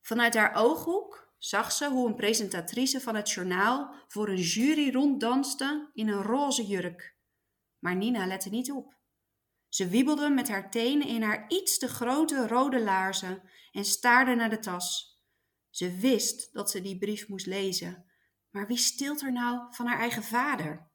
Vanuit 0.01 0.33
haar 0.33 0.55
ooghoek 0.55 1.26
zag 1.37 1.71
ze 1.71 1.89
hoe 1.89 2.07
een 2.07 2.15
presentatrice 2.15 3.01
van 3.01 3.15
het 3.15 3.31
journaal 3.31 3.95
voor 4.07 4.29
een 4.29 4.41
jury 4.41 4.91
ronddanste 4.91 5.89
in 5.93 6.07
een 6.07 6.23
roze 6.23 6.65
jurk. 6.65 7.15
Maar 7.79 7.95
Nina 7.95 8.25
lette 8.25 8.49
niet 8.49 8.71
op. 8.71 8.95
Ze 9.69 9.87
wiebelde 9.87 10.29
met 10.29 10.47
haar 10.47 10.71
tenen 10.71 11.07
in 11.07 11.21
haar 11.21 11.45
iets 11.47 11.77
te 11.77 11.87
grote 11.87 12.47
rode 12.47 12.79
laarzen 12.79 13.41
en 13.71 13.85
staarde 13.85 14.35
naar 14.35 14.49
de 14.49 14.59
tas. 14.59 15.17
Ze 15.69 15.97
wist 15.97 16.53
dat 16.53 16.71
ze 16.71 16.81
die 16.81 16.97
brief 16.97 17.27
moest 17.27 17.45
lezen, 17.45 18.05
maar 18.49 18.67
wie 18.67 18.77
stilt 18.77 19.21
er 19.21 19.31
nou 19.31 19.67
van 19.69 19.85
haar 19.85 19.99
eigen 19.99 20.23
vader? 20.23 20.89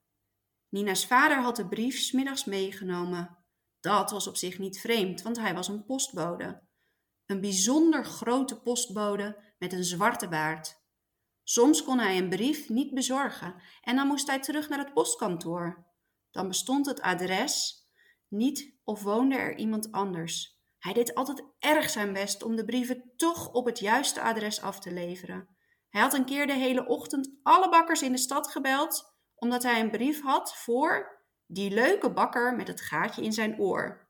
Nina's 0.69 1.07
vader 1.07 1.37
had 1.37 1.57
de 1.57 1.69
brief 1.69 1.99
smiddags 1.99 2.45
meegenomen. 2.45 3.39
Dat 3.81 4.11
was 4.11 4.27
op 4.27 4.37
zich 4.37 4.59
niet 4.59 4.81
vreemd, 4.81 5.23
want 5.23 5.39
hij 5.39 5.55
was 5.55 5.69
een 5.69 5.85
postbode. 5.85 6.63
Een 7.27 7.41
bijzonder 7.41 8.05
grote 8.05 8.61
postbode 8.61 9.52
met 9.63 9.73
een 9.73 9.85
zwarte 9.85 10.29
baard. 10.29 10.81
Soms 11.43 11.85
kon 11.85 11.99
hij 11.99 12.17
een 12.19 12.29
brief 12.29 12.69
niet 12.69 12.95
bezorgen 12.95 13.55
en 13.83 13.97
dan 13.97 14.07
moest 14.07 14.27
hij 14.27 14.41
terug 14.41 14.69
naar 14.69 14.79
het 14.79 14.93
postkantoor. 14.93 15.87
Dan 16.31 16.49
bestond 16.49 16.87
het 16.87 17.01
adres 17.01 17.87
niet 18.29 18.75
of 18.85 19.03
woonde 19.03 19.37
er 19.37 19.57
iemand 19.57 19.93
anders. 19.93 20.61
Hij 20.79 20.93
deed 20.93 21.15
altijd 21.15 21.45
erg 21.59 21.91
zijn 21.91 22.13
best 22.13 22.43
om 22.43 22.57
de 22.57 22.65
brieven 22.65 23.13
toch 23.17 23.53
op 23.53 23.67
het 23.67 23.79
juiste 23.79 24.21
adres 24.21 24.61
af 24.61 24.81
te 24.81 24.93
leveren. 24.93 25.49
Hij 25.89 26.01
had 26.01 26.15
een 26.15 26.25
keer 26.25 26.47
de 26.47 26.53
hele 26.57 26.87
ochtend 26.87 27.31
alle 27.43 27.69
bakkers 27.69 28.03
in 28.03 28.13
de 28.13 28.19
stad 28.19 28.49
gebeld, 28.49 29.15
omdat 29.35 29.63
hij 29.63 29.81
een 29.81 29.91
brief 29.91 30.23
had 30.23 30.57
voor 30.57 31.23
die 31.47 31.71
leuke 31.71 32.13
bakker 32.13 32.57
met 32.57 32.69
het 32.69 32.81
gaatje 32.81 33.23
in 33.23 33.33
zijn 33.33 33.61
oor. 33.61 34.09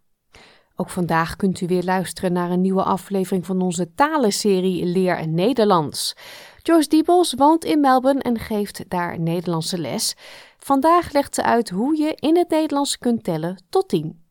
Ook 0.75 0.89
vandaag 0.89 1.35
kunt 1.35 1.61
u 1.61 1.67
weer 1.67 1.83
luisteren 1.83 2.33
naar 2.33 2.51
een 2.51 2.61
nieuwe 2.61 2.83
aflevering 2.83 3.45
van 3.45 3.61
onze 3.61 3.93
talenserie 3.95 4.85
Leer 4.85 5.27
Nederlands. 5.27 6.15
Joyce 6.61 6.89
Diebels 6.89 7.33
woont 7.33 7.63
in 7.63 7.79
Melbourne 7.79 8.21
en 8.21 8.39
geeft 8.39 8.83
daar 8.87 9.19
Nederlandse 9.19 9.77
les. 9.77 10.15
Vandaag 10.57 11.11
legt 11.11 11.35
ze 11.35 11.43
uit 11.43 11.69
hoe 11.69 11.97
je 11.97 12.15
in 12.15 12.37
het 12.37 12.49
Nederlands 12.49 12.97
kunt 12.97 13.23
tellen 13.23 13.63
tot 13.69 13.87
10. 13.87 14.23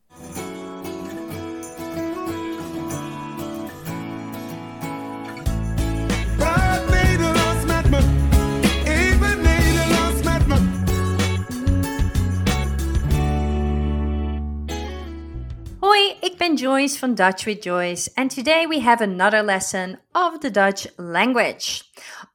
Ik 16.24 16.38
ben 16.38 16.54
Joyce 16.56 16.98
van 16.98 17.14
Dutch 17.14 17.44
with 17.44 17.62
Joyce, 17.62 18.10
and 18.14 18.30
today 18.30 18.66
we 18.66 18.80
have 18.80 19.02
another 19.02 19.42
lesson 19.42 19.98
of 20.14 20.38
the 20.38 20.50
Dutch 20.50 20.86
language. 20.96 21.82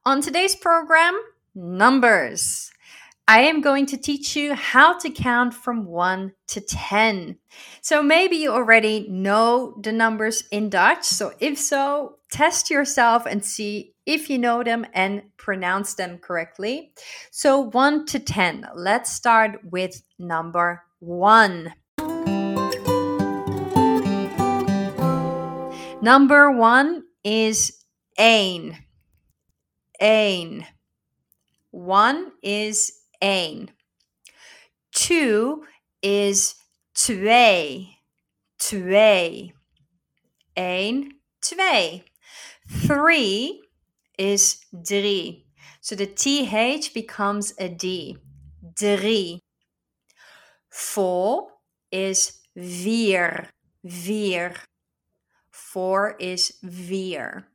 On 0.04 0.22
today's 0.22 0.56
program, 0.56 1.16
numbers. 1.56 2.72
I 3.28 3.48
am 3.48 3.62
going 3.62 3.88
to 3.88 3.98
teach 3.98 4.36
you 4.36 4.54
how 4.54 4.96
to 5.00 5.10
count 5.10 5.56
from 5.56 5.86
1 5.86 6.34
to 6.50 6.62
10. 6.62 7.38
So 7.82 8.04
maybe 8.04 8.36
you 8.36 8.52
already 8.52 9.08
know 9.10 9.74
the 9.82 9.92
numbers 9.92 10.44
in 10.52 10.70
Dutch. 10.70 11.04
So 11.06 11.32
if 11.40 11.58
so, 11.58 12.18
test 12.32 12.70
yourself 12.70 13.26
and 13.26 13.44
see 13.44 13.96
if 14.06 14.30
you 14.30 14.38
know 14.38 14.64
them 14.64 14.86
and 14.94 15.24
pronounce 15.38 15.96
them 15.96 16.20
correctly. 16.20 16.92
So 17.32 17.60
1 17.60 18.06
to 18.06 18.20
10. 18.20 18.68
Let's 18.76 19.12
start 19.12 19.62
with 19.64 20.04
number 20.20 20.84
1. 21.00 21.74
Number 26.02 26.50
1 26.50 27.04
is 27.24 27.86
één. 28.18 28.86
Één. 30.00 30.66
1 31.72 32.32
is 32.42 32.92
één. 33.22 33.70
Two 34.92 35.66
is 36.02 36.56
twee. 36.94 37.98
Twee. 38.58 39.54
Eén, 40.56 41.20
twee. 41.42 42.04
Three 42.88 43.62
is 44.18 44.66
drie. 44.72 45.46
So 45.82 45.96
the 45.96 46.08
TH 46.08 46.94
becomes 46.94 47.54
a 47.60 47.68
D. 47.68 48.18
Drie. 48.74 49.40
Four 50.70 51.48
is 51.92 52.40
vier. 52.56 53.50
Vier. 53.86 54.54
Four 55.74 56.16
is 56.20 56.54
vier. 56.64 57.46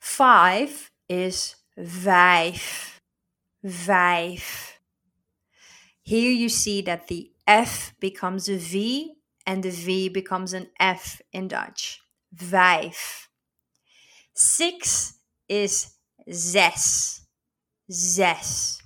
Five 0.00 0.90
is 1.08 1.56
vijf 1.78 2.92
vijf. 3.64 4.72
Here 6.02 6.32
you 6.32 6.48
see 6.48 6.82
that 6.82 7.06
the 7.06 7.30
F 7.46 7.94
becomes 8.00 8.48
a 8.48 8.56
V 8.56 9.14
and 9.46 9.62
the 9.62 9.70
V 9.70 10.08
becomes 10.08 10.52
an 10.52 10.68
F 10.80 11.22
in 11.32 11.48
Dutch. 11.48 12.00
Vijf. 12.34 13.28
Six 14.34 15.14
is 15.48 15.94
zes. 16.30 17.26
Zes. 17.90 18.82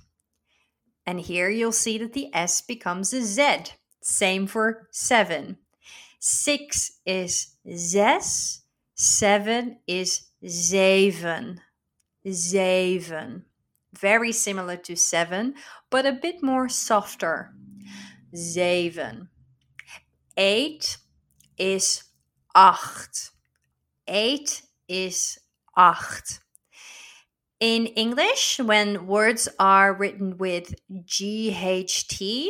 And 1.05 1.21
here 1.21 1.49
you'll 1.49 1.71
see 1.71 1.97
that 1.97 2.13
the 2.13 2.33
S 2.33 2.61
becomes 2.61 3.13
a 3.13 3.23
Z. 3.23 3.73
Same 4.01 4.45
for 4.45 4.87
seven. 4.91 5.57
Six 6.19 6.99
is 7.05 7.55
zes. 7.73 8.61
Seven 8.95 9.79
is 9.87 10.27
zeven. 10.43 11.59
Zeven. 12.25 13.43
Very 13.93 14.31
similar 14.31 14.77
to 14.77 14.95
seven, 14.95 15.55
but 15.89 16.05
a 16.05 16.13
bit 16.13 16.43
more 16.43 16.69
softer. 16.69 17.53
Zeven. 18.35 19.29
Eight 20.35 20.97
is 21.57 22.03
acht. 22.55 23.31
Eight 24.07 24.61
is 24.87 25.39
acht. 25.75 26.39
In 27.59 27.87
English, 27.87 28.59
when 28.59 29.07
words 29.07 29.49
are 29.57 29.93
written 29.93 30.37
with 30.37 30.75
GHT, 30.91 32.47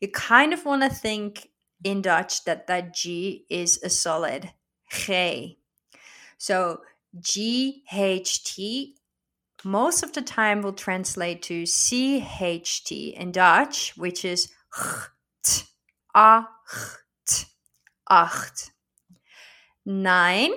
you 0.00 0.08
kind 0.12 0.52
of 0.52 0.64
want 0.64 0.82
to 0.82 0.88
think 0.88 1.48
in 1.84 2.02
Dutch 2.02 2.44
that 2.44 2.66
that 2.66 2.94
G 2.94 3.46
is 3.48 3.80
a 3.82 3.90
solid 3.90 4.50
G. 4.90 5.58
So 6.38 6.80
GHT 7.20 8.94
most 9.64 10.02
of 10.02 10.12
the 10.12 10.22
time 10.22 10.60
will 10.60 10.74
translate 10.74 11.42
to 11.42 11.62
CHT 11.62 13.14
in 13.14 13.32
Dutch, 13.32 13.96
which 13.96 14.24
is 14.24 14.52
cht, 14.72 15.64
acht, 16.14 17.46
acht. 18.08 18.70
Nine 19.86 20.52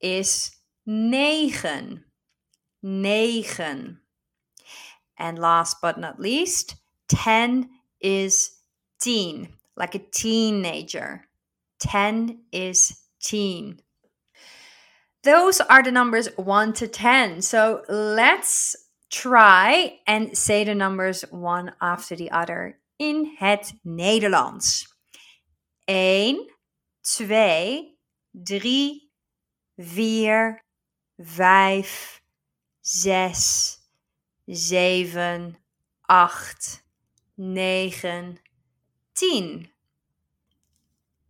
is 0.00 0.50
negen, 0.86 2.04
negen. 2.82 3.98
And 5.16 5.38
last 5.38 5.78
but 5.80 5.98
not 5.98 6.20
least, 6.20 6.76
ten 7.08 7.70
is 8.00 8.52
teen, 9.00 9.48
like 9.78 9.94
a 9.94 10.00
teenager. 10.00 11.24
Ten 11.78 12.40
is 12.52 12.98
teen. 13.22 13.80
Those 15.22 15.60
are 15.60 15.82
the 15.82 15.92
numbers 15.92 16.28
1 16.36 16.72
to 16.74 16.88
10. 16.88 17.42
So 17.42 17.82
let's 17.88 18.76
try 19.10 19.98
and 20.06 20.36
say 20.36 20.64
the 20.64 20.74
numbers 20.74 21.22
one 21.30 21.72
after 21.80 22.16
the 22.16 22.30
other 22.30 22.78
in 22.98 23.36
het 23.38 23.72
Nederlands. 23.86 24.86
1, 25.86 26.46
2, 27.02 27.94
3, 28.46 29.10
4, 29.80 30.60
5, 31.24 32.20
6, 32.82 33.78
7, 34.50 35.56
8, 36.10 36.82
9, 37.36 38.38
10. 39.18 39.68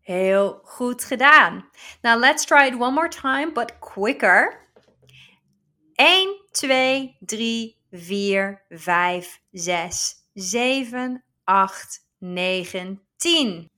Heel 0.00 0.60
goed 0.64 1.04
gedaan. 1.04 1.64
Now 2.02 2.16
let's 2.16 2.44
try 2.44 2.66
it 2.66 2.78
one 2.78 2.94
more 2.94 3.08
time, 3.08 3.52
but 3.54 3.80
quicker. 3.80 4.60
1, 5.98 6.34
2, 6.52 7.14
3, 7.26 7.76
4, 7.92 8.62
5, 8.76 9.38
6, 9.54 10.14
7, 10.36 11.22
8, 11.48 11.98
9, 12.20 13.00
10. 13.18 13.68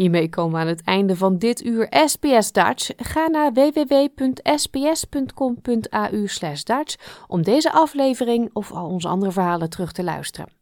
Hiermee 0.00 0.28
komen 0.28 0.52
we 0.52 0.58
aan 0.58 0.66
het 0.66 0.84
einde 0.84 1.16
van 1.16 1.38
dit 1.38 1.64
uur 1.64 1.88
SBS 2.06 2.52
Dutch. 2.52 2.90
Ga 2.96 3.26
naar 3.26 3.52
www.sbs.com.au 3.52 6.26
Dutch 6.64 7.24
om 7.26 7.42
deze 7.42 7.72
aflevering 7.72 8.50
of 8.52 8.72
al 8.72 8.88
onze 8.88 9.08
andere 9.08 9.32
verhalen 9.32 9.70
terug 9.70 9.92
te 9.92 10.04
luisteren. 10.04 10.52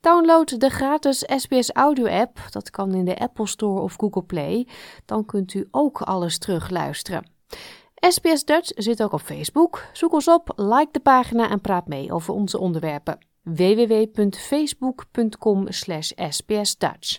Download 0.00 0.60
de 0.60 0.68
gratis 0.68 1.24
SBS 1.36 1.72
Audio 1.72 2.06
app, 2.06 2.38
dat 2.50 2.70
kan 2.70 2.94
in 2.94 3.04
de 3.04 3.18
Apple 3.18 3.46
Store 3.46 3.80
of 3.80 3.94
Google 3.96 4.22
Play. 4.22 4.66
Dan 5.04 5.24
kunt 5.24 5.54
u 5.54 5.68
ook 5.70 6.00
alles 6.00 6.38
terugluisteren. 6.38 7.30
SBS 7.94 8.44
Dutch 8.44 8.70
zit 8.74 9.02
ook 9.02 9.12
op 9.12 9.20
Facebook. 9.20 9.84
Zoek 9.92 10.12
ons 10.12 10.28
op, 10.28 10.52
like 10.56 10.88
de 10.90 11.00
pagina 11.00 11.50
en 11.50 11.60
praat 11.60 11.86
mee 11.86 12.12
over 12.12 12.34
onze 12.34 12.58
onderwerpen. 12.58 13.18
www.facebook.com 13.42 15.66
sbsdutch 15.68 17.18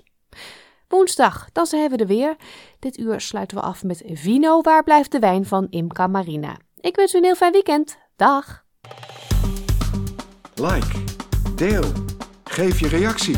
Woensdag, 0.89 1.49
dan 1.51 1.65
zijn 1.65 1.89
we 1.89 1.97
er 1.97 2.07
weer. 2.07 2.35
Dit 2.79 2.97
uur 2.97 3.21
sluiten 3.21 3.57
we 3.57 3.63
af 3.63 3.83
met 3.83 4.03
Vino, 4.05 4.61
waar 4.61 4.83
blijft 4.83 5.11
de 5.11 5.19
wijn 5.19 5.45
van 5.45 5.67
Imca 5.69 6.07
Marina. 6.07 6.57
Ik 6.79 6.95
wens 6.95 7.13
u 7.13 7.17
een 7.17 7.23
heel 7.23 7.35
fijn 7.35 7.51
weekend. 7.51 7.97
Dag! 8.15 8.63
Like, 10.55 11.03
deel, 11.55 11.85
geef 12.43 12.79
je 12.79 12.87
reactie. 12.87 13.37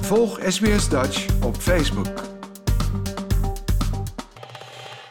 Volg 0.00 0.38
SBS 0.48 0.88
Dutch 0.88 1.44
op 1.44 1.56
Facebook. 1.56 2.31